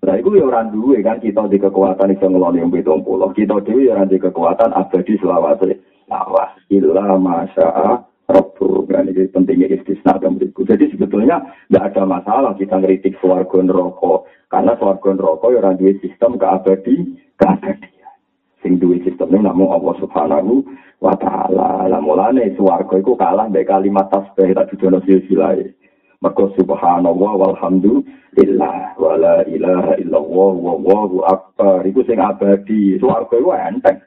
Nah, 0.00 0.16
itu 0.16 0.32
ya 0.32 0.48
orang 0.48 0.72
duwe 0.72 1.04
kan 1.04 1.20
kita 1.20 1.44
di 1.52 1.60
kekuatan 1.60 2.16
itu 2.16 2.24
ngeloni 2.24 2.64
yang 2.64 2.72
betul 2.72 3.04
pulau. 3.04 3.28
Kita 3.36 3.60
dhewe 3.60 3.92
ya 3.92 4.00
di 4.08 4.16
kekuatan 4.16 4.72
abadi 4.72 5.20
selawase. 5.20 5.76
Lawas 6.08 6.56
illa 6.72 7.20
masya 7.20 8.00
Rabbu. 8.30 8.86
berani 8.86 9.14
jadi 9.14 9.30
pentingnya 9.30 9.68
istisna 9.70 10.18
dan 10.18 10.38
berikut. 10.38 10.66
Jadi 10.66 10.94
sebetulnya 10.94 11.42
tidak 11.66 11.94
ada 11.94 12.02
masalah 12.06 12.52
kita 12.54 12.78
ngeritik 12.78 13.18
suarga 13.18 13.58
neraka 13.62 14.26
karena 14.50 14.72
suarga 14.78 15.10
neraka 15.14 15.46
ya 15.50 15.58
orang 15.62 15.76
duwe 15.78 15.92
sistem 16.02 16.38
keabadi 16.38 16.96
keabadian. 17.38 18.14
Sing 18.62 18.78
duwe 18.78 19.02
sistemnya 19.02 19.50
namun 19.50 19.70
Allah 19.70 19.94
Subhanahu 19.98 20.62
wa 21.02 21.14
taala. 21.18 21.90
Lah 21.90 22.00
mulane 22.02 22.54
suarga 22.54 22.94
iku 22.98 23.18
kalah 23.18 23.50
mbek 23.50 23.66
kalimat 23.66 24.06
tasbih 24.10 24.54
tak 24.54 24.70
dudono 24.74 25.02
silsilahe. 25.02 25.79
Maka 26.20 26.52
subhanallah 26.52 27.32
walhamdulillah 27.32 28.92
wala 29.00 29.40
ilaha 29.48 29.96
illallah 29.96 30.52
wallahu 30.52 31.24
akbar. 31.24 31.80
Iku 31.88 32.04
sing 32.04 32.20
abadi. 32.20 33.00
Suarga 33.00 33.40
iku 33.40 33.56
enteng. 33.56 34.04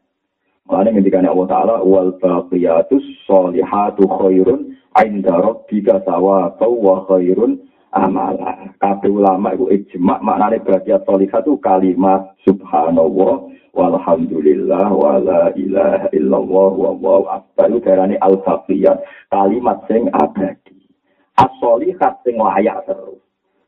Mulane 0.69 0.93
ngendikane 0.93 1.25
Allah 1.25 1.47
Taala 1.49 1.75
wal 1.81 2.13
baqiyatus 2.21 3.01
sholihatu 3.25 4.05
khairun 4.05 4.77
inda 5.01 5.41
rabbika 5.41 6.05
sawaba 6.05 6.69
wa 6.69 7.01
khairun 7.09 7.57
amala. 7.89 8.61
Kabeh 8.77 9.09
ulama 9.09 9.57
iku 9.57 9.73
ijma 9.73 10.21
maknane 10.21 10.61
baqiyat 10.61 11.09
sholihatu 11.09 11.57
kalimat 11.65 12.29
subhanallah 12.45 13.49
walhamdulillah 13.73 14.85
wala 14.93 15.49
ilaha 15.57 16.13
illallah 16.13 16.69
wallahu 16.77 17.25
akbar. 17.41 17.73
Iku 17.73 17.89
al 18.21 18.37
baqiyat 18.37 19.01
kalimat 19.33 19.81
sing 19.89 20.13
abadi. 20.13 20.82
As-sholihat 21.33 22.21
sing 22.21 22.37
layak 22.37 22.85
terus. 22.85 23.17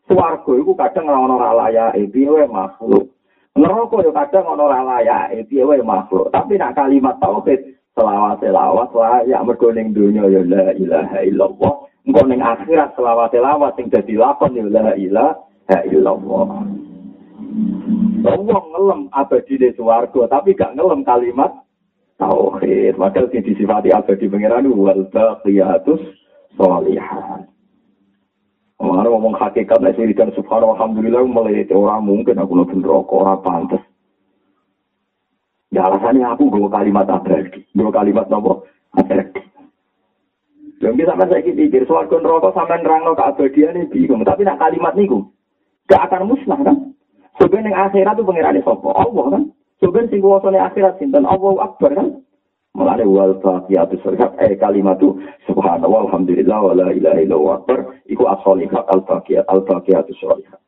Swarga 0.06 0.54
iku 0.54 0.78
kadang 0.78 1.10
ora 1.10 1.50
layak, 1.66 1.98
piye 2.14 2.46
makhluk. 2.46 3.10
Neraka 3.58 4.06
yo 4.06 4.14
kadang 4.14 4.46
ana 4.46 4.64
ora 4.70 4.80
layak, 4.86 5.50
piye 5.50 5.66
makhluk. 5.82 6.30
Tapi 6.30 6.62
nak 6.62 6.78
kalimat 6.78 7.18
tauhid 7.18 7.74
selawat 7.98 8.38
selawat 8.44 8.94
layak 8.94 9.44
mergo 9.48 9.74
ning 9.74 9.98
donya 9.98 10.30
ya 10.30 10.46
la 10.46 10.78
ilaha 10.78 11.20
illallah. 11.26 11.74
Engko 12.06 12.22
ning 12.30 12.42
akhirat 12.46 12.94
selawat 12.94 13.34
selawat 13.34 13.74
sing 13.80 13.90
dadi 13.90 14.14
lakon 14.14 14.54
ya 14.54 14.70
la 14.70 14.94
ilaha 14.94 15.78
illallah. 15.90 16.48
Wong 18.26 18.66
ngelem 18.74 19.02
di 19.46 19.70
swarga, 19.74 20.22
tapi 20.30 20.54
gak 20.54 20.78
ngelem 20.78 21.02
kalimat 21.02 21.50
tauhid. 22.22 22.94
Maka 23.02 23.26
sing 23.34 23.42
disifati 23.42 23.90
abadi 23.90 24.30
pangeran 24.30 24.70
wal 24.70 25.10
baqiyatus 25.10 26.02
sholihat. 26.62 27.55
Hakikat 29.36 29.80
nek 29.84 30.00
dan 30.16 30.32
subhanallah 30.34 30.80
alhamdulillah 30.80 31.24
melete 31.28 31.76
orang 31.76 32.08
mungkin 32.08 32.40
aku 32.40 32.52
nonton 32.56 32.82
rokok 32.82 33.22
orang 33.22 33.42
pantas. 33.44 33.84
Ya 35.70 35.84
alasannya 35.86 36.24
aku 36.24 36.48
gue 36.48 36.72
kalimat 36.72 37.04
abadi, 37.10 37.60
gue 37.68 37.92
kalimat 37.92 38.26
nopo 38.32 38.64
abadi. 38.96 39.44
Yang 40.80 40.94
bisa 41.04 41.14
saya 41.16 41.42
pikir 41.44 41.84
soal 41.88 42.08
rokok 42.08 42.56
sampai 42.56 42.80
nerang 42.80 43.12
keabadian 43.12 43.80
ini 43.80 43.92
bingung, 43.92 44.24
tapi 44.24 44.48
nak 44.48 44.60
kalimat 44.60 44.96
niku 44.96 45.28
gak 45.90 46.10
akan 46.10 46.30
musnah 46.30 46.60
kan? 46.62 46.78
Sebenarnya 47.38 47.92
akhirat 47.92 48.16
itu 48.16 48.24
pengirannya 48.24 48.64
sopo 48.64 48.96
Allah 48.96 49.26
kan? 49.36 49.44
Sebenarnya 49.84 50.12
sing 50.12 50.22
kuasanya 50.24 50.72
akhirat 50.72 50.94
sinten 50.98 51.28
Allah 51.28 51.54
Akbar 51.68 51.92
kan? 51.92 52.08
Mulane 52.76 53.08
wal 53.08 53.40
baqiyatu 53.40 53.96
sholihat 54.04 54.36
eh 54.44 54.60
kalimat 54.60 55.00
itu 55.00 55.16
subhanallah 55.48 56.12
alhamdulillah 56.12 56.60
wa 56.60 56.74
la 56.76 56.92
ilaha 56.92 57.24
illallah 57.24 57.54
akbar 57.64 57.80
iku 58.04 58.28
as-sholihat 58.28 58.84
al 58.92 59.00
baqiyat 59.08 59.48
al 59.48 59.64
baqiyatu 59.64 60.12
sholihat. 60.20 60.60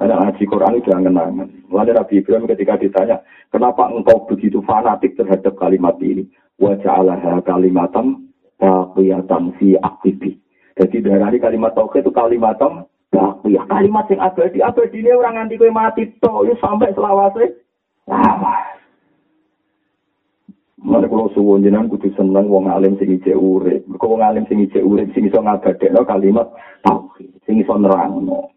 Ada 0.00 0.14
ngaji 0.14 0.42
Quran 0.48 0.78
itu 0.80 0.88
jangan 0.88 1.04
kenangan. 1.12 1.48
Mulane 1.68 1.92
Nabi 1.92 2.24
Ibrahim 2.24 2.48
ketika 2.48 2.80
ditanya, 2.80 3.20
kenapa 3.52 3.92
engkau 3.92 4.24
begitu 4.24 4.64
fanatik 4.64 5.20
terhadap 5.20 5.52
kalimat 5.60 6.00
ini? 6.00 6.24
Wa 6.56 6.80
ja'alaha 6.80 7.44
kalimatan 7.44 8.32
baqiyatan 8.56 9.52
fi 9.60 9.76
aktibi. 9.84 10.38
Jadi 10.80 10.96
dari 11.02 11.36
kalimat 11.42 11.76
tauhid 11.76 12.08
itu 12.08 12.12
kalimatam 12.14 12.88
baqiyah. 13.12 13.68
Kalimat 13.68 14.08
yang 14.08 14.22
abadi, 14.22 14.64
abadi 14.64 14.96
ini 15.02 15.10
orang 15.12 15.44
nganti 15.44 15.60
kowe 15.60 15.70
mati 15.74 16.08
to, 16.22 16.46
sampai 16.56 16.94
selawase. 16.96 17.58
Lawas. 18.08 18.77
Mana 20.78 21.10
kalau 21.10 21.26
suwon 21.34 21.66
jenengan 21.66 21.90
kudu 21.90 22.14
seneng 22.14 22.46
wong 22.46 22.70
alim 22.70 22.94
sing 23.02 23.10
ijek 23.10 23.34
urip. 23.34 23.82
Mergo 23.90 24.14
wong 24.14 24.22
alim 24.22 24.46
sing 24.46 24.62
ijek 24.62 24.86
urip 24.86 25.10
sing 25.10 25.26
iso 25.26 25.42
ngabadekno 25.42 26.06
kalimat 26.06 26.46
tauhid, 26.86 27.34
sing 27.42 27.58
iso 27.58 27.74
nerangno. 27.74 28.54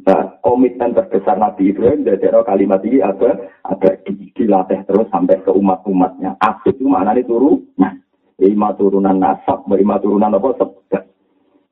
Nah, 0.00 0.40
komitmen 0.40 0.96
terbesar 0.96 1.36
Nabi 1.36 1.70
Ibrahim 1.70 2.08
dari 2.08 2.24
kalimat 2.24 2.80
ini 2.82 3.04
ada 3.04 3.36
ada 3.62 3.90
dilatih 4.32 4.80
terus 4.88 5.06
sampai 5.12 5.38
ke 5.44 5.52
umat-umatnya. 5.52 6.34
Asli 6.40 6.72
itu 6.72 6.88
maknanya 6.88 7.22
turunan. 7.28 7.94
Lima 8.40 8.72
turunan 8.72 9.20
nasab, 9.20 9.68
lima 9.68 10.00
turunan 10.00 10.32
apa? 10.32 10.48
Sebab. 10.56 11.04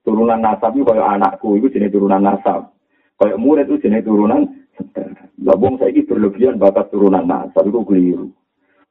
Turunan 0.04 0.40
nasab 0.44 0.76
itu 0.76 0.84
kayak 0.84 1.16
anakku, 1.16 1.56
itu 1.56 1.72
jenis 1.72 1.88
turunan 1.88 2.20
nasab. 2.20 2.76
Kayak 3.16 3.40
murid 3.40 3.66
itu 3.72 3.88
jenis 3.88 4.04
turunan 4.04 4.44
sebab. 4.76 5.09
Labung 5.40 5.80
saya 5.80 5.96
ini 5.96 6.04
berlebihan 6.04 6.61
bakat 6.61 6.92
turunan 6.92 7.24
nasab, 7.24 7.64
itu 7.64 7.80
keliru. 7.88 8.28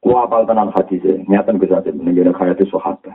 Ku 0.07 0.15
apal 0.15 0.47
tenan 0.47 0.71
e, 0.71 1.27
nyatan 1.27 1.59
Gus 1.59 1.67
Asim 1.75 1.99
ning 1.99 2.15
hayat 2.31 2.63
sahabat. 2.71 3.11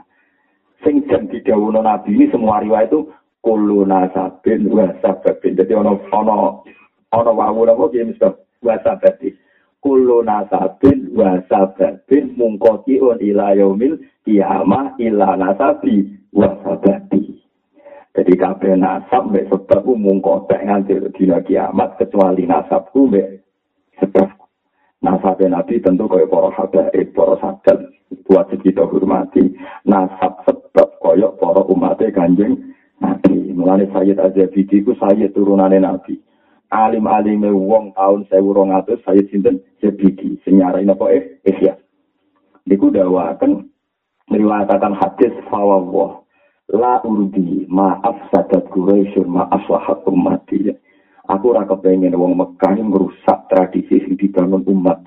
Sing 0.85 1.01
jan 1.09 1.25
didhawuhna 1.25 1.81
Nabi 1.81 2.13
ini 2.13 2.29
semua 2.29 2.61
riwayat 2.61 2.93
itu 2.93 3.09
kullu 3.41 3.81
nasabin 3.81 4.69
wa. 4.69 4.93
Jadi 5.41 5.73
ono 5.73 5.97
ono 6.13 6.61
ono 7.09 7.31
wawu 7.33 7.65
napa 7.65 7.89
ki 7.89 8.13
mesti 8.13 8.29
wa 8.61 8.77
sababin. 8.85 9.33
Kullu 9.81 10.21
nasabin 10.21 11.17
wa 11.17 11.41
mungkoti 12.37 13.01
on 13.01 13.17
ila 13.25 13.57
yaumil 13.57 13.97
kiamah 14.21 14.93
ila 15.01 15.33
nasabi 15.33 16.13
wa. 16.29 16.53
Jadi 18.13 18.33
kabeh 18.37 18.77
nasab 18.77 19.33
mek 19.33 19.49
sebab 19.49 19.89
mungkotek 19.89 20.61
nganti 20.61 21.01
dina 21.17 21.41
kiamat 21.41 21.97
kecuali 21.97 22.45
nasabku 22.45 23.09
mek 23.09 23.41
sebab 23.97 24.42
Nasab 25.03 25.43
Nabi 25.43 25.83
tentu 25.83 26.07
kaya 26.07 26.23
para 26.31 26.47
habaib, 26.55 27.11
para 27.11 27.35
sadat 27.43 27.91
buat 28.23 28.47
kita 28.63 28.87
hormati. 28.87 29.51
Nasab 29.83 30.47
sebab 30.47 30.95
kaya 31.03 31.27
para 31.35 31.59
umatnya 31.67 32.07
kanjeng 32.15 32.71
Nabi. 33.03 33.51
Mulane 33.51 33.91
Sayyid 33.91 34.15
Azabidi 34.15 34.79
ku 34.79 34.95
Sayyid 34.95 35.35
turunane 35.35 35.83
Nabi. 35.83 36.23
Alim-alime 36.71 37.51
wong 37.51 37.91
tahun 37.99 38.31
1200 38.31 39.03
Sayyid 39.03 39.27
sinten 39.27 39.59
Zabidi. 39.83 40.39
Senyarai 40.47 40.87
napa 40.87 41.11
eh 41.11 41.35
ihya. 41.51 41.75
Niku 42.63 42.87
dawakan 42.87 43.67
meriwayatkan 44.31 44.95
hadis 44.95 45.35
fawwah 45.51 46.23
la 46.71 47.03
urdi 47.03 47.67
maaf 47.67 48.23
sadat 48.31 48.71
Quraisy 48.71 49.19
ma 49.27 49.51
aslahat 49.51 49.99
ummati. 50.07 50.71
Aku 51.27 51.51
ora 51.51 51.67
kepengen 51.67 52.15
wong 52.15 52.39
Mekah 52.39 52.79
merusak 53.23 53.47
tradisi 53.47 54.03
sing 54.03 54.19
dibangun 54.19 54.67
umat. 54.67 54.99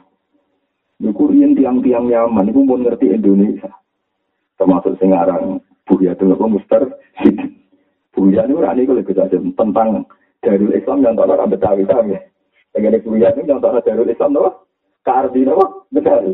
Niku 0.96 1.28
riyen 1.28 1.52
tiang-tiang 1.52 2.08
Yaman 2.08 2.48
niku 2.48 2.64
pun 2.64 2.80
ngerti 2.80 3.12
Indonesia. 3.12 3.68
Termasuk 4.56 4.96
sing 4.96 5.12
aran 5.12 5.60
Buya 5.84 6.16
Tengah 6.16 6.40
Mustar 6.48 6.88
Buya 8.16 8.48
niku 8.48 8.64
ora 8.64 8.72
niku 8.72 8.96
lebih 8.96 9.12
saja 9.12 9.36
tentang 9.36 10.08
Darul 10.40 10.72
Islam 10.72 11.04
yang 11.04 11.20
tak 11.20 11.28
ada 11.28 11.44
Betawi 11.44 11.84
kami. 11.84 12.16
Dengan 12.72 12.96
Buya 13.04 13.36
niku 13.36 13.44
yang 13.52 13.60
tak 13.60 13.76
ada 13.76 13.84
Darul 13.84 14.08
Islam 14.08 14.32
nopo? 14.32 14.50
Kardi 15.04 15.44
nopo? 15.44 15.84
Betawi. 15.92 16.32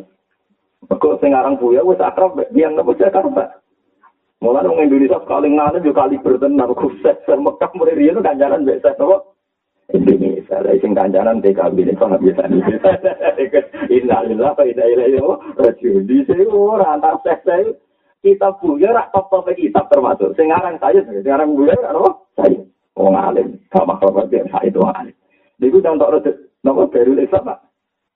Kok 0.87 1.19
sing 1.19 1.35
aran 1.35 1.59
Buya 1.59 1.83
wis 1.83 1.99
akrab 1.99 2.39
yang 2.55 2.79
nopo 2.79 2.95
Jakarta. 2.95 3.59
Mulai 4.39 4.67
orang 4.67 4.87
Indonesia 4.87 5.23
sekali 5.23 5.55
ngane 5.55 5.83
juga 5.87 6.07
kali 6.07 6.19
bertenar 6.19 6.71
khusus 6.75 7.15
Mekah 7.27 7.71
mulai 7.79 7.99
riyen 7.99 8.23
kan 8.23 8.39
jalan 8.39 8.63
biasa 8.63 8.95
nopo? 8.95 9.32
Ini 9.93 10.41
sing 10.81 10.93
kancanan 10.97 11.45
PKB 11.45 11.77
ini 11.85 11.93
kok 11.93 12.09
nggak 12.09 12.23
bisa 12.25 12.43
nih. 12.49 12.65
Innalillah 14.01 14.57
wa 14.57 14.65
inna 14.65 14.85
ilaihi 14.89 15.21
rajiun. 15.61 16.09
Di 16.09 16.25
sini 16.25 16.49
oh, 16.49 16.75
ora 16.75 16.97
antar 16.97 17.21
sekte 17.21 17.77
kita 18.25 18.57
punya 18.63 18.95
rak 18.95 19.11
ah, 19.13 19.21
top 19.21 19.27
top 19.29 19.47
kita 19.53 19.83
termasuk. 19.91 20.33
Sekarang 20.39 20.79
saya, 20.81 21.03
sekarang 21.05 21.59
gue 21.59 21.75
ora 21.75 22.09
ah, 22.09 22.15
saya. 22.39 22.61
Oh 22.97 23.09
ngalim, 23.13 23.57
sama 23.73 23.97
kalau 24.01 24.21
berarti 24.21 24.41
saya 24.49 24.69
itu 24.69 24.81
ngalim. 24.81 25.17
Di 25.61 25.67
gue 25.69 25.85
contoh 25.85 26.09
rute, 26.09 26.33
nopo 26.65 26.83
baru 26.89 27.13
desa 27.19 27.39
pak. 27.45 27.59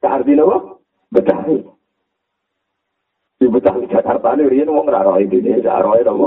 Kardi 0.01 0.33
nopo 0.33 0.81
betawi. 1.12 1.61
Di 3.37 3.47
betawi 3.53 3.85
Jakarta 3.93 4.33
ini 4.33 4.49
rian 4.49 4.72
mau 4.72 4.81
ngaroh 4.87 5.20
itu 5.20 5.45
nih, 5.45 5.61
ngaroh 5.61 5.95
itu 6.01 6.09
nopo 6.09 6.27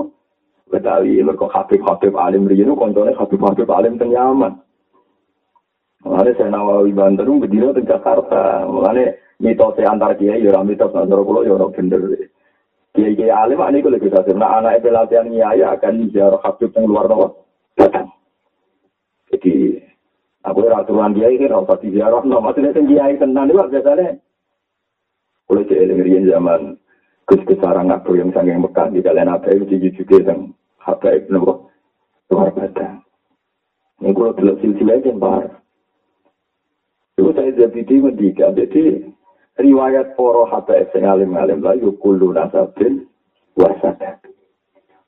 betawi. 0.70 1.26
Lalu 1.26 1.40
kok 1.40 1.52
kafe 1.58 1.76
kafe 1.82 2.08
alim 2.14 2.46
rian, 2.46 2.76
kontolnya 2.78 3.18
kafe 3.18 3.34
kafe 3.34 3.64
alim 3.66 3.98
ternyaman. 3.98 4.54
Mulane 6.10 6.34
saya 6.34 6.50
nawawi 6.50 6.90
banterum 6.90 7.46
berdiri 7.46 7.70
di 7.78 7.86
Jakarta. 7.86 8.66
Mulane 8.66 9.38
mitos 9.38 9.78
antar 9.78 10.18
kiai, 10.18 10.42
yo 10.42 10.58
mitos 10.66 10.90
antar 10.90 11.22
pulau, 11.22 11.46
yo 11.46 11.54
orang 11.54 11.70
bender. 11.70 12.02
Kiai 12.98 13.14
kiai 13.14 13.30
alim 13.30 13.62
ani 13.62 13.86
kalau 13.86 14.02
kita 14.02 14.26
sih, 14.26 14.34
anak 14.34 14.82
itu 14.82 14.90
kiai 14.90 15.62
akan 15.62 16.10
jaro 16.10 16.42
hakim 16.42 16.74
teng 16.74 16.90
luar 16.90 17.06
nawa 17.06 17.30
datang. 17.78 18.10
Jadi 19.30 19.78
aku 20.42 20.66
yang 20.66 20.82
aturan 20.82 21.14
kiai 21.14 21.38
ini 21.38 21.46
harus 21.46 21.70
pasti 21.70 21.94
jaro 21.94 22.26
nawa. 22.26 22.50
Maksudnya 22.50 22.74
sih 22.74 22.90
kiai 22.90 23.22
tenang 23.22 23.46
itu 23.54 23.62
biasanya. 23.70 24.18
Kalau 25.46 25.62
saya 25.70 25.90
dengerin 25.94 26.26
zaman 26.26 26.62
kus 27.30 27.42
kesarang 27.46 27.94
ngapur 27.94 28.18
yang 28.18 28.34
sange 28.34 28.58
yang 28.58 28.66
di 28.66 29.02
kalian 29.06 29.30
apa 29.30 29.54
itu 29.54 29.78
jujur 29.78 29.94
juga 30.02 30.34
yang 30.34 30.58
apa 30.82 31.22
itu 31.22 31.30
nawa 31.30 31.70
luar 32.34 32.50
datang. 32.58 33.06
Ini 34.02 34.10
kalau 34.10 34.34
telusuri 34.34 34.82
lagi 34.82 35.14
yang 35.14 35.22
baru. 35.22 35.60
Itu 37.20 37.36
saya 37.36 37.52
jadi 37.52 37.96
mendiga. 38.00 38.56
Jadi 38.56 39.04
riwayat 39.60 40.16
poro 40.16 40.48
habaib 40.48 40.88
yang 40.96 41.20
alim-alim 41.20 41.60
lah 41.60 41.76
yukulu 41.76 42.32
nasabin 42.32 43.04
wasadat. 43.60 44.24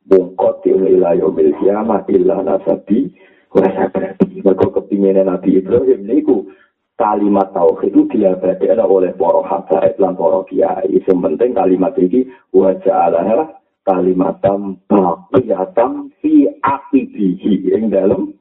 Bungkot 0.03 0.67
ila 0.67 1.15
yomil 1.15 1.55
kiamat 1.63 2.11
illa 2.11 2.43
nasabi 2.43 3.15
wasadat. 3.55 4.19
Mereka 4.27 4.67
kepinginan 4.75 5.31
Nabi 5.31 5.63
Ibrahim 5.63 6.03
niku 6.03 6.51
kalimat 6.99 7.55
tauhid 7.55 7.95
itu 7.95 8.03
diabadikan 8.11 8.83
oleh 8.83 9.15
para 9.15 9.39
habaib 9.47 9.95
lan 9.95 10.19
para 10.19 10.43
kiai. 10.51 10.99
Yang 10.99 11.19
penting 11.23 11.51
kalimat 11.55 11.95
ini 11.95 12.27
wajah 12.51 13.07
Allah 13.07 13.55
kalimatam 13.87 14.77
baqiyatam 14.85 16.11
fi 16.19 16.51
aqibihi 16.59 17.73
ing 17.73 17.89
dalam 17.89 18.35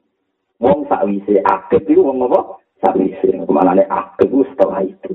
wong 0.61 0.85
sakwise 0.85 1.41
akib 1.41 1.81
itu 1.89 2.05
wong 2.05 2.21
apa 2.29 2.61
sakwise 2.81 3.29
kemanane 3.45 3.85
akib 3.87 4.33
setelah 4.51 4.81
itu. 4.83 5.13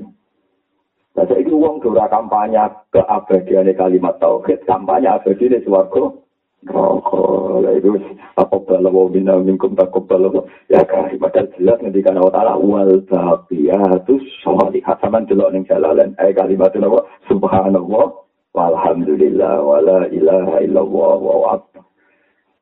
Nah, 1.17 1.25
saya 1.25 1.49
wong 1.49 1.81
dora 1.81 2.05
kampanye 2.07 2.61
keabadian 2.93 3.73
kalimat 3.73 4.21
tauhid, 4.21 4.61
kampanye 4.69 5.09
abadi 5.09 5.49
di 5.49 5.59
suarga. 5.65 6.13
Rokok, 6.67 7.69
itu 7.69 7.93
apa 8.33 8.57
bala 8.65 8.89
wa 8.89 9.05
bina 9.13 9.37
minkum 9.37 9.77
takobal 9.77 10.41
ya 10.73 10.81
kari 10.89 11.15
padahal 11.21 11.53
jelas 11.53 11.77
nanti 11.85 12.01
karena 12.01 12.25
wa 12.25 12.33
ta'ala 12.33 12.57
wal 12.57 12.97
baqiyatu 13.05 14.17
sholihat. 14.41 14.97
Sama 14.97 15.21
delok 15.29 15.53
ning 15.53 15.69
jalalan 15.69 16.17
eh 16.17 16.33
kalimat 16.33 16.73
itu 16.73 16.81
apa 16.81 17.05
subhanallah 17.29 18.09
walhamdulillah 18.57 19.53
wala 19.61 20.09
ilaha 20.09 20.57
illallah 20.65 21.17
wa 21.21 21.61
akbar. 21.61 21.85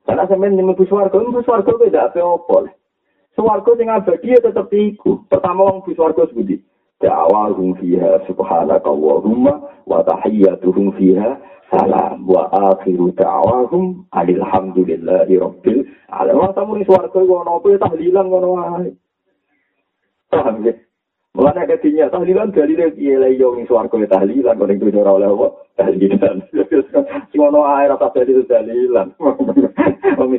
Karena 0.06 0.24
sampean 0.28 0.60
mlebu 0.60 0.84
swarga 0.86 1.16
mlebu 1.16 1.42
swarga 1.48 1.72
beda 1.80 2.12
apa-apa 2.12 2.68
swarga 3.36 3.72
sing 3.76 3.92
abadi 3.92 4.32
ya 4.32 4.40
tetep 4.40 4.72
iku 4.72 5.28
pertama 5.28 5.68
wong 5.68 5.84
mlebu 5.84 5.92
swarga 6.00 6.24
sebuti 6.32 6.56
da'awahum 7.04 7.76
fiha 7.76 8.24
subhanakallahumma 8.32 9.54
wa 9.84 10.00
tahiyyatuhum 10.08 10.96
fiha 10.96 11.36
salam 11.68 12.24
wa 12.24 12.48
akhiru 12.72 13.12
da'awahum 13.20 14.08
alhamdulillahi 14.16 15.36
rabbil 15.36 15.84
alamin. 16.08 16.52
Tamu 16.56 16.72
ning 16.80 16.88
swarga 16.88 17.20
ngono 17.20 17.60
apa 17.60 17.68
tahlilan 17.76 18.26
ngono 18.32 18.48
wae. 18.56 18.90
Paham 20.32 20.64
ya? 20.64 20.74
Mulane 21.36 21.68
ketinya 21.68 22.08
tahlilan 22.08 22.56
dalile 22.56 22.96
piye 22.96 23.20
lha 23.20 23.28
yo 23.36 23.60
ning 23.60 23.68
swarga 23.68 24.00
tahlilan 24.08 24.56
kok 24.56 24.68
ning 24.72 24.80
dunya 24.80 25.04
ora 25.04 25.20
oleh 25.20 25.30
apa? 25.36 25.48
Tahlilan. 25.84 26.36
Sing 27.30 27.40
ngono 27.44 27.68
ae 27.68 27.92
rasa 27.92 28.08
dadi 28.16 28.40
tahlilan. 28.48 29.12
Wong 30.24 30.32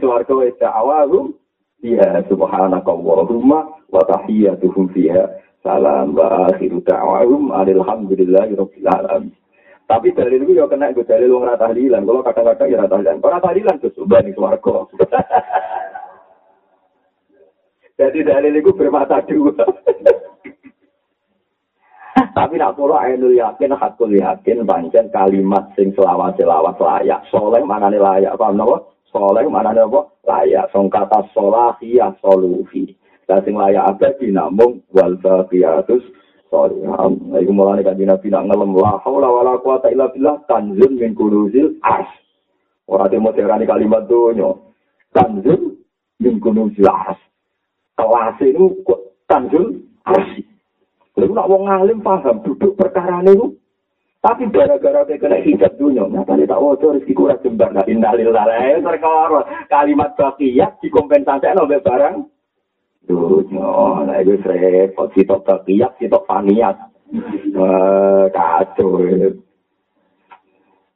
da'awahum 0.57 1.37
fiha 1.81 2.23
subhanakallahumma 2.29 3.59
wa 3.91 4.03
tahiyyatuhum 4.09 4.93
fiha 4.93 5.29
salam 5.67 6.15
wa 6.15 6.49
akhiru 6.53 6.81
da'wahum 6.87 7.51
alhamdulillahi 7.51 8.55
rabbil 8.55 8.89
alamin. 8.89 9.35
Tapi 9.87 10.11
dalil 10.19 10.43
itu 10.43 10.59
ya 10.59 10.67
kena 10.67 10.91
gue 10.91 11.07
dalil 11.07 11.39
wong 11.39 11.47
rata 11.47 11.71
tahlilan. 11.71 12.03
Kalau 12.03 12.23
kadang-kadang 12.27 12.69
ya 12.75 12.79
rata 12.83 12.99
tahlilan. 12.99 13.23
Kalau 13.23 13.39
tahlilan 13.39 13.79
tuh 13.79 13.93
sudah 13.95 14.19
nih 14.19 14.35
suarco. 14.35 14.91
Jadi 17.97 18.19
dalil 18.27 18.53
itu 18.59 18.75
bermata 18.75 19.23
dua. 19.25 19.55
Tapi 22.37 22.61
nak 22.61 22.77
pola 22.77 23.01
ainul 23.09 23.33
yakin, 23.33 23.73
hakul 23.73 24.13
yakin, 24.13 24.69
pancen 24.69 25.09
kalimat 25.09 25.73
sing 25.73 25.95
selawat 25.97 26.37
selawat 26.37 26.77
layak. 26.77 27.25
Soleh 27.33 27.65
mana 27.65 27.89
nih 27.89 28.03
layak? 28.03 28.37
Paham 28.37 28.61
nopo? 28.61 28.96
Soleh 29.17 29.49
mana 29.49 29.73
nih 29.73 29.89
nopo? 29.89 30.21
Layak. 30.29 30.69
Song 30.77 30.93
kata 30.93 31.25
solahiyah 31.33 32.21
solufi. 32.21 32.93
Lah 33.25 33.41
sing 33.49 33.57
layak 33.57 33.97
abadi 33.97 34.29
namung 34.29 34.85
wal 34.93 35.17
baqiyatus 35.17 36.05
sholihan. 36.53 37.17
Nah, 37.33 37.41
iku 37.41 37.53
mulane 37.57 37.81
kanjeng 37.81 38.13
Nabi 38.13 38.29
nak 38.29 38.45
ngelem 38.45 38.77
la 38.77 39.01
haula 39.01 39.33
wala 39.33 39.57
quwata 39.65 39.89
illa 39.89 40.13
billah 40.13 40.45
tanzil 40.45 40.93
min 41.01 41.17
kunuzil 41.17 41.81
ars. 41.81 42.13
Ora 42.85 43.09
demo 43.09 43.33
terani 43.33 43.65
kalimat 43.65 44.05
dunyo. 44.05 44.77
Tanzil 45.17 45.81
min 46.21 46.37
kunuzil 46.37 46.85
ars. 46.85 47.17
Kelas 47.97 48.37
itu 48.45 48.85
tanzil 49.25 49.81
ars. 50.05 50.45
Lalu 51.17 51.33
nak 51.33 51.49
wong 51.49 51.65
alim 51.73 52.05
paham 52.05 52.45
duduk 52.45 52.77
perkara 52.77 53.25
itu 53.25 53.57
tapi 54.25 54.51
gara-gara 54.51 55.07
dia 55.07 55.21
kena 55.23 55.39
hijab 55.39 55.73
dunia, 55.79 56.09
nyata 56.11 56.35
dia 56.35 56.51
tak 56.51 56.59
wajah 56.59 56.99
rezeki 56.99 57.15
kurang 57.15 57.39
jembar. 57.47 57.71
Nah, 57.71 57.87
indalillah, 57.87 58.43
terkawar 58.83 59.47
kalimat 59.71 60.19
bakiyat 60.19 60.83
dikompensasi 60.83 61.47
oleh 61.55 61.79
barang 61.79 62.27
dunya 63.07 63.63
lah 64.03 64.19
itu 64.19 64.35
repot 64.43 65.09
sitok 65.15 65.47
takiyak 65.47 65.95
sitok 65.97 66.27
paniat 66.27 66.75
kacau 68.35 68.99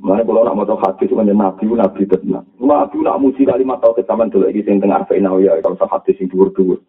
Mana 0.00 0.24
kalau 0.24 0.48
nak 0.48 0.56
mau 0.56 0.64
itu 0.96 1.12
menjadi 1.12 1.36
nabi, 1.36 1.64
nabi 1.76 2.08
tenang. 2.08 2.48
Nabi 2.56 3.04
nak 3.04 3.20
muji 3.20 3.44
kalimat 3.44 3.84
tauhid 3.84 4.08
zaman 4.08 4.32
dulu 4.32 4.48
lagi 4.48 4.64
sing 4.64 4.80
tengah 4.80 5.04
arfa 5.04 5.12
ya 5.20 5.60
kalau 5.60 5.76
sah 5.76 6.00
sing 6.08 6.24
dhuwur 6.24 6.48
dhuwur. 6.56 6.80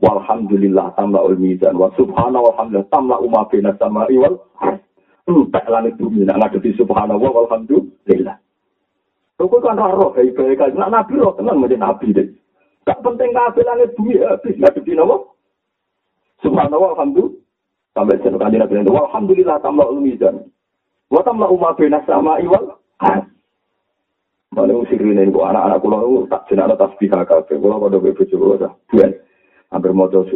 Walhamdulillah 0.00 0.96
tambah 0.96 1.20
ul 1.28 1.36
mizan 1.36 1.76
wa 1.76 1.92
subhana 1.92 2.40
tambah 2.88 3.20
umma 3.20 3.44
bina 3.52 3.76
sama 3.76 4.08
iwal. 4.08 4.40
Entek 5.24 5.64
langit 5.72 5.96
bumi 5.96 6.28
nak 6.28 6.36
ngadepi 6.36 6.76
subhanallah 6.76 7.30
walhamdulillah. 7.32 8.36
Kau 9.40 9.48
kan 9.48 9.80
roh 9.80 10.12
baik 10.12 10.36
baik 10.36 10.76
nak 10.76 10.92
nabi 10.92 11.16
roh 11.16 11.32
tenang 11.32 11.64
menjadi 11.64 11.80
nabi 11.80 12.08
deh. 12.12 12.28
Gak 12.84 13.00
penting 13.00 13.32
kabeh 13.32 13.64
langit 13.64 13.96
bumi 13.96 14.20
habis 14.20 14.60
ngadepi 14.60 14.92
napa? 14.92 15.16
Subhanallah 16.44 16.92
alhamdulillah. 16.92 17.40
Sampai 17.94 18.18
jenuh 18.26 18.42
kanjeng 18.42 18.58
Nabi 18.58 18.82
itu 18.82 18.90
alhamdulillah 18.90 19.56
tambah 19.62 19.86
mizan. 20.02 20.50
Wa 21.14 21.22
tambah 21.22 21.46
umat 21.46 21.78
bina 21.78 22.02
sama 22.02 22.42
iwal. 22.42 22.74
Mana 24.50 24.74
usir 24.74 24.98
ini 24.98 25.30
kok 25.30 25.46
anak-anak 25.46 25.78
kula 25.78 26.26
tak 26.26 26.42
jenenge 26.50 26.74
tasbih 26.74 27.06
kabeh. 27.06 27.54
Kula 27.54 27.78
padha 27.78 28.02
bojo 28.02 28.22
kula 28.26 28.54
ta. 28.58 28.68
Buan. 28.90 29.14
Hampir 29.70 29.94
maca 29.94 30.26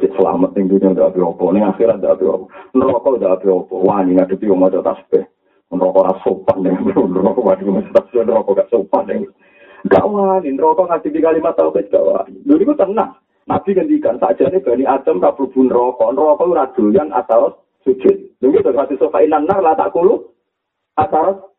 cek 0.00 0.12
selamat 0.16 0.50
ning 0.56 0.66
dunia 0.72 0.96
ndak 0.96 1.14
apa 1.14 1.44
ning 1.52 1.64
akhirat 1.68 2.00
ndak 2.00 2.16
apa. 2.16 2.46
Neraka 2.72 3.08
ndak 3.20 3.32
apa. 3.44 3.74
Wani 3.76 4.16
ngadepi 4.16 4.48
wong 4.48 4.60
maca 4.64 4.80
tasbih. 4.80 5.24
Neraka 5.68 5.98
ora 6.00 6.14
sopan 6.24 6.58
ning 6.64 6.76
neraka 7.14 7.40
waduh 7.40 7.68
mesti 7.68 7.90
tasbih 7.92 8.24
neraka 8.24 8.50
gak 8.56 8.70
sopan 8.72 9.04
ning. 9.06 9.20
Gak 9.84 10.06
wani, 10.08 10.48
ngasih 10.56 11.12
di 11.12 11.20
kalimat 11.20 11.52
tauhid 11.60 11.92
gak 11.92 12.04
wani. 12.08 12.40
Dulu 12.48 12.62
itu 12.64 12.74
tenang. 12.80 13.12
Nabi 13.44 13.76
ngendikan 13.76 14.16
saja 14.16 14.48
nih 14.48 14.64
bani 14.64 14.88
Adam 14.88 15.20
tak 15.20 15.36
pun 15.36 15.68
rokok. 15.68 16.16
Rokok 16.16 16.48
ora 16.48 16.64
doyan 16.72 17.12
atau 17.12 17.60
sujud. 17.84 18.40
Lalu 18.40 18.64
itu 18.64 18.72
hati 18.72 18.96
sofa 18.96 19.20
inanar 19.20 19.60
lah 19.60 19.76
tak 19.76 19.92
kulu. 19.92 20.32
Atau 20.96 21.54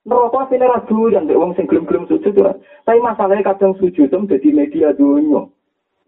Neraka 0.00 0.48
sini 0.48 0.64
radu 0.64 1.12
yang 1.12 1.28
wong 1.28 1.52
sing 1.52 1.68
gelem-gelem 1.68 2.08
sujud 2.08 2.32
ora. 2.40 2.56
Tapi 2.88 3.04
masalahnya 3.04 3.52
kadang 3.52 3.76
sujud 3.76 4.08
itu 4.08 4.16
jadi 4.32 4.48
media 4.48 4.88
dunia. 4.96 5.44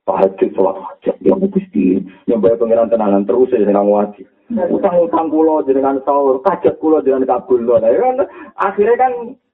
Tahajud 0.03 0.51
sholat 0.59 0.77
hajat 0.83 1.17
yang 1.23 1.39
gusti 1.47 2.03
yang 2.27 2.43
bayar 2.43 2.59
pengiran 2.59 2.91
tenanan 2.91 3.23
terus 3.23 3.55
ya 3.55 3.63
dengan 3.63 3.87
wajib. 3.87 4.27
Utang-utang 4.51 5.31
kulo 5.31 5.63
dengan 5.63 6.03
sahur, 6.03 6.43
kajat 6.43 6.83
kulo 6.83 6.99
dengan 7.07 7.23
kabul 7.23 7.63
lo. 7.63 7.79
Kan, 7.79 8.27
akhirnya 8.59 8.99
kan 8.99 9.13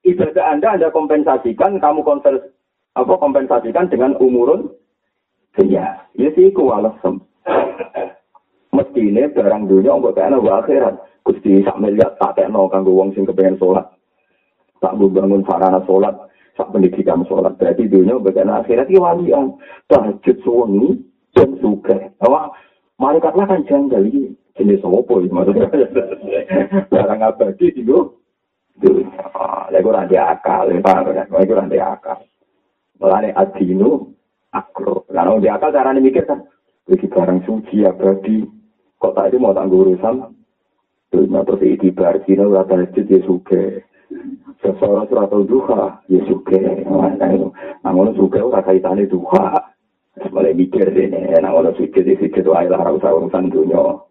ibadah 0.09 0.45
Anda 0.49 0.75
Anda 0.75 0.89
kompensasikan, 0.89 1.77
kamu 1.79 2.01
konvers 2.01 2.41
apa 2.97 3.15
kompensasikan 3.21 3.93
dengan 3.93 4.17
umurun 4.17 4.73
dunia. 5.53 6.01
Ya 6.17 6.29
sih 6.33 6.49
ku 6.51 6.73
alasan. 6.73 7.21
Mesti 8.73 9.01
ini 9.01 9.29
barang 9.29 9.69
dunia 9.69 9.97
untuk 9.97 10.17
kena 10.17 10.39
akhirat. 10.39 10.97
Gusti 11.29 11.61
sak 11.61 11.77
miliar 11.77 12.17
tak 12.17 12.41
kena 12.41 12.73
kanggo 12.73 12.97
wong 12.97 13.13
sing 13.13 13.29
kepengen 13.29 13.61
sholat. 13.61 13.85
Tak 14.79 14.95
bangun 14.97 15.45
sarana 15.45 15.83
sholat, 15.85 16.15
sak 16.59 16.75
pendidikan 16.75 17.23
sholat. 17.31 17.55
Berarti 17.55 17.87
dunia 17.87 18.19
bagian 18.19 18.51
akhirat 18.51 18.91
itu 18.91 18.99
walian. 18.99 19.55
Tahajud 19.87 20.37
suami 20.43 20.99
dan 21.39 21.55
suka. 21.63 22.11
Awak 22.19 22.59
malaikatlah 22.99 23.47
kan 23.47 23.63
janggal 23.71 24.03
ini. 24.03 24.35
Jenis 24.59 24.83
apa 24.83 25.15
maksudnya? 25.31 25.71
Barang 26.91 27.23
abadi 27.23 27.71
itu 27.71 28.19
Lha 28.79 29.79
iku 29.83 29.91
ora 29.91 30.07
akal, 30.07 30.71
paham 30.83 31.11
kan? 31.11 31.27
Iku 31.27 31.53
ora 31.55 31.67
akal. 31.67 32.19
Mulane 33.03 33.35
adinu 33.35 34.15
akro. 34.55 35.03
Lah 35.11 35.27
di 35.43 35.51
akal 35.51 35.75
carane 35.75 35.99
mikir 35.99 36.27
kan, 36.27 36.47
iki 36.87 37.11
barang 37.11 37.43
suci 37.43 37.83
abadi. 37.83 38.47
Kok 38.99 39.15
tak 39.15 39.31
itu 39.31 39.39
mau 39.39 39.55
tanggung 39.55 39.95
urusan? 39.95 40.35
Dunia 41.09 41.41
terus 41.47 41.63
itibar, 41.63 42.19
kina 42.27 42.45
ora 42.45 42.67
tahajud 42.67 43.07
ya 43.07 43.19
suge. 43.25 43.83
seseorang 44.63 45.07
suratul 45.07 45.47
duha, 45.47 46.03
ya 46.11 46.21
suke. 46.27 46.59
Namun 47.83 48.15
suke 48.19 48.39
itu 48.39 48.51
kata 48.51 48.73
itali 48.75 49.07
duha. 49.07 49.75
Mulai 50.35 50.51
mikir 50.51 50.91
ini, 50.99 51.31
namun 51.39 51.71
suke 51.79 52.03
di 52.03 52.19
suke 52.19 52.43
itu 52.43 52.51
ayolah 52.51 52.83
rasa 52.83 53.15
urusan 53.15 53.55
dunia. 53.55 54.03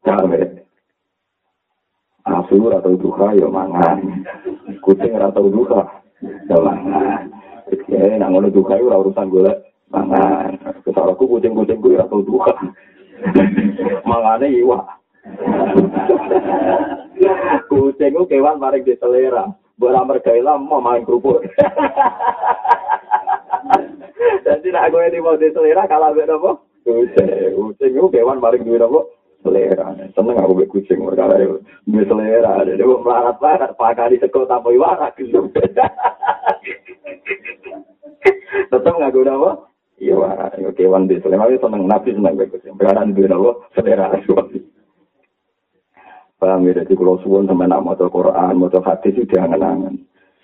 Carme. 0.00 0.64
Asu 2.24 2.56
ratau 2.64 2.96
duha, 2.96 3.36
ya 3.36 3.48
mangan. 3.48 4.24
Kucing 4.80 5.12
ratau 5.16 5.52
duha, 5.52 5.84
ya 6.48 6.56
mangan. 6.56 7.28
Ya, 7.88 8.16
namun 8.16 8.48
duha 8.48 8.80
itu 8.80 8.88
urusan 8.88 9.28
gue, 9.28 9.52
mangan. 9.92 10.56
Kesalahku 10.84 11.28
kucing-kucing 11.28 11.80
gue 11.80 12.00
ratau 12.00 12.24
duha. 12.24 12.56
Mangane 14.08 14.48
iwa. 14.48 14.80
Kucing 17.68 18.16
itu 18.16 18.24
kewan 18.24 18.56
paling 18.56 18.80
diselera. 18.80 19.59
Bora 19.80 20.04
mergaila 20.04 20.60
mau 20.60 20.84
main 20.84 21.00
kerupuk. 21.08 21.40
Jadi 24.44 24.68
nak 24.68 24.92
gue 24.92 25.08
di 25.08 25.24
mau 25.24 25.40
diselera 25.40 25.88
kalau 25.88 26.12
beda 26.12 26.36
apa? 26.36 26.60
Kucing, 26.84 27.56
kucing 27.56 27.96
ku 27.96 28.12
kewan 28.12 28.44
paling 28.44 28.60
duwe 28.60 28.76
apa? 28.76 29.00
selera. 29.40 29.96
Seneng 30.12 30.36
aku 30.36 30.52
be 30.60 30.64
kucing 30.68 31.00
perkara 31.00 31.40
itu. 31.40 31.60
Be 31.88 32.04
selera. 32.04 32.60
Jadi 32.64 32.80
gue 32.80 32.98
melarat-larat. 33.00 33.72
Pak 33.76 33.96
kali 33.96 34.20
sekol 34.20 34.46
tanpa 34.46 34.70
warak. 34.72 35.16
Tetap 38.70 38.92
nggak 38.94 39.12
gue 39.12 39.24
apa? 39.24 39.50
Iya 40.00 40.72
kewan 40.76 41.08
be 41.08 41.20
selera. 41.24 41.48
Tapi 41.48 41.60
seneng. 41.60 41.82
Nabi 41.88 42.12
seneng 42.12 42.36
be 42.36 42.44
kucing. 42.48 42.76
Perkara 42.76 43.04
itu 43.08 43.24
apa? 43.28 43.50
Selera. 43.76 44.06
Paham 46.40 46.64
ya? 46.64 46.80
Jadi 46.80 46.96
kalau 46.96 47.20
suwon 47.20 47.44
sama 47.44 47.68
nak 47.68 47.84
mau 47.84 47.92
Quran, 47.92 48.56
mau 48.56 48.72
hadis 48.72 49.12
itu 49.12 49.28
jangan-jangan. 49.28 49.92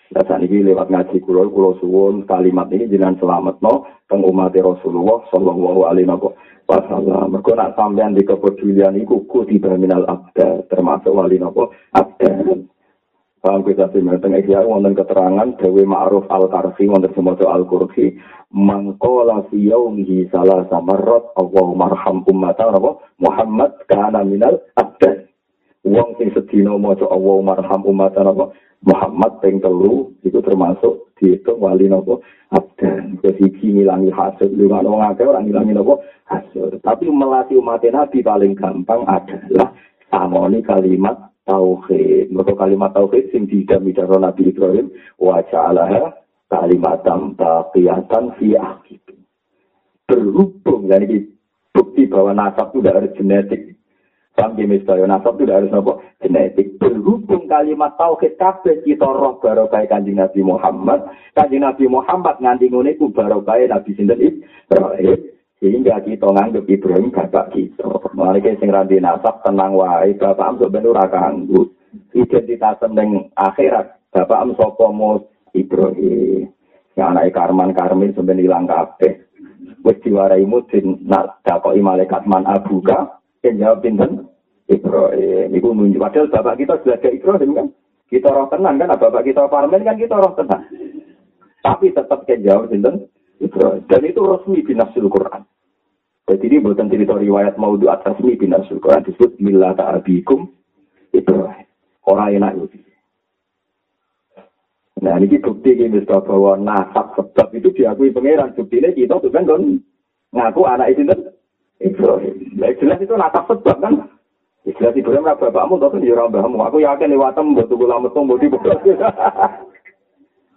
Nah, 0.07 0.23
saat 0.23 0.39
ini 0.45 0.63
lewat 0.63 0.87
ngaji 0.93 1.19
kulo, 1.25 1.51
kulo 1.51 1.81
suwon 1.83 2.29
kalimat 2.31 2.71
ini 2.71 2.87
jangan 2.87 3.19
selamat 3.19 3.59
no, 3.59 3.89
teng 4.07 4.23
umat 4.23 4.55
Rasulullah 4.55 5.25
Shallallahu 5.33 5.81
Alaihi 5.83 6.07
Wasallam. 6.69 7.35
Mereka 7.35 7.59
nak 7.59 7.75
sampean 7.75 8.15
di 8.15 8.23
kepedulian 8.23 8.95
itu 8.95 9.27
kutiba 9.27 9.75
minal 9.75 10.07
abda, 10.07 10.69
termasuk 10.71 11.11
wali 11.11 11.43
nopo 11.43 11.75
abda. 11.91 12.45
Paham 13.43 13.63
kita 13.67 13.91
sih, 13.91 14.03
teng 14.03 14.35
ikhya 14.35 14.63
wonten 14.63 14.95
keterangan 14.95 15.59
Dewi 15.59 15.83
Ma'ruf 15.83 16.27
Al-Karfi 16.31 16.87
wonten 16.87 17.11
semoga 17.15 17.51
Al-Qurfi 17.51 18.15
mangkola 18.55 19.47
fi 19.51 19.59
yaumihi 19.59 20.31
salah 20.31 20.67
samarrat 20.71 21.35
Allahumma 21.35 21.91
arham 21.91 22.23
ummata 22.31 22.71
Muhammad 23.19 23.75
kana 23.91 24.23
minal 24.23 24.63
abda. 24.79 25.27
Wong 25.87 26.19
sing 26.19 26.35
sedina 26.35 26.75
maca 26.75 27.07
Allahumma 27.07 27.55
arham 27.55 27.87
ummata 27.87 28.27
Muhammad 28.83 29.39
ping 29.39 29.63
telu 29.63 30.11
itu 30.27 30.43
termasuk 30.43 31.15
dihitung 31.17 31.63
wali 31.63 31.87
nopo 31.87 32.27
abdan. 32.51 33.23
Kesiki 33.23 33.71
ngilangi 33.71 34.11
hasil. 34.11 34.51
Lu 34.51 34.67
nggak 34.67 34.83
ngomong 34.83 35.03
akeh 35.15 35.25
orang 35.25 35.47
ngilangi 35.47 35.73
nopo 35.79 36.03
hasil. 36.27 36.83
Tapi 36.83 37.07
melatih 37.07 37.63
umat 37.63 37.87
nabi 37.87 38.21
paling 38.21 38.59
gampang 38.59 39.07
adalah 39.07 39.71
samoni 40.11 40.61
kalimat 40.67 41.31
tauhid. 41.47 42.35
Mereka 42.35 42.53
kalimat 42.59 42.91
tauhid 42.93 43.31
sing 43.31 43.47
daro 43.71 44.19
nabi 44.19 44.51
Ibrahim 44.51 44.91
wa 45.23 45.39
ja'alaha 45.47 46.13
kalimatam 46.51 47.39
taqiyatan 47.39 48.35
fi 48.39 48.59
akhir 48.59 49.03
berhubung 50.07 50.87
jadi 50.87 51.27
bukti 51.75 52.07
bahwa 52.07 52.33
nasab 52.33 52.71
itu 52.73 52.81
dari 52.81 53.11
genetik 53.19 53.76
Sampai 54.37 54.69
misalnya 54.69 55.17
nasab 55.17 55.41
itu 55.41 55.49
harus 55.49 55.73
nopo 55.73 56.05
genetik. 56.21 56.77
Berhubung 56.77 57.49
kalimat 57.49 57.97
tauhid 57.97 58.37
kabeh 58.37 58.85
kita 58.85 59.09
roh 59.09 59.41
barokai 59.41 59.89
kanjeng 59.89 60.21
Nabi 60.21 60.45
Muhammad. 60.45 61.09
Kanjeng 61.33 61.65
Nabi 61.65 61.89
Muhammad 61.89 62.37
nganti 62.45 62.69
ngene 62.69 63.01
ku 63.01 63.09
barokai 63.09 63.65
Nabi 63.65 63.97
sinten 63.97 64.21
Ibrahim. 64.21 65.33
Sehingga 65.57 66.05
kita 66.05 66.29
nganggep 66.29 66.69
Ibrahim 66.69 67.09
bapak 67.09 67.57
kita. 67.57 67.89
Mulai 68.13 68.61
sing 68.61 68.69
randi 68.69 69.01
nasab 69.01 69.41
tenang 69.41 69.73
wae 69.73 70.13
bapak 70.21 70.45
am 70.45 70.61
sebenarnya 70.61 70.93
ora 70.93 71.07
kanggo. 71.09 71.73
Identitas 72.13 72.77
ning 72.93 73.33
akhirat 73.33 74.13
bapak 74.13 74.37
am 74.37 74.53
sapa 74.53 74.85
Ibrahim. 75.57 76.53
Ya 76.93 77.09
anak 77.09 77.33
Karman 77.33 77.73
Karmin 77.73 78.13
sebenarnya 78.13 78.45
hilang 78.45 78.69
kabeh. 78.69 79.17
Wis 79.81 79.97
diwarai 80.05 80.45
mudin 80.45 81.09
nak 81.09 81.41
dakoki 81.41 81.81
malaikat 81.81 82.29
man 82.29 82.45
abuka 82.45 83.16
yang 83.45 83.55
jawab 83.61 83.79
pinten 83.85 84.11
Ibrahim. 84.71 85.51
Iku 85.55 85.69
nunjuk. 85.75 86.01
Padahal 86.03 86.33
bapak 86.33 86.55
kita 86.63 86.75
sudah 86.83 86.97
ada 86.99 87.11
Ibrahim 87.11 87.51
kan. 87.55 87.67
Kita 88.07 88.29
roh 88.31 88.47
tenang 88.49 88.77
kan. 88.79 88.95
Bapak 88.95 89.23
kita 89.27 89.51
parmen 89.51 89.83
kan 89.83 89.97
kita 89.99 90.15
roh 90.17 90.33
tenang. 90.39 90.65
Tapi 91.63 91.91
tetap 91.91 92.23
yang 92.31 92.41
jawab 92.47 92.65
pinten 92.71 92.95
Ibrahim. 93.43 93.83
Dan 93.87 94.01
itu 94.07 94.21
resmi 94.23 94.63
binasul 94.63 95.11
Quran. 95.11 95.43
Jadi 96.27 96.45
ini 96.51 96.59
buatan 96.59 96.91
cerita 96.91 97.15
riwayat 97.15 97.55
mau 97.55 97.79
doa 97.79 98.03
resmi 98.03 98.35
binasul 98.35 98.83
Quran. 98.83 99.07
Disebut 99.07 99.39
Mila 99.39 99.75
ta'abikum 99.79 100.51
Ibrahim. 101.15 101.67
Orang 102.07 102.35
enak 102.39 102.53
itu. 102.59 102.79
Nah 104.97 105.21
ini 105.21 105.39
bukti 105.39 105.77
ini 105.77 106.03
bahwa 106.09 106.57
nasab 106.57 107.13
sebab 107.15 107.53
itu 107.53 107.69
diakui 107.75 108.11
pangeran. 108.11 108.57
Bukti 108.57 108.81
ini 108.81 108.97
kita 108.97 109.21
tuh 109.21 109.31
kan 109.31 109.45
ngaku 110.33 110.63
anak 110.67 110.97
itu 110.97 111.07
kan 111.07 111.21
Ibrahim. 111.81 112.35
Nah, 112.57 112.73
jelas 112.81 112.99
itu 113.01 113.15
nata 113.17 113.45
sebab 113.45 113.77
kan. 113.81 113.95
Jelas 114.67 114.99
Ibrahim 114.99 115.23
lah 115.23 115.39
bapakmu, 115.39 115.79
tapi 115.79 116.03
dia 116.03 116.19
orang 116.19 116.35
bapakmu. 116.35 116.59
Aku 116.67 116.77
yakin 116.83 117.15
lewatan 117.15 117.55
buat 117.55 117.71
tunggu 117.71 117.87
lama 117.87 118.11
tunggu 118.11 118.35
di 118.43 118.51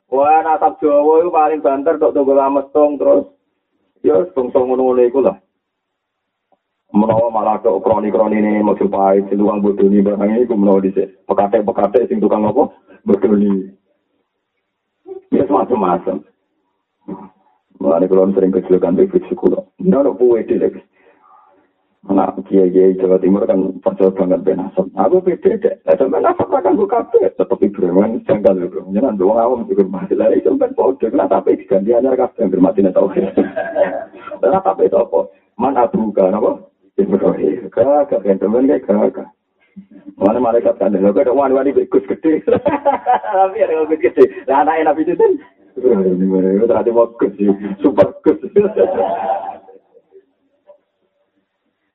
Wah, 0.10 0.42
nata 0.42 0.74
Jawa 0.82 1.22
itu 1.22 1.30
paling 1.30 1.62
banter 1.62 2.02
tok 2.02 2.18
tunggu 2.18 2.34
lama 2.34 2.66
terus. 2.74 3.30
Ya, 4.02 4.16
sebentar 4.32 4.64
ngunung-ngunung 4.64 5.06
itu 5.06 5.20
lah. 5.22 5.38
Menawa 6.90 7.30
malah 7.30 7.62
ke 7.62 7.70
kroni-kroni 7.70 8.42
ini, 8.42 8.66
mau 8.66 8.74
jumpa 8.74 9.14
si 9.30 9.38
tukang 9.38 9.62
bodoh 9.62 9.86
ini, 9.86 10.02
barangnya 10.02 10.42
itu 10.42 10.58
menawa 10.58 10.82
di 10.82 10.90
sini. 10.90 11.14
Pekatek-pekatek 11.30 12.10
si 12.10 12.18
tukang 12.18 12.50
apa? 12.50 12.74
Bodoh 13.06 13.38
ini. 13.38 13.70
Ya, 15.30 15.46
semacam-macam. 15.46 16.26
Mulanya 17.78 18.10
kalau 18.10 18.34
sering 18.34 18.56
kecilkan, 18.56 18.98
itu 18.98 19.22
kecilkan. 19.22 19.70
Tidak 19.78 20.00
ada 20.02 20.12
kuwe 20.18 20.42
di 20.48 20.58
sini. 20.58 20.82
Nah, 22.08 22.32
kiai-kiai 22.48 22.96
Jawa 22.96 23.20
Timur 23.20 23.44
kan 23.44 23.60
percaya 23.84 24.08
banget 24.16 24.40
ben 24.48 24.64
asap. 24.72 24.88
Aku 24.96 25.20
beda 25.20 25.52
deh. 25.60 25.76
Nah, 25.84 25.96
sampai 26.00 26.24
asap 26.24 26.48
akan 26.48 26.80
gue 26.80 26.88
kafe. 26.88 27.20
Tetap 27.36 27.60
Ibrahim 27.60 28.00
kan 28.00 28.12
jangkal 28.24 28.56
ya 28.56 28.72
bro. 28.72 28.88
Jangan 28.96 29.20
doang 29.20 29.36
awam 29.36 29.68
juga 29.68 29.84
masih 29.84 30.16
lah. 30.16 30.32
Itu 30.32 30.56
kan 30.56 30.72
podo. 30.80 31.12
Nah, 31.12 31.28
tapi 31.28 31.60
diganti 31.60 31.92
aja 31.92 32.16
kafe 32.16 32.48
yang 32.48 32.56
bermati 32.56 32.88
nih 32.88 32.96
tau. 32.96 33.12
Nah, 33.12 34.64
tapi 34.64 34.88
itu 34.88 34.96
apa? 34.96 35.28
Mana 35.60 35.92
buka, 35.92 36.32
apa? 36.32 36.52
Ibrahim. 36.96 37.68
Gagak, 37.68 38.24
kan 38.24 38.38
temen 38.40 38.72
kayak 38.72 38.88
gagak. 38.88 39.28
Mana 40.16 40.40
malaikat 40.40 40.80
kan? 40.80 40.96
Gak 40.96 41.20
ada 41.20 41.36
wani-wani 41.36 41.76
bekus 41.76 42.08
gede. 42.08 42.40
Tapi 42.48 43.60
ada 43.60 43.84
bekus 43.84 44.08
gede. 44.08 44.24
Nah, 44.48 44.64
anak 44.64 44.88
Nabi 44.88 45.04
itu 45.04 45.20
kan. 45.20 45.32
Ini 45.84 46.64
terhati 46.64 46.96
bagus. 46.96 47.36
Super 47.84 48.08
gus. 48.24 48.40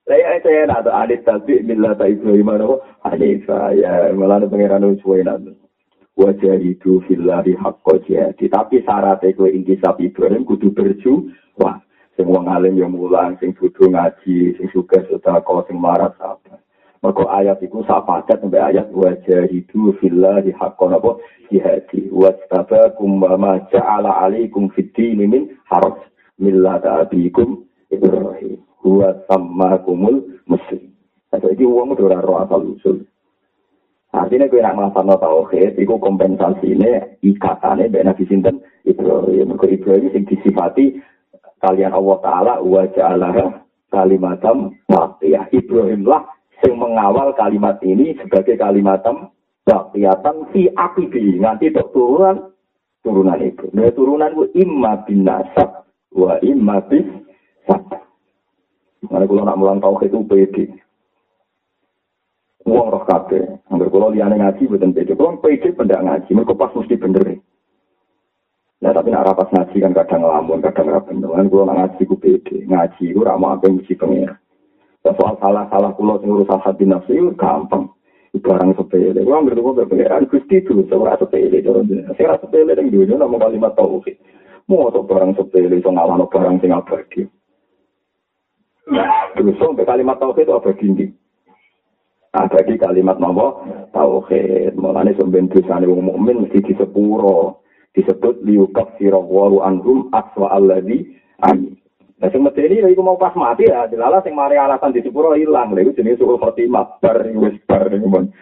Saya 0.04 0.36
saya 0.44 0.68
nak 0.68 0.84
ada 0.84 1.08
adit 1.08 1.24
tapi 1.24 1.64
bila 1.64 1.96
tak 1.96 2.20
gimana 2.20 2.68
kok 2.68 2.84
adit 3.08 3.40
saya 3.48 4.12
malah 4.12 4.36
ada 4.36 4.52
pangeran 4.52 5.00
usuai 5.00 5.24
nanti. 5.24 5.56
Wajah 6.20 6.60
itu 6.60 7.00
filari 7.08 7.56
hakko 7.56 8.04
jadi 8.04 8.44
tapi 8.52 8.84
syarat 8.84 9.24
itu 9.24 9.48
intisab 9.48 9.96
Ibrahim 9.96 10.44
kudu 10.44 10.76
berju 10.76 11.32
wah 11.56 11.80
semua 12.20 12.44
ngalim 12.44 12.76
yang 12.76 12.92
mulang 12.92 13.40
sing 13.40 13.56
kudu 13.56 13.88
ngaji 13.88 14.52
sing 14.60 14.68
suka 14.76 15.08
sudah 15.08 15.40
kau 15.40 15.64
sing 15.64 15.80
marah 15.80 16.12
sabar. 16.20 16.60
Maka 17.00 17.24
ayat 17.40 17.64
itu 17.64 17.80
sapadat 17.88 18.44
sampai 18.44 18.60
ayat 18.60 18.92
wajah 18.92 19.48
itu 19.48 19.96
filari 20.04 20.52
hakko 20.52 20.92
nabo 20.92 21.24
jihadi. 21.48 22.12
Wastabakum 22.12 23.24
wa 23.24 23.40
ma 23.40 23.52
ja'ala 23.72 24.28
alaikum 24.28 24.68
fid 24.76 24.92
min 25.16 25.48
haraj. 25.64 25.96
Millata 26.36 27.08
abikum 27.08 27.64
Ibrahim 27.88 28.60
huwa 28.84 29.16
sama 29.26 29.80
kumul 29.82 30.20
muslim. 30.44 30.92
Atau 31.32 31.50
ini 31.50 31.64
uang 31.66 31.96
itu 31.96 32.06
roh 32.06 32.38
asal 32.44 32.62
usul. 32.76 33.02
Artinya 34.14 34.46
gue 34.46 34.62
nak 34.62 34.78
ngelafat 34.78 35.04
no 35.10 35.16
tauhid, 35.18 35.74
itu 35.74 35.90
kompensasi 35.98 36.78
ini 36.78 37.18
ikatannya 37.26 37.90
dari 37.90 38.06
Nabi 38.06 38.22
Sinten 38.30 38.62
Ibrahim. 38.86 39.50
Mereka 39.50 39.66
Ibrahim 39.74 40.14
yang 40.14 40.24
disifati 40.30 41.02
kalian 41.58 41.90
Allah 41.90 42.16
Ta'ala 42.22 42.52
wa 42.62 42.86
ja'alah 42.94 43.34
kalimatam. 43.90 44.70
Ibrahim 45.50 46.06
lah 46.06 46.22
yang 46.62 46.78
mengawal 46.78 47.34
kalimat 47.34 47.82
ini 47.82 48.14
sebagai 48.22 48.54
kalimatam 48.54 49.34
waqiyatan 49.66 50.54
fi 50.54 50.70
akibi. 50.78 51.42
Nanti 51.42 51.74
untuk 51.74 51.90
turunan, 51.90 52.54
turunan 53.02 53.40
itu. 53.42 53.66
Nah 53.74 53.90
turunan 53.90 54.30
itu 54.30 54.62
imma 54.62 55.02
bin 55.02 55.26
nasab 55.26 55.90
wa 56.14 56.38
imma 56.38 56.78
bin 56.86 57.26
sabah. 57.66 58.03
Mana 59.10 59.24
kalau 59.28 59.44
nak 59.44 59.58
mulang 59.58 59.78
tauhid 59.80 60.12
itu 60.12 60.20
pede. 60.24 60.64
Uang 62.64 62.88
roh 62.88 63.04
kabe. 63.04 63.60
Angger 63.68 63.88
kalau 63.92 64.12
liane 64.12 64.40
ngaji 64.40 64.64
bukan 64.68 64.94
pede. 64.96 65.12
Kalau 65.12 65.40
pede 65.40 65.68
pendak 65.76 66.04
ngaji, 66.04 66.30
mereka 66.32 66.54
pas 66.56 66.72
mesti 66.72 66.96
bener. 66.96 67.26
Nah 68.84 68.92
tapi 68.92 69.08
nak 69.12 69.24
rapas 69.28 69.48
ngaji 69.52 69.76
kan 69.80 69.92
kadang 69.96 70.20
ngelamun, 70.24 70.64
kadang 70.64 70.88
bener. 71.04 71.30
Kan 71.32 71.46
kalau 71.52 71.64
nak 71.68 71.76
ngaji 71.80 72.02
ku 72.08 72.16
pede. 72.16 72.56
Ngaji 72.64 73.04
ku 73.12 73.20
ramah 73.20 73.60
apa 73.60 73.68
yang 73.68 73.80
mesti. 73.80 73.94
Dan 75.04 75.12
soal 75.20 75.36
salah-salah 75.36 75.92
kulo 76.00 76.16
sing 76.24 76.32
urusan 76.32 76.64
hati 76.64 76.88
nafsu 76.88 77.12
itu 77.12 77.36
gampang. 77.36 77.92
barang 78.40 78.74
sepele. 78.74 79.22
Wong 79.22 79.46
ngerti 79.46 79.62
kok 79.62 79.86
pengiran 79.86 80.26
Gusti 80.26 80.58
itu 80.58 80.82
ora 80.90 81.14
sepele. 81.14 81.62
Ora 81.62 82.34
sepele 82.42 82.72
ning 82.74 82.90
dunya 82.90 83.14
namung 83.14 83.38
kalimat 83.38 83.78
tauhid. 83.78 84.18
Mau 84.66 84.90
barang 84.90 85.38
sepele 85.38 85.78
iso 85.78 85.92
ngalahno 85.92 86.26
barang 86.26 86.58
sing 86.58 86.74
abadi. 86.74 87.22
Terus 89.44 89.60
sampai 89.60 89.84
kalimat 89.84 90.16
tauhid 90.16 90.48
apa 90.48 90.72
tinggi? 90.80 91.04
Abadi 92.32 92.80
kalimat 92.80 93.20
nopo 93.20 93.60
tauhid. 93.92 94.72
Mulane 94.72 95.12
sampeyan 95.20 95.52
dosane 95.52 95.84
wong 95.84 96.00
mukmin 96.00 96.48
mesti 96.48 96.64
disepuro. 96.64 97.60
Disebut 97.92 98.40
liukaf 98.40 98.96
sirawaru 98.96 99.60
anhum 99.60 100.08
aswa 100.16 100.48
alladhi 100.48 101.12
amin. 101.44 101.76
Nah, 102.16 102.32
sing 102.32 102.40
medeni 102.40 102.80
ya 102.80 102.88
iku 102.88 103.04
mau 103.04 103.20
pas 103.20 103.36
mati 103.36 103.68
ya, 103.68 103.84
dilala 103.84 104.24
sing 104.24 104.32
mari 104.32 104.56
alasan 104.56 104.96
di 104.96 105.04
sepuro 105.04 105.36
ilang. 105.36 105.76
Lha 105.76 105.84
iku 105.84 105.92
jenenge 105.92 106.24
suul 106.24 106.40
khotimah, 106.40 107.04
bar 107.04 107.20
wis 107.36 107.60
bar 107.68 107.84
ngono. 107.92 108.32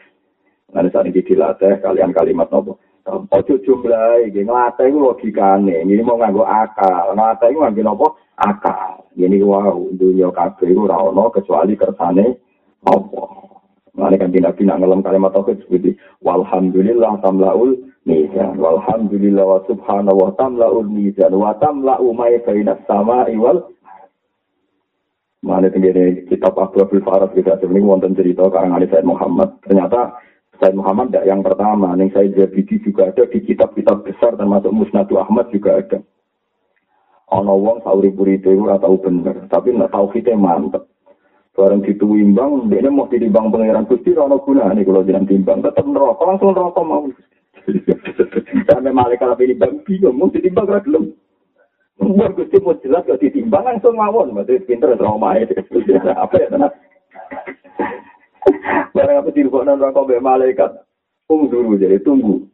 Nah, 0.70 0.86
saat 0.86 1.11
ini 1.11 1.18
dilatih 1.18 1.82
kalian 1.82 2.14
kalimat 2.14 2.46
nopo. 2.46 2.78
Ojo 3.11 3.59
jumlah 3.59 4.22
iki 4.30 4.46
nglatih 4.46 4.86
iku 4.86 4.98
logikane. 5.03 5.82
Ini 5.82 5.98
mau 6.07 6.14
nganggo 6.14 6.46
akal. 6.46 7.18
Nglatih 7.18 7.50
iku 7.50 7.59
nganggo? 7.66 8.09
Akal. 8.38 9.01
Ini 9.12 9.44
wow, 9.44 9.92
dunia 9.92 10.32
iku 10.32 10.88
ora 10.88 10.96
ono 11.04 11.28
kecuali 11.28 11.76
kersane 11.76 12.40
Allah. 12.88 13.30
Mane 13.92 14.16
kan 14.16 14.32
tidak 14.32 14.56
bina 14.56 14.80
ngelam 14.80 15.04
kalimat 15.04 15.36
tauhid 15.36 15.68
seperti 15.68 15.92
walhamdulillah 16.24 17.20
tamlaul 17.20 17.76
mizan 18.08 18.56
walhamdulillah 18.56 19.44
wa 19.44 19.60
subhanahu 19.68 20.16
wa 20.16 20.32
tamlaul 20.32 20.88
mizan 20.88 21.36
wa 21.36 21.52
tamla'u 21.60 22.08
ma 22.16 22.32
bainas 22.40 22.80
sama'i 22.88 23.36
wal 23.36 23.68
Mana 25.42 25.66
tenggene 25.74 26.22
kitab 26.30 26.54
Abu 26.54 26.86
Abdul 26.86 27.02
Faras 27.02 27.34
kita 27.34 27.58
ini 27.66 27.82
wonten 27.82 28.14
cerita 28.14 28.46
karangan 28.46 28.86
Said 28.86 29.02
Muhammad. 29.02 29.58
Ternyata 29.66 30.14
Said 30.62 30.78
Muhammad 30.78 31.10
tidak 31.10 31.26
yang 31.26 31.42
pertama, 31.42 31.98
yang 31.98 32.14
saya 32.14 32.30
Jabidi 32.30 32.78
juga 32.78 33.10
ada 33.10 33.26
di 33.26 33.42
kitab-kitab 33.42 34.06
besar 34.06 34.38
termasuk 34.38 34.70
Musnadu 34.70 35.18
Ahmad 35.18 35.50
juga 35.50 35.82
ada. 35.82 35.98
Ono 37.33 37.57
wong 37.57 37.80
sauri 37.80 38.12
puri 38.12 38.37
itu 38.37 38.53
ora 38.61 38.76
tahu 38.76 39.01
bener, 39.01 39.49
tapi 39.49 39.72
tahu 39.72 40.07
kita 40.12 40.37
mantep. 40.37 40.85
Barang 41.53 41.85
dituimbang, 41.85 42.72
dia 42.72 42.89
mau 42.89 43.09
ditimbang 43.09 43.53
pangeran 43.53 43.85
Gusti, 43.85 44.16
ono 44.16 44.41
guna 44.41 44.72
nih 44.72 44.89
kalau 44.89 45.05
jangan 45.05 45.28
timbang, 45.28 45.61
tetap 45.61 45.85
neraka 45.85 46.24
langsung 46.24 46.57
neraka 46.57 46.80
mau. 46.80 47.05
Sampai 48.68 48.93
malaikat 48.93 49.37
tapi 49.37 49.53
ditimbang 49.53 49.85
bingung, 49.85 50.16
mau 50.16 50.33
ditimbang 50.33 50.64
gak 50.64 50.85
belum. 50.89 51.12
Umur 52.01 52.30
Gusti 52.37 52.57
mau 52.57 52.76
jelas 52.80 53.05
gak 53.05 53.20
ditimbang 53.20 53.68
langsung 53.68 54.01
mawon, 54.01 54.33
berarti 54.33 54.64
pinter 54.64 54.97
trauma 54.97 55.37
itu. 55.37 55.53
Apa 56.24 56.41
ya 56.41 56.49
tenang? 56.53 56.72
Barang 58.97 59.22
apa 59.22 59.30
dirubah 59.33 59.64
neraka 59.64 60.05
mbek 60.05 60.24
malaikat, 60.24 60.70
tunggu 61.30 61.49
dulu 61.49 61.80
jadi 61.80 62.03
tunggu. 62.03 62.45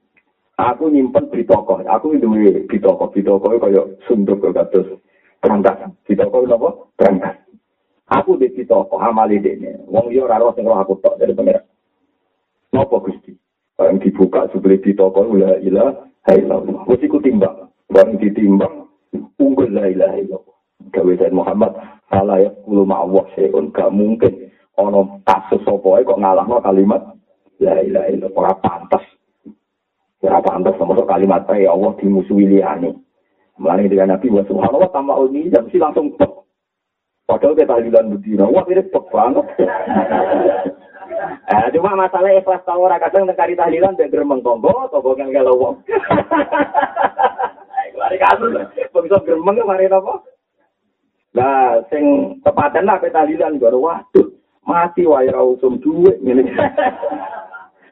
Aku 0.59 0.91
nyimpen 0.91 1.31
di 1.31 1.47
toko, 1.47 1.79
aku 1.87 2.19
duwe 2.19 2.67
di 2.67 2.79
toko, 2.83 3.15
di 3.15 3.23
toko 3.23 3.47
kaya 3.63 3.79
sunduk 4.11 4.43
ke 4.43 4.51
kados 4.51 4.91
berangkat. 5.39 5.87
Di 6.03 6.19
toko 6.19 6.43
apa? 6.51 6.69
Berangkat. 6.99 7.35
Aku 8.11 8.35
di 8.35 8.51
toko 8.67 8.99
amali. 8.99 9.39
Wong 9.87 10.11
yo 10.11 10.27
ora 10.27 10.43
sing 10.59 10.67
aku 10.67 10.99
tok 10.99 11.15
dari 11.23 11.31
pengira. 11.31 11.63
Napa 12.75 12.99
Gusti? 12.99 13.33
Barang 13.79 14.03
dibuka 14.03 14.51
sebeli 14.51 14.83
di 14.83 14.99
toko 14.99 15.23
la 15.31 15.63
ilaha 15.63 16.35
illallah. 16.35 16.91
Wis 16.91 17.07
iku 17.07 17.23
timbang. 17.23 17.71
Barang 17.87 18.19
ditimbang 18.19 18.91
unggul 19.39 19.71
la 19.71 19.87
ilaha 19.87 20.19
illallah. 20.19 20.57
Gawe 20.91 21.31
Muhammad, 21.31 21.73
ala 22.11 22.43
ya 22.43 22.51
kulu 22.65 22.83
ma'awah 22.83 23.29
se'un, 23.37 23.71
gak 23.71 23.93
mungkin 23.93 24.51
ono 24.75 25.21
kasus 25.23 25.61
sapa 25.63 26.01
kok 26.01 26.19
ngalahno 26.19 26.59
kalimat 26.65 27.03
la 27.61 27.79
ilaha 27.85 28.09
illallah 28.11 28.41
ora 28.43 28.55
pantas. 28.59 29.05
Ora 30.19 30.43
pantas 30.43 30.75
sama 30.79 30.99
kalimat 31.07 31.47
ya 31.55 31.71
Allah 31.71 31.95
dimusuhi 32.03 32.51
liyane. 32.51 32.91
Mulane 33.59 33.91
dengan 33.91 34.15
Nabi 34.15 34.35
wa 34.35 34.43
subhanallah 34.47 34.91
tambah 34.91 35.19
ini 35.31 35.51
jam 35.51 35.67
si 35.71 35.79
langsung 35.79 36.15
tok. 36.19 36.47
Padahal 37.27 37.55
kita 37.55 37.71
tahlilan 37.71 38.17
bedina, 38.17 38.49
wah 38.49 38.65
ini 38.67 38.83
tok 38.91 39.07
banget. 39.11 39.47
Eh, 41.49 41.67
cuma 41.73 41.97
masalah 41.97 42.31
ikhlas 42.37 42.63
tau 42.63 42.85
ora 42.85 43.01
kadang 43.01 43.25
nekari 43.25 43.57
tahlilan 43.57 43.97
dan 43.97 44.13
gremeng 44.13 44.45
tonggo, 44.45 44.71
tonggo 44.93 45.17
yang 45.17 45.33
gak 45.33 45.51
wong. 45.51 45.81
Mari 47.99 48.17
kasus, 48.21 48.53
bisa 48.77 49.19
gremeng 49.25 49.57
mari 49.67 49.89
apa? 49.89 50.23
Nah, 51.35 51.81
sing 51.89 52.37
tepaten 52.45 52.87
lah 52.87 53.01
tahlilan 53.01 53.59
gue 53.59 53.73
waduh, 53.73 54.29
mati 54.63 55.09
wae 55.09 55.33
usum 55.33 55.81
duit 55.83 56.21
ngene. 56.23 56.53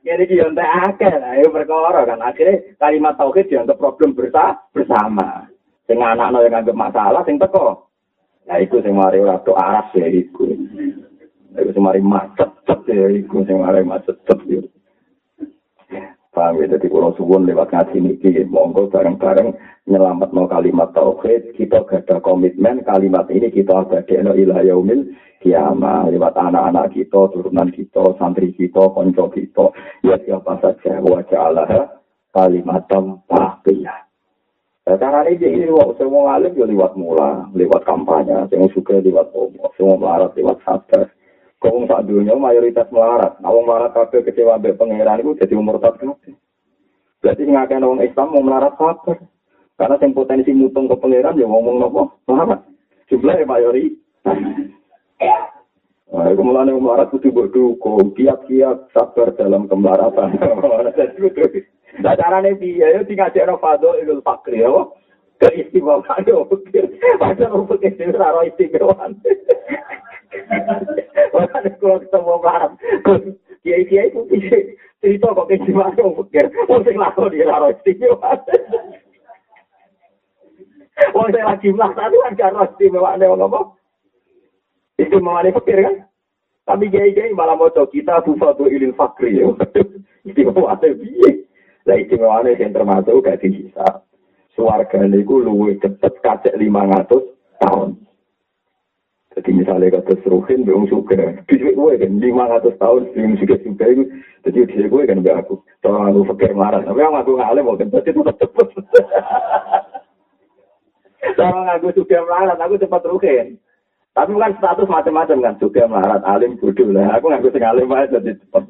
Iki 0.07 0.39
yo 0.39 0.47
entek 0.55 0.71
akeh 0.87 1.15
lah, 1.19 1.35
kan 2.07 2.23
akhirnya 2.23 2.79
kalimat 2.79 3.19
tauhid 3.19 3.51
dianggap 3.51 3.75
problem 3.75 4.15
bersama. 4.15 5.51
Sing 5.91 5.99
anakno 5.99 6.47
yang 6.47 6.63
anggap 6.63 6.79
masalah 6.79 7.27
sing 7.27 7.43
teko. 7.43 7.91
Nah 8.47 8.63
iku 8.63 8.79
sing 8.87 8.95
mari 8.95 9.19
ora 9.19 9.43
aras 9.43 9.91
ya 9.99 10.07
iku. 10.07 10.47
Iku 11.59 11.71
sing 11.75 11.83
mari 11.83 11.99
macet 11.99 12.51
ya 12.87 13.07
iku 13.11 13.43
sing 13.43 13.59
mari 13.59 13.83
macet 13.83 14.15
ya. 14.47 14.63
Paham 16.37 16.61
ya, 16.61 16.69
jadi 16.69 16.93
kalau 16.93 17.17
suwun 17.17 17.49
lewat 17.49 17.73
ngaji 17.73 17.97
niki, 17.97 18.45
monggo 18.45 18.93
bareng-bareng 18.93 19.57
nyelamat 19.89 20.37
no 20.37 20.45
kalimat 20.45 20.93
tauhid, 20.93 21.57
kita 21.57 21.81
gada 21.89 22.21
komitmen 22.21 22.85
kalimat 22.85 23.25
ini 23.33 23.49
kita 23.49 23.73
ada 23.73 24.05
no 24.21 24.37
ilah 24.37 24.61
yaumil 24.61 25.17
kiamah, 25.41 26.13
lewat 26.13 26.37
anak-anak 26.37 26.93
kita, 26.93 27.33
turunan 27.33 27.73
kita, 27.73 28.21
santri 28.21 28.53
kita, 28.53 28.85
konco 28.93 29.33
kita, 29.33 29.73
ya 30.05 30.21
siapa 30.29 30.61
saja, 30.61 31.01
wajah 31.01 31.41
Allah, 31.41 31.89
kalimat 32.37 32.85
tauhid. 32.85 33.89
Nah, 34.87 34.97
cara 35.01 35.25
ini 35.33 35.41
ini 35.41 35.73
semua 35.97 36.37
alim 36.37 36.53
ya 36.53 36.69
lewat 36.69 37.01
mula, 37.01 37.49
lewat 37.57 37.81
kampanye, 37.89 38.45
semua 38.53 38.69
suka 38.77 39.01
lewat 39.01 39.33
omong, 39.33 39.73
semua 39.81 39.97
melarat 39.97 40.37
lewat 40.37 40.61
sadar. 40.69 41.16
Kau 41.67 41.83
sak 41.83 42.07
dunia 42.07 42.39
mayoritas 42.39 42.87
melarat. 42.95 43.43
Nah, 43.43 43.51
melarat 43.51 43.91
kabeh 43.91 44.23
kecewa 44.23 44.55
mbek 44.63 44.79
pangeran 44.79 45.19
itu 45.19 45.35
jadi 45.35 45.59
umur 45.59 45.83
tak 45.83 45.99
kabeh. 45.99 46.39
Berarti 47.19 47.43
ngakeh 47.43 47.83
wong 47.83 48.07
Islam 48.07 48.31
mau 48.31 48.47
melarat 48.47 48.79
sabar. 48.79 49.19
Karena 49.75 49.99
yang 49.99 50.15
potensi 50.15 50.55
mutung 50.55 50.87
ke 50.87 50.95
pangeran 50.95 51.35
ya 51.35 51.51
ngomong 51.51 51.83
nopo 51.83 52.23
melarat. 52.31 52.63
Jumlahnya 53.11 53.51
mayoritas. 53.51 53.99
Nah, 56.07 56.31
itu 56.31 56.43
mulanya 56.47 56.71
melarat 56.79 57.11
itu 57.11 57.35
berdukung, 57.35 58.15
kiat-kiat 58.15 58.95
sabar 58.95 59.35
dalam 59.35 59.67
kemelaratan. 59.67 60.39
Nah, 61.97 62.13
caranya 62.13 62.53
dia, 62.61 62.93
ya 62.93 63.01
tinggal 63.09 63.33
cek 63.33 63.49
Fadol 63.57 63.97
Idul 64.05 64.21
Fakri, 64.21 64.61
ya. 64.61 64.69
Keistimewaan, 65.41 66.29
ya. 66.29 66.45
Padahal 67.17 67.65
untuk 67.65 67.81
istimewa, 67.81 68.45
istimewa. 68.45 69.17
Makanya 71.35 71.71
kalau 71.77 72.01
ketemu 72.01 72.33
Arab, 72.45 72.73
kiai-kiai 73.61 74.09
itu 74.09 74.21
cerita 75.03 75.37
kok 75.37 75.47
kayak 75.51 75.63
gimana 75.69 76.01
mau 76.01 76.25
pikir, 76.25 76.45
mau 76.67 76.81
sing 76.83 76.97
laku 76.97 77.29
di 77.29 77.45
istimewa. 77.45 78.31
Wong 81.13 81.29
lagi 81.29 81.69
melakukan 81.69 82.09
itu 82.09 82.19
kan 82.25 82.35
karo 82.41 82.65
istimewa 82.73 83.21
ngomong? 83.21 83.77
Istimewa 84.97 85.45
pikir 85.45 85.79
kan? 85.85 85.97
Tapi 86.67 86.91
kiai-kiai 86.91 87.37
malah 87.37 87.55
mau 87.55 87.69
kita 87.69 88.25
bufatu 88.25 88.67
ilil 88.67 88.97
fakri 88.97 89.45
ya. 89.45 89.53
Istimewa 90.27 90.75
ada 90.75 90.89
biye. 90.91 91.47
Lah 91.87 91.97
istimewa 92.01 92.43
ada 92.43 92.57
yang 92.57 92.73
termasuk 92.75 93.23
gak 93.23 93.45
bisa. 93.45 94.03
Suarga 94.57 95.05
itu 95.05 95.37
luwe 95.45 95.77
cepet 95.79 96.17
kacek 96.25 96.57
500 96.57 97.13
tahun. 97.61 98.01
Jadi 99.37 99.53
misalnya 99.53 100.01
kata 100.01 100.17
seruhin, 100.25 100.65
belum 100.65 100.89
suka. 100.89 101.45
Bisa 101.45 101.77
gue 101.77 101.93
kan, 102.01 102.13
500 102.25 102.81
tahun 102.81 103.03
belum 103.13 103.33
suka-suka 103.37 103.85
itu. 103.85 104.05
Jadi 104.49 104.59
bisa 104.65 104.89
gue 104.89 105.03
kan, 105.05 105.21
aku. 105.21 105.61
Soalnya 105.85 106.09
aku 106.09 106.21
pikir 106.33 106.57
marah. 106.57 106.81
Tapi 106.81 107.05
yang 107.05 107.13
aku 107.13 107.37
ngalim, 107.37 107.69
mau 107.69 107.77
kan, 107.77 107.93
pasti 107.93 108.17
tetap 108.17 108.37
cepet. 108.41 108.69
Soalnya 111.37 111.77
aku 111.77 111.93
suka 111.93 112.25
marah, 112.25 112.57
aku 112.57 112.81
cepat 112.81 113.05
ruhin. 113.05 113.61
Tapi 114.17 114.33
bukan 114.33 114.57
status 114.57 114.89
macam-macam 114.89 115.39
kan, 115.45 115.55
suka 115.61 115.85
melarat, 115.85 116.25
alim, 116.25 116.57
bodoh 116.57 116.89
lah. 116.89 117.21
Aku 117.21 117.29
ngaku 117.29 117.53
sing 117.53 117.69
alim 117.69 117.93
aja, 117.93 118.17
jadi 118.17 118.41
cepat. 118.41 118.65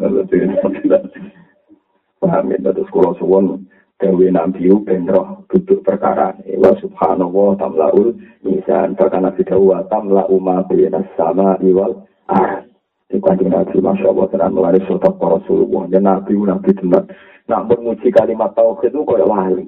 Paham 2.18 2.50
ya, 2.50 2.74
terus 2.74 2.90
kalau 2.90 3.14
suwon, 3.22 3.70
Dewi 3.96 4.28
Nabi 4.28 4.68
benroh 4.84 5.48
duduk 5.48 5.80
perkara 5.80 6.36
wa 6.36 6.72
subhanallah 6.84 7.56
tamlaul 7.56 8.12
misan 8.44 8.92
bahkan 8.92 9.24
Nabi 9.24 9.40
Dawa 9.40 9.88
tamla 9.88 10.28
umma 10.28 10.60
binas 10.68 11.08
sama 11.16 11.56
iwal 11.64 12.04
ah 12.28 12.60
di 13.08 13.16
kanjeng 13.16 13.48
Nabi 13.48 13.80
Masya 13.80 14.12
Allah 14.12 14.28
tenan 14.28 14.52
melari 14.52 14.84
sotak 14.84 15.16
para 15.16 15.40
Rasulullah 15.40 15.88
dan 15.88 16.04
Nabi 16.04 16.36
Nabi 16.36 16.76
tenan. 16.76 17.08
Nak 17.48 17.72
memuji 17.72 18.12
kalimat 18.12 18.52
tauhid 18.52 18.92
itu 18.92 19.00
kaya 19.06 19.24
lali. 19.24 19.64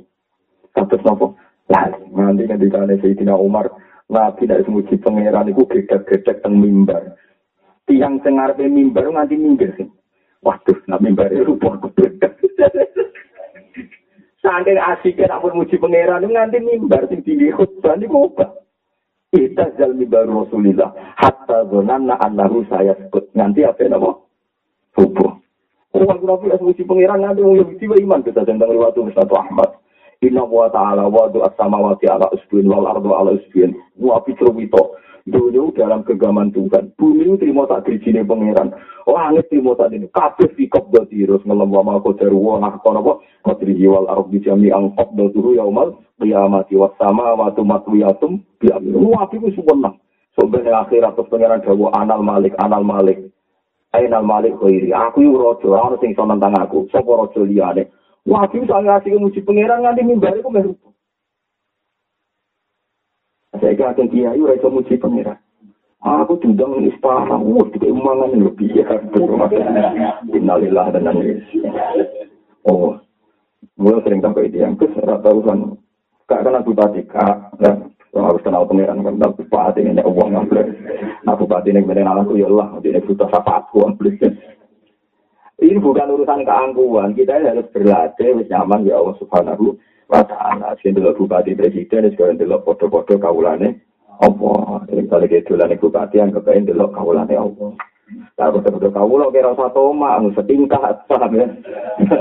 Terus 0.77 1.05
nopo 1.09 1.39
lali. 1.73 2.03
Nanti 2.13 2.45
ngendikane 2.45 3.01
Sayyidina 3.01 3.33
Umar 3.33 3.73
Nabi 4.13 4.45
tidak 4.45 4.69
memuji 4.69 5.01
pangeran 5.01 5.49
itu 5.49 5.65
gedek-gedek 5.65 6.45
teng 6.45 6.61
mimbar. 6.61 7.17
Tiang 7.89 8.21
sengar 8.21 8.53
mimbar 8.61 9.09
nanti 9.09 9.41
minggir 9.41 9.73
sih. 9.81 9.89
Waduh, 10.45 10.85
nak 10.85 11.01
mimbari 11.01 11.41
rupa 11.41 11.81
Saking 14.39 14.79
asiknya 14.79 15.35
nak 15.35 15.43
muji 15.51 15.83
pangeran 15.83 16.23
nganti 16.23 16.63
mimbar 16.63 17.11
sing 17.11 17.27
tinggi 17.27 17.51
khutbah 17.51 17.99
apa? 17.99 18.63
Kita 19.35 19.75
jal 19.75 19.99
mimbar 19.99 20.31
Rasulillah 20.31 20.95
hatta 21.19 21.67
zonanna 21.67 22.15
annahu 22.23 22.63
saya 22.71 22.95
sebut 22.95 23.35
nganti 23.35 23.67
apa 23.67 23.83
nama? 23.91 24.15
Subuh. 24.95 25.35
Orang 25.91 26.23
kafir 26.23 26.55
as 26.55 26.63
muji 26.63 26.87
pangeran 26.87 27.27
nganti 27.27 27.43
wong 27.43 27.59
Yahudi 27.59 28.07
iman 28.07 28.23
kita 28.23 28.47
tentang 28.47 28.71
riwayat 28.71 28.95
Ustaz 28.95 29.27
Ahmad. 29.35 29.75
Inna 30.23 30.47
wa 30.47 30.71
ta'ala 30.71 31.07
wa 31.07 31.31
du'as 31.31 31.55
samawati 31.55 32.11
ala 32.11 32.27
usbin 32.35 32.67
wal 32.67 32.87
ardu 32.91 33.11
ala 33.15 33.35
usbin. 33.39 33.75
Wa 33.99 34.23
fitrumito. 34.23 34.99
Dunia 35.29 35.69
dalam 35.77 36.01
kegaman 36.03 36.51
Tuhan. 36.51 36.97
Bumi 36.97 37.37
terima 37.37 37.69
tak 37.69 37.87
dirijini 37.87 38.25
pangeran. 38.25 38.73
Langit 39.05 39.47
terima 39.53 39.77
tak 39.77 39.93
ini. 39.93 40.09
Kabeh 40.09 40.51
di 40.57 40.67
kopda 40.67 41.05
tirus. 41.07 41.45
Ngelam 41.45 41.71
wa 41.71 41.83
mako 41.85 42.17
daru 42.17 42.41
wa 42.41 42.57
ngakon 42.61 42.99
apa. 42.99 43.13
Kodrihi 43.45 43.87
wal 43.87 44.09
arab 44.09 44.33
di 44.33 44.41
jami 44.41 44.73
ang 44.73 44.97
kopda 44.97 45.31
turu 45.31 45.55
yaumal. 45.55 46.01
Qiyamati 46.19 46.75
wa 46.75 46.91
sama 46.97 47.37
wa 47.37 47.53
tumat 47.53 47.85
wiyatum. 47.87 48.43
Biamin. 48.59 48.99
Wah, 48.99 49.29
itu 49.31 49.53
sebenang. 49.55 49.97
Sebenarnya 50.35 50.87
akhirat 50.87 51.13
terus 51.19 51.31
pangeran 51.31 51.63
dawa 51.63 51.89
anal 51.99 52.23
malik, 52.23 52.55
anal 52.59 52.83
malik. 52.83 53.31
Ainal 53.97 54.27
malik 54.27 54.55
khairi. 54.61 54.93
Aku 54.93 55.25
yu 55.25 55.35
rojo. 55.39 55.73
Orang 55.73 55.97
sing 56.03 56.13
sonan 56.13 56.43
tentang 56.43 56.69
aku. 56.69 56.91
Sopo 56.91 57.17
rojo 57.17 57.47
liane. 57.47 57.89
Wah, 58.29 58.45
itu 58.51 58.67
saya 58.69 58.85
ngasih 58.85 59.17
muji 59.17 59.41
pangeran 59.47 59.87
nganti 59.87 60.03
mimbari 60.05 60.45
ku 60.45 60.53
merupakan. 60.53 60.98
Saya 63.59 63.75
kira 63.75 63.91
akan 63.95 64.09
kiai 64.11 64.39
ora 64.39 64.55
iso 64.55 64.69
muji 64.71 64.99
pangeran. 64.99 65.39
Aku 65.99 66.39
diundang 66.39 66.79
ning 66.79 66.95
istana, 66.95 67.35
wah 67.43 67.67
dikek 67.75 67.91
mangan 67.91 68.31
lebih 68.31 68.71
ya. 68.71 68.87
Innalillah 70.31 70.95
dan 70.95 71.11
Oh, 72.63 72.95
mulai 73.75 74.03
sering 74.07 74.23
sampai 74.23 74.47
itu 74.47 74.63
yang 74.63 74.79
kes 74.79 74.95
rata 75.03 75.31
urusan 75.33 75.75
kak 76.31 76.47
kan 76.47 76.55
aku 76.55 76.71
tadi 76.77 77.03
kak. 77.09 77.59
Dan 77.59 77.91
harus 78.15 78.43
kenal 78.47 78.67
pangeran 78.67 79.03
kan 79.03 79.15
tapi 79.19 79.47
bupati 79.47 79.81
ini 79.85 80.03
uang 80.03 80.35
ngambil 80.35 80.67
nah 81.23 81.39
bupati 81.39 81.71
ini 81.71 81.87
kemudian 81.87 82.09
aku 82.09 82.35
ya 82.35 82.51
Allah 82.51 82.81
ini 82.83 82.99
butuh 83.05 83.31
apa 83.31 83.63
aku 83.63 83.87
ambil 83.87 84.17
ini 85.59 85.79
bukan 85.83 86.15
urusan 86.15 86.47
keangkuhan. 86.47 87.19
Kita 87.19 87.43
harus 87.43 87.67
berlatih 87.75 88.47
nyaman 88.47 88.87
ya 88.87 89.03
Allah 89.03 89.19
subhanahu 89.19 89.75
wa 90.09 90.25
ta'ala 90.25 90.73
sing 90.81 90.97
delok 90.97 91.21
bupati 91.21 91.53
presiden 91.53 92.09
sekarang 92.13 92.41
delok 92.41 92.65
foto-foto 92.65 93.21
kawulane 93.21 93.77
apa 94.19 94.51
sing 94.89 95.05
kali 95.07 95.29
gedulane 95.29 95.77
bupati 95.77 96.17
yang 96.19 96.33
kepengen 96.33 96.73
delok 96.73 96.97
kawulane 96.97 97.37
apa 97.37 97.77
Tak 98.09 98.55
betul-betul 98.57 98.95
kawula 98.95 99.29
kira 99.29 99.53
satu 99.53 99.93
omah 99.93 100.17
anu 100.17 100.33
setingkat 100.33 101.05
paham 101.11 101.37
ya. 101.37 101.47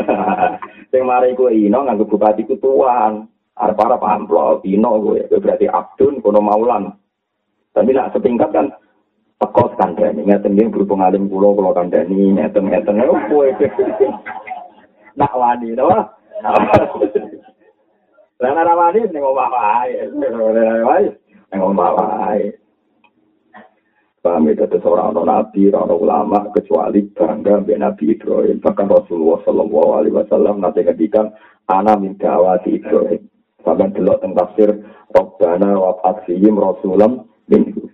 Sing 0.92 1.08
mari 1.08 1.32
ku 1.38 1.48
ino 1.48 1.86
nganggo 1.86 2.10
bupati 2.10 2.44
ku 2.44 2.60
tuan. 2.60 3.30
Arep-arep 3.58 4.04
amplop 4.04 4.68
ino 4.68 5.00
kowe 5.00 5.22
berarti 5.40 5.66
abdun 5.72 6.20
kono 6.20 6.44
maulan. 6.44 6.92
Tapi 7.72 7.96
nak 7.96 8.12
setingkat 8.12 8.52
kan 8.52 8.68
teko 9.40 9.78
kandhani 9.80 10.28
ngeten 10.28 10.58
nggih 10.58 10.70
berhubung 10.74 11.06
alim 11.06 11.30
kula 11.32 11.56
kula 11.56 11.72
kandhani 11.72 12.36
ngeten-ngeten 12.36 13.02
kowe. 13.32 13.48
Nak 15.18 15.34
wani 15.34 15.74
to. 15.74 15.88
Lah 18.38 18.54
ora 18.54 18.74
wani 18.78 19.02
ning 19.10 19.24
omah 19.26 19.50
wae. 19.50 20.10
Ning 20.14 21.62
omah 21.62 21.92
wae. 21.98 22.54
Paham 24.22 24.50
itu 24.52 24.68
seorang 24.84 25.16
nabi, 25.24 25.72
orang 25.72 25.94
ulama 25.94 26.40
kecuali 26.52 27.00
bangga 27.16 27.64
ben 27.64 27.80
Nabi 27.80 28.12
Ibrahim. 28.12 28.60
Bahkan 28.60 28.92
Rasulullah 28.92 29.40
Shallallahu 29.48 29.90
Alaihi 29.94 30.16
Wasallam 30.20 30.60
nanti 30.60 30.84
ngedikan 30.84 31.32
anak 31.72 32.04
minta 32.04 32.36
awati 32.36 32.76
Ibrahim. 32.76 33.24
Sampai 33.64 33.88
delok 33.96 34.20
tentang 34.20 34.36
tafsir 34.36 34.70
Robbana 35.16 35.80
wa 35.80 35.96
Fatsihim 36.04 36.60
Rasulam 36.60 37.24
minggu. 37.48 37.88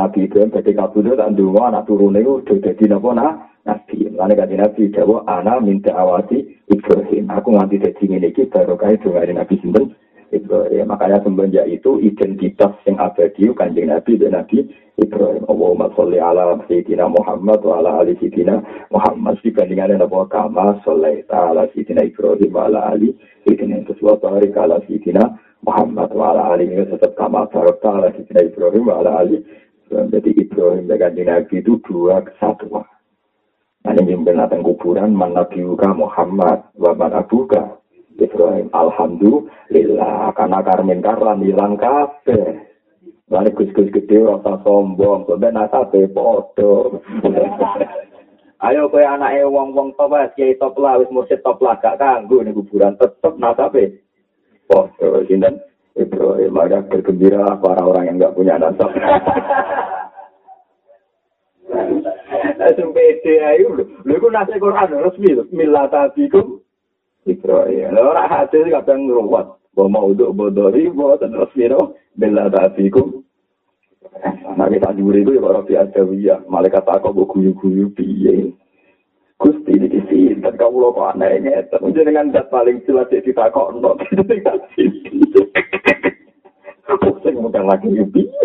Nabi 0.00 0.24
Ibrahim 0.24 0.54
jadi 0.54 0.72
kabudut 0.72 1.20
dan 1.20 1.36
dua 1.36 1.68
anak 1.68 1.84
turun 1.84 2.16
itu 2.16 2.40
udah 2.40 2.56
jadi 2.64 2.84
nah 2.96 3.52
Nabi. 3.68 4.08
Lalu 4.16 4.34
kata 4.40 4.54
Nabi 4.56 4.82
jawab 4.96 5.28
anak 5.28 5.60
minta 5.60 5.92
awati 5.92 6.56
Ibrahim. 6.70 7.26
Aku 7.34 7.58
nganti 7.58 7.82
jadi 7.82 8.04
ini 8.06 8.30
baru 8.46 8.78
kaya 8.78 8.94
dengan 9.02 9.42
Nabi 9.42 9.58
Sinten 9.58 9.90
Ibrahim. 10.30 10.86
Makanya 10.86 11.18
semenjak 11.26 11.66
itu 11.66 11.98
identitas 11.98 12.72
yang 12.86 13.02
abadi 13.02 13.50
kanjeng 13.58 13.90
Nabi 13.90 14.14
dan 14.14 14.38
Nabi 14.38 14.70
Ibrahim. 15.02 15.42
Allahumma 15.50 15.90
sholli 15.98 16.22
ala 16.22 16.62
Sayyidina 16.70 17.10
Muhammad 17.10 17.58
wa 17.66 17.82
ala 17.82 17.90
ali 18.06 18.14
Sayyidina 18.22 18.62
Muhammad. 18.94 19.42
Dibandingkan 19.42 19.98
dengan 19.98 20.06
Nabi 20.06 20.30
Kama 20.30 20.66
sholli 20.86 21.26
ala 21.26 21.66
Sayyidina 21.74 22.06
Ibrahim 22.06 22.50
wa 22.54 22.62
ala 22.70 22.80
ali 22.94 23.10
Sayyidina 23.42 23.82
Sesuatu 23.90 24.30
hari 24.30 24.54
ala 24.54 24.78
Sayyidina 24.86 25.22
Muhammad 25.66 26.08
wa 26.14 26.24
ala 26.30 26.54
ali 26.54 26.70
ini 26.70 26.86
tetap 26.86 27.18
Kama 27.18 27.50
barokta 27.50 27.90
ala 27.90 28.08
Sayyidina 28.14 28.46
Ibrahim 28.46 28.84
wa 28.86 29.02
ala 29.02 29.26
ali 29.26 29.42
Jadi 29.90 30.30
Ibrahim 30.38 30.86
dan 30.86 31.02
kanjeng 31.02 31.26
Nabi 31.26 31.54
itu 31.58 31.82
dua 31.82 32.22
kesatuan. 32.22 32.86
Nah 33.80 33.96
ini 33.96 34.12
yang 34.12 34.60
kuburan 34.60 35.16
man 35.16 35.32
Nabi 35.32 35.64
Muhammad 35.64 36.68
wa 36.76 36.92
man 36.92 37.16
abuka 37.16 37.80
Ibrahim 38.20 38.68
alhamdulillah 38.76 40.36
karena 40.36 40.58
karmin 40.60 41.00
karan 41.00 41.40
hilang 41.40 41.80
kafe 41.80 42.68
Lari 43.30 43.54
gus-gus 43.54 43.94
gede 43.94 44.26
rasa 44.26 44.58
sombong, 44.66 45.22
sampai 45.22 45.54
nasabe 45.54 46.10
podo. 46.10 46.98
Ayo 48.58 48.90
kowe 48.90 49.06
anake 49.06 49.46
wong-wong 49.46 49.94
top 49.94 50.10
wis 50.10 50.34
kiai 50.34 50.58
top 50.58 50.74
lah 50.82 50.98
wis 50.98 51.06
mursyid 51.14 51.38
top 51.46 51.62
lah 51.62 51.78
gak 51.78 51.94
kanggo 51.96 52.42
ning 52.42 52.58
kuburan 52.58 52.98
tetep 52.98 53.38
nasabe. 53.38 54.02
Sinten 55.30 55.62
Ibrahim 55.94 56.50
maka 56.50 56.82
bergembira 56.90 57.54
para 57.62 57.86
orang 57.86 58.10
yang 58.10 58.16
enggak 58.18 58.34
punya 58.34 58.58
nasab. 58.58 58.90
Langsung 62.60 62.92
pede 62.92 63.40
ayo 63.40 63.72
lho. 63.72 63.84
Lho 64.04 64.12
iku 64.20 64.28
nase 64.28 64.60
Quran 64.60 65.00
resmi 65.00 65.32
lho. 65.32 65.48
Millatabikum 65.48 66.60
Ibrahim. 67.24 67.96
Ora 67.96 68.28
hasil 68.28 68.68
kadang 68.68 69.08
ngeruwat. 69.08 69.60
Wa 69.76 69.86
mau 69.86 70.10
untuk 70.10 70.34
bodori, 70.34 70.90
wa 70.90 71.14
terus 71.14 71.54
miro, 71.54 71.94
bela 72.18 72.50
tafikum. 72.50 73.22
Nah 74.58 74.66
kita 74.66 74.92
juri 74.98 75.22
itu 75.22 75.38
ya 75.38 75.40
kalau 75.46 75.62
biasa 75.62 76.00
ya, 76.18 76.36
malaikat 76.50 76.82
aku 76.82 77.14
bu 77.14 77.22
guyu-guyu 77.30 77.86
piye. 77.94 78.50
Gusti 79.40 79.72
ini 79.72 79.88
kisi, 79.88 80.36
dan 80.36 80.52
kamu 80.60 80.84
lo 80.84 80.92
kok 80.92 81.16
anehnya, 81.16 81.64
tapi 81.72 81.96
dengan 81.96 82.28
dat 82.28 82.52
paling 82.52 82.84
jelas 82.84 83.08
ya 83.08 83.24
kita 83.24 83.48
kok 83.48 83.72
no, 83.80 83.96
dengan 84.28 84.60
sini. 84.76 85.24
Aku 86.84 87.16
sing 87.24 87.40
bukan 87.40 87.64
lagi 87.64 87.88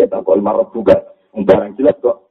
tak 0.08 0.24
kok 0.24 0.40
marah 0.40 0.64
juga, 0.72 0.96
barang 1.36 1.76
jelas 1.76 2.00
kok. 2.00 2.25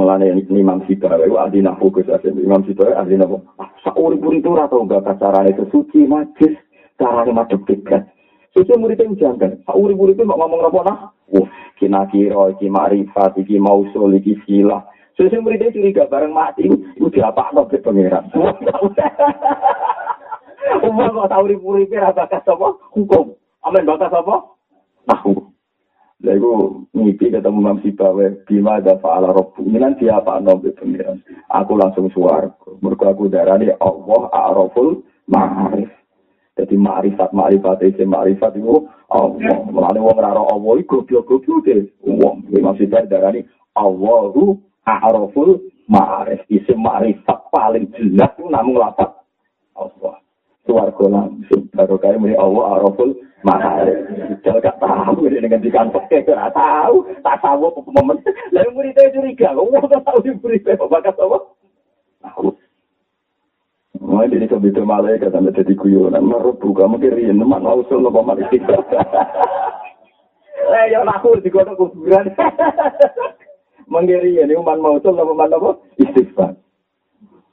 Mulane 0.00 0.32
Imam 0.48 0.80
Sita, 0.88 1.12
itu 1.20 1.36
ahli 1.36 1.60
nahu 1.60 1.92
asin. 2.00 2.40
Imam 2.40 2.64
Sita 2.64 2.88
ahli 2.96 3.20
nahu. 3.20 3.36
Sauri 3.84 4.16
pun 4.16 4.32
itu 4.32 4.48
atau 4.56 4.80
enggak 4.80 5.04
carane 5.20 5.52
tersuci, 5.52 6.08
majis, 6.08 6.56
carane 6.96 7.36
madep 7.36 7.60
kiblat. 7.68 8.08
Suci 8.56 8.72
murid 8.80 8.96
yang 8.96 9.12
jangan. 9.20 9.60
Sauri 9.68 9.92
pun 9.92 10.08
itu 10.08 10.24
ngomong 10.24 10.64
apa 10.64 10.80
nah? 10.88 10.98
Uh, 11.28 11.44
kina 11.76 12.08
kiro, 12.08 12.48
iki 12.48 12.72
marifat, 12.72 13.36
iki 13.36 13.60
mausul, 13.60 14.16
iki 14.16 14.40
sila. 14.48 14.88
Suci 15.20 15.36
murid 15.36 15.68
curiga 15.68 16.08
bareng 16.08 16.32
mati, 16.32 16.64
itu 16.64 17.06
diapa 17.12 17.52
no 17.52 17.68
ke 17.68 17.84
pengiran. 17.84 18.24
Umar 20.88 21.12
kok 21.12 21.28
sauri 21.28 21.60
pun 21.60 21.76
itu 21.84 21.92
bakas 21.92 22.48
apa? 22.48 22.68
Hukum. 22.96 23.36
Amin 23.68 23.84
bakas 23.84 24.16
apa? 24.16 24.48
Nahu. 25.04 25.39
Lha 26.20 26.36
iku 26.36 26.84
mimpi 26.92 27.32
ketemu 27.32 27.64
Imam 27.64 27.78
Sibawe 27.80 28.44
bima 28.44 28.76
ada 28.76 29.00
fa'ala 29.00 29.32
rabbu. 29.32 29.64
Ini 29.64 29.80
kan 29.80 29.96
siapa 29.96 30.36
nabi 30.44 30.68
pengiran. 30.76 31.16
Aku 31.48 31.80
langsung 31.80 32.12
suar. 32.12 32.52
Mergo 32.84 33.08
aku 33.08 33.32
darani 33.32 33.72
Allah 33.80 34.28
a'raful 34.28 35.00
ma'arif. 35.32 35.88
Jadi 36.60 36.76
ma'rifat 36.76 37.32
ma'rifat 37.32 37.80
itu 37.88 38.04
ma'rifat 38.04 38.52
itu 38.52 38.84
Allah. 39.08 39.64
Mulane 39.72 39.96
wong 39.96 40.20
ora 40.20 40.36
Allah 40.36 40.74
iku 40.76 41.08
goblok-goblok 41.08 41.72
e. 41.72 41.88
Wong 42.04 42.52
Imam 42.52 42.76
Sibawe 42.76 43.08
darani 43.08 43.40
Allahu 43.80 44.60
a'raful 44.84 45.56
ma'arif. 45.88 46.44
Isim 46.52 46.84
ma'rifat 46.84 47.48
paling 47.48 47.88
jelas 47.96 48.28
itu 48.36 48.44
namung 48.52 48.76
lafaz 48.76 49.08
Allah. 49.72 50.20
Suwargo 50.68 51.08
langsung. 51.08 51.64
Baru 51.72 51.96
kaya 51.96 52.20
Allah 52.36 52.64
a'raful 52.76 53.29
Mahal. 53.40 53.88
Jangan 54.44 54.60
gak 54.60 54.76
tahu 54.80 55.24
ini 55.24 55.40
dengan 55.40 55.64
di 55.64 55.70
kantor. 55.72 56.02
Gak 56.12 56.52
tahu. 56.52 56.96
Tak 57.24 57.40
tahu 57.40 57.60
apa 57.72 57.80
momen. 57.88 58.16
Lalu 58.52 58.70
muridnya 58.76 59.12
curiga. 59.16 59.56
Wah, 59.56 59.84
gak 59.88 60.04
tahu 60.04 60.18
di 60.20 60.30
muridnya. 60.36 60.76
Bakat 60.76 61.16
apa? 61.16 61.38
Tahu. 62.20 62.48
Ini 64.20 64.46
kok 64.46 64.62
bisa 64.62 64.84
malaikat 64.84 65.32
sampai 65.32 65.56
jadi 65.56 65.72
guyonan. 65.72 66.28
Merubu 66.28 66.76
kamu 66.76 67.00
kiri. 67.00 67.32
Teman 67.32 67.64
mau 67.64 67.80
usul 67.80 68.04
apa 68.04 68.20
malaikat. 68.20 68.80
Eh, 70.70 70.86
yang 70.92 71.08
aku 71.08 71.40
di 71.40 71.50
kota 71.50 71.74
kuburan. 71.74 72.30
Menggiri 73.90 74.38
ini 74.38 74.54
umat 74.54 74.78
mau 74.78 75.00
usul 75.00 75.18
apa 75.18 75.34
apa? 75.50 75.70
Istighfar. 75.98 76.54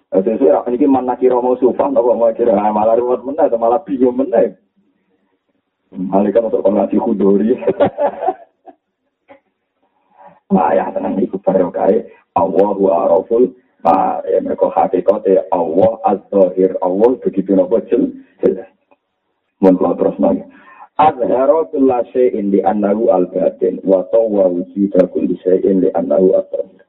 Sesuai 0.08 0.72
ini 0.72 0.88
mana 0.88 1.20
kira 1.20 1.36
mau 1.36 1.60
sufah, 1.60 1.92
kok 1.92 2.16
mau 2.16 2.32
kira 2.32 2.56
malah 2.56 2.96
ruwet 2.96 3.28
meneh, 3.28 3.52
malah 3.60 3.84
bingung 3.84 4.16
meneh. 4.16 4.56
Malaikat 5.98 6.46
untuk 6.46 6.62
ngaji 6.62 6.98
khudori. 7.02 7.58
Nah, 10.48 10.72
ya 10.72 10.88
tenang 10.96 11.20
itu 11.20 11.36
barokai 11.44 12.08
Allahu 12.32 12.88
araful 12.88 13.52
Nah, 13.88 14.20
ya 14.26 14.42
mereka 14.42 14.74
hakikatnya 14.74 15.48
Allah 15.54 16.02
az-zahir 16.04 16.76
Allah 16.82 17.14
begitu 17.24 17.54
nopo 17.54 17.78
jelas. 17.88 18.68
Mun 19.62 19.78
terus 19.78 20.18
nanya. 20.20 20.44
Azhara 20.98 21.64
kulla 21.70 22.02
syai'in 22.10 22.50
li 22.50 22.60
annahu 22.66 23.14
al-batin 23.14 23.78
wa 23.86 24.02
tawwa 24.10 24.50
wujuda 24.50 25.06
kulli 25.14 25.38
syai'in 25.46 25.86
li 25.86 25.90
annahu 25.94 26.36
al-zahir. 26.36 26.84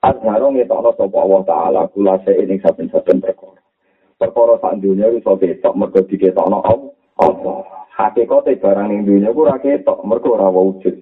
Azhara 0.00 0.48
ngetokno 0.48 0.90
Allah 1.12 1.40
taala 1.44 1.80
kulla 1.92 2.18
syai'in 2.24 2.56
ing 2.56 2.60
saben-saben 2.64 3.20
perkara. 3.20 3.60
Perkara 4.16 4.56
sak 4.64 4.80
dunya 4.80 5.12
iso 5.12 5.36
ketok 5.36 5.76
mergo 5.76 6.00
diketokno 6.08 6.58
Allah. 7.20 7.83
hakikate 7.94 8.58
barang 8.58 8.90
ning 8.90 9.06
dunya 9.06 9.30
ku 9.30 9.46
ora 9.46 9.62
ketok 9.62 10.02
mergo 10.02 10.34
ora 10.34 10.50
wujud 10.50 10.98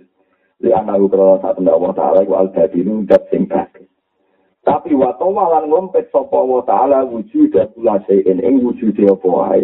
li 0.61 0.71
ana 0.71 1.01
ukara 1.01 1.41
sak 1.41 1.57
ndak 1.57 1.81
wa 1.81 1.91
taala 1.97 2.21
ku 2.29 2.37
al 2.37 2.53
tadinu 2.53 3.09
dat 3.09 3.25
sing 3.33 3.49
pasti 3.49 3.89
tapi 4.63 4.93
wa 4.93 5.17
tawa 5.17 5.59
lan 5.59 5.73
ngompet 5.73 6.13
sapa 6.13 6.37
wa 6.37 6.61
taala 6.69 7.09
wujud 7.09 7.51
dan 7.57 7.73
kula 7.73 7.97
sein 8.05 8.39
ing 8.45 8.61
wujud 8.61 8.93
e 9.01 9.09
apa 9.09 9.31
ae 9.57 9.63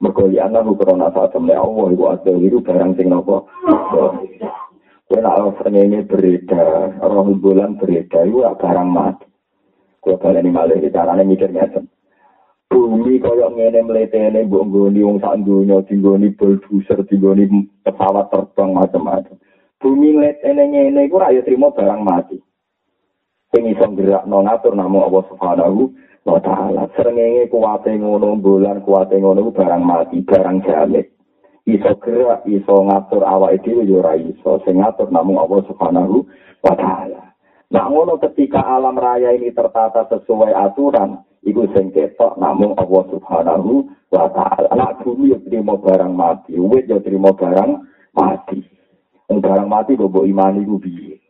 mergo 0.00 0.24
li 0.24 0.40
ana 0.40 0.64
ukara 0.64 1.12
saat 1.12 1.36
ndak 1.36 1.60
wa 1.60 1.92
ku 1.92 2.04
al 2.08 2.18
tadinu 2.24 2.64
barang 2.64 2.96
sing 2.96 3.12
napa 3.12 3.44
Kue 5.10 5.18
nak 5.18 5.42
rosan 5.42 5.74
ini 5.74 6.06
berbeda, 6.06 7.02
rohim 7.02 7.42
bulan 7.42 7.74
berbeda, 7.82 8.30
itu 8.30 8.46
barang 8.46 8.86
mati. 8.86 9.26
Kue 9.98 10.14
balik 10.14 10.46
ini 10.46 10.54
malah, 10.54 10.78
caranya 10.86 11.26
mikir 11.26 11.50
ngasih. 11.50 11.82
Bumi 12.70 13.18
kaya 13.18 13.50
ngene 13.50 13.82
mletene 13.82 14.46
mbok 14.46 14.70
nggoni 14.70 15.02
wong 15.02 15.18
sak 15.18 15.42
donya 15.42 15.82
dinggoni 15.90 16.30
bulldozer 16.38 17.02
dinggoni 17.02 17.66
pesawat 17.82 18.30
terbang 18.30 18.70
macam-macam. 18.70 19.34
Bumi 19.82 20.14
mletene 20.14 20.70
ngene 20.70 21.10
iku 21.10 21.18
ora 21.18 21.34
ya 21.34 21.42
trimo 21.42 21.74
barang 21.74 22.06
mati. 22.06 22.38
Sing 23.50 23.66
iso 23.66 23.82
gerak 23.98 24.30
no 24.30 24.46
ngatur 24.46 24.78
namung 24.78 25.02
Allah 25.10 25.26
Subhanahu 25.26 25.90
wa 26.22 26.38
taala. 26.38 26.86
Srengenge 26.94 27.50
kuwate 27.50 27.90
ngono 27.98 28.38
bulan 28.38 28.86
kuwate 28.86 29.18
ngono 29.18 29.50
barang 29.50 29.82
mati, 29.82 30.22
barang 30.22 30.62
jamet. 30.62 31.10
Iso 31.66 31.98
gerak, 31.98 32.46
iso 32.46 32.86
ngatur 32.86 33.26
awake 33.26 33.66
dhewe 33.66 33.82
yo 33.82 33.98
ora 33.98 34.14
iso. 34.14 34.62
Sing 34.62 34.78
ngatur 34.78 35.10
namung 35.10 35.42
Allah 35.42 35.66
Subhanahu 35.66 36.22
wa 36.62 36.74
taala. 36.78 37.29
Nah 37.70 37.86
ngono 37.86 38.18
ketika 38.18 38.66
alam 38.66 38.98
raya 38.98 39.30
ini 39.30 39.54
tertata 39.54 40.06
sesuai 40.10 40.50
aturan, 40.50 41.22
iku 41.46 41.70
sing 41.70 41.94
ketok 41.94 42.34
namung 42.36 42.74
Allah 42.74 43.02
Subhanahu 43.14 43.86
wa 44.10 44.26
taala. 44.34 44.68
Nak 44.74 45.06
bumi 45.06 45.30
yo 45.30 45.38
terima 45.46 45.78
barang 45.78 46.10
mati, 46.10 46.58
wit 46.58 46.90
yo 46.90 46.98
terima 46.98 47.30
barang 47.30 47.70
mati. 48.10 48.60
Barang 49.30 49.70
mati 49.70 49.94
kok 49.94 50.10
mbok 50.10 50.26
imani 50.26 50.66
ku 50.66 50.82
piye? 50.82 51.22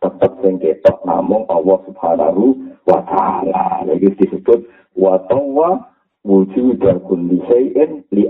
Tetep 0.00 0.32
sing 0.40 0.56
namung 1.04 1.44
Allah 1.52 1.78
Subhanahu 1.84 2.44
wa 2.88 3.00
ta'ala. 3.04 3.84
Lagi 3.88 4.08
disebut 4.16 4.64
wa 4.96 5.20
tawa 5.28 5.80
wujud 6.24 6.80
kulli 6.80 7.38
syai'in 7.48 8.04
li 8.12 8.24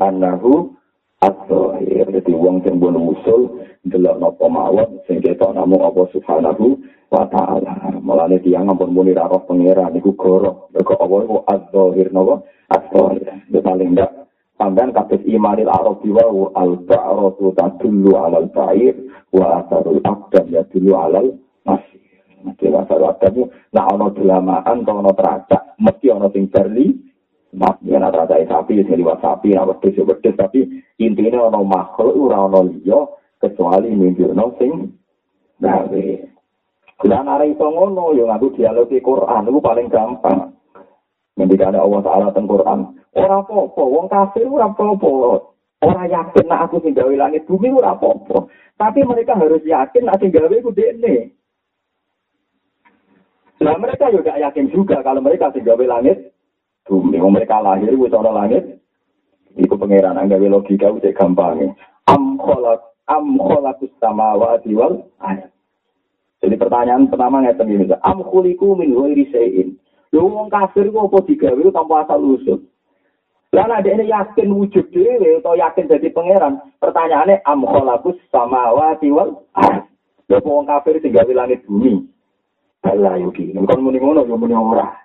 at-tahir. 1.24 2.06
Jadi 2.12 2.32
wong 2.36 2.60
sing 2.60 2.76
bon 2.76 2.96
usul 3.00 3.64
delok 3.88 4.20
napa 4.20 4.44
mawon 4.44 5.00
sing 5.08 5.24
ketok 5.24 5.56
namung 5.56 5.80
Allah 5.80 6.06
Subhanahu 6.12 6.76
wa 7.08 7.24
ta'ala. 7.32 7.96
Mulane 8.04 8.40
tiyang 8.44 8.68
ampun 8.68 8.92
muni 8.92 9.16
ra 9.16 9.24
roh 9.24 9.48
pangeran 9.48 9.96
niku 9.96 10.12
goro. 10.12 10.68
Mergo 10.76 10.94
Allah 11.00 11.20
iku 11.24 11.36
at-tahir 11.48 12.08
napa 12.12 12.44
at-tahir. 12.68 13.24
paling 13.64 13.96
ndak 13.96 14.12
Sampai 14.54 14.86
kasus 14.94 15.18
imanil 15.26 15.66
arabi 15.66 16.14
wa 16.14 16.46
al-ba'ratu 16.54 17.58
tadullu 17.58 18.14
alal 18.14 18.46
ba'ir 18.54 18.94
wa 19.34 19.66
asarul 19.66 19.98
abdan 20.06 20.46
ya 20.46 20.62
dulu 20.70 20.94
alal 20.94 21.34
masih. 21.66 21.98
dewasa 22.60 22.94
wadamu 23.00 23.48
nak 23.72 23.88
ono 23.88 24.12
delamaan 24.12 24.84
atau 24.84 25.00
ono 25.00 25.10
teracak 25.16 25.74
mesti 25.80 26.06
ono 26.12 26.28
sing 26.28 26.52
berli 26.52 26.92
mak 27.54 27.78
ya 27.86 28.02
nak 28.02 28.12
teracak 28.12 28.50
sapi 28.50 28.82
sing 28.82 28.98
liwat 28.98 29.22
sapi 29.22 29.54
nak 29.54 29.70
wedhus 29.70 29.94
ya 29.94 30.02
wedhus 30.02 30.34
tapi 30.34 30.60
intinya 30.98 31.46
ono 31.48 31.62
makhluk 31.62 32.18
ora 32.18 32.50
ono 32.50 32.66
liya 32.66 33.06
kecuali 33.38 33.94
no 33.94 34.46
sing 34.58 34.90
gawe 35.62 36.06
Kulan 36.94 37.26
arah 37.26 37.42
itu 37.42 37.58
ngono, 37.58 38.14
yang 38.14 38.30
aku 38.30 38.54
dialog 38.54 38.86
di 38.86 39.02
Quran, 39.02 39.50
itu 39.50 39.58
paling 39.58 39.90
gampang. 39.90 40.54
Ketika 41.34 41.74
Allah 41.74 42.00
Ta'ala 42.06 42.26
tentang 42.30 42.46
Quran, 42.46 42.78
orang 43.18 43.42
apa-apa, 43.42 43.82
wong 43.82 44.06
kafir 44.06 44.46
orang 44.46 44.72
apa-apa. 44.78 45.12
Orang 45.82 46.06
yakin 46.08 46.46
nak 46.46 46.70
aku 46.70 46.78
tinggal 46.80 47.10
langit 47.10 47.42
bumi 47.50 47.74
orang 47.74 47.98
apa-apa. 47.98 48.46
Tapi 48.78 49.02
mereka 49.02 49.34
harus 49.34 49.60
yakin 49.66 50.06
nak 50.06 50.22
tinggal 50.22 50.46
itu 50.48 50.70
dene. 50.70 51.34
Nah 53.58 53.76
mereka 53.76 54.08
juga 54.14 54.38
yakin 54.38 54.70
juga 54.70 55.02
kalau 55.02 55.20
mereka 55.20 55.50
tinggal 55.50 55.76
di 55.76 55.90
langit 55.90 56.33
bumi. 56.88 57.18
Mereka 57.18 57.56
lahir 57.64 57.92
di 57.92 58.08
sana 58.12 58.30
langit. 58.30 58.80
Itu 59.54 59.78
pangeran 59.78 60.18
anggawe 60.18 60.46
logika 60.50 60.90
itu 60.90 61.14
gampang. 61.14 61.74
Am 62.10 62.36
kholak 62.36 62.94
am 63.06 63.38
kholakus 63.38 63.92
samawati 64.02 64.74
wal. 64.74 65.06
Jadi 66.42 66.54
pertanyaan 66.60 67.08
pertama 67.08 67.40
ngeten 67.40 67.72
ini. 67.72 67.88
Am 68.04 68.20
khuliku 68.20 68.76
min 68.76 68.92
ghairi 68.92 69.24
syai'in. 69.32 69.78
Lu 70.12 70.30
wong 70.30 70.52
kafir 70.52 70.90
kok 70.92 71.10
apa 71.10 71.18
digawe 71.26 71.64
tanpa 71.74 72.06
asal 72.06 72.20
usul. 72.22 72.60
Lah 73.54 73.70
ada 73.70 73.86
ini 73.86 74.10
yakin 74.10 74.50
wujud 74.50 74.90
dhewe 74.90 75.38
atau 75.38 75.54
yakin 75.54 75.86
jadi 75.86 76.10
pangeran. 76.10 76.58
Pertanyaannya 76.82 77.46
am 77.46 77.62
kholakus 77.62 78.18
samawati 78.34 79.14
wal 79.14 79.46
ayat. 79.54 79.86
Lha 80.26 80.38
wong 80.42 80.66
kafir 80.66 80.98
tinggal 80.98 81.30
di 81.30 81.34
langit 81.38 81.62
bumi. 81.62 82.02
Bala 82.82 83.16
yuki. 83.16 83.54
Bukan 83.54 83.80
muni 83.80 84.02
ngono, 84.02 84.26
yo 84.26 84.36
muni 84.36 84.52
ora. 84.52 85.03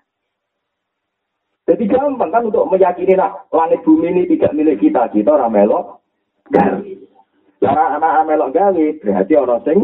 Jadi 1.70 1.86
gampang 1.86 2.34
kan 2.34 2.50
untuk 2.50 2.66
meyakini 2.66 3.14
nak 3.14 3.46
langit 3.54 3.86
bumi 3.86 4.10
ini 4.10 4.26
tidak 4.26 4.58
milik 4.58 4.82
kita. 4.82 5.06
Kita 5.14 5.38
orang 5.38 5.54
melok 5.54 6.02
gawe. 6.50 6.94
Lah 7.62 7.94
anak 7.94 8.26
melok 8.26 8.58
gawe 8.58 8.86
berarti 8.98 9.34
orang 9.38 9.62
sing. 9.62 9.80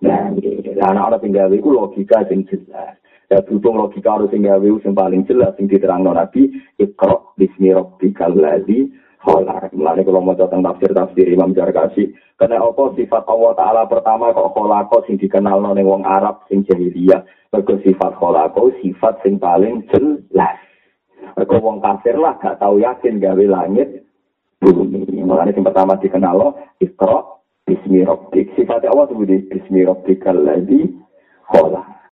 Lah 0.00 0.32
anak 0.88 1.04
orang 1.12 1.20
sing 1.20 1.36
gawe 1.36 1.52
logika 1.52 2.24
sing 2.32 2.48
jelas. 2.48 2.96
Ya 3.28 3.44
berhubung 3.44 3.76
logika 3.76 4.16
harus 4.16 4.32
sing 4.32 4.40
gawe 4.40 4.64
sing 4.80 4.96
paling 4.96 5.28
jelas 5.28 5.52
sing 5.60 5.68
diterangno 5.68 6.16
Nabi, 6.16 6.48
Iqra 6.80 7.36
bismi 7.36 7.76
rabbikal 7.76 8.32
ladzi 8.32 8.88
kholak. 9.20 9.68
Mulane 9.76 10.08
kalau 10.08 10.24
mau 10.24 10.32
tentang 10.32 10.64
tafsir 10.64 10.96
tafsir 10.96 11.28
Imam 11.28 11.52
Jarkasi, 11.52 12.08
karena 12.40 12.56
apa 12.64 12.88
sifat 12.96 13.28
Allah 13.28 13.52
Taala 13.52 13.82
pertama 13.84 14.32
kok 14.32 14.48
kholako 14.56 15.04
sing 15.04 15.20
dikenal 15.20 15.60
ning 15.76 15.84
wong 15.84 16.08
Arab 16.08 16.40
sing 16.48 16.64
jahiliyah. 16.64 17.20
Mergo 17.52 17.76
sifat 17.84 18.16
kholako 18.16 18.72
sifat 18.80 19.20
sing 19.20 19.36
paling 19.36 19.84
jelas. 19.92 20.71
Mergo 21.38 21.56
wong 21.62 21.78
kafir 21.80 22.18
lah 22.18 22.36
gak 22.42 22.58
tahu 22.58 22.82
yakin 22.82 23.22
gawe 23.22 23.44
langit 23.46 24.02
bumi. 24.58 25.06
Mulane 25.22 25.54
sing 25.54 25.64
pertama 25.66 25.98
dikenal 25.98 26.34
lo 26.34 26.48
Iqra 26.82 27.22
bismi 27.66 28.02
rabbik. 28.02 28.54
Sifat 28.58 28.84
Allah 28.84 29.06
di 29.10 29.38
bismi 29.46 29.86
rabbikal 29.86 30.38
ladzi 30.42 30.90
kholak. 31.46 32.01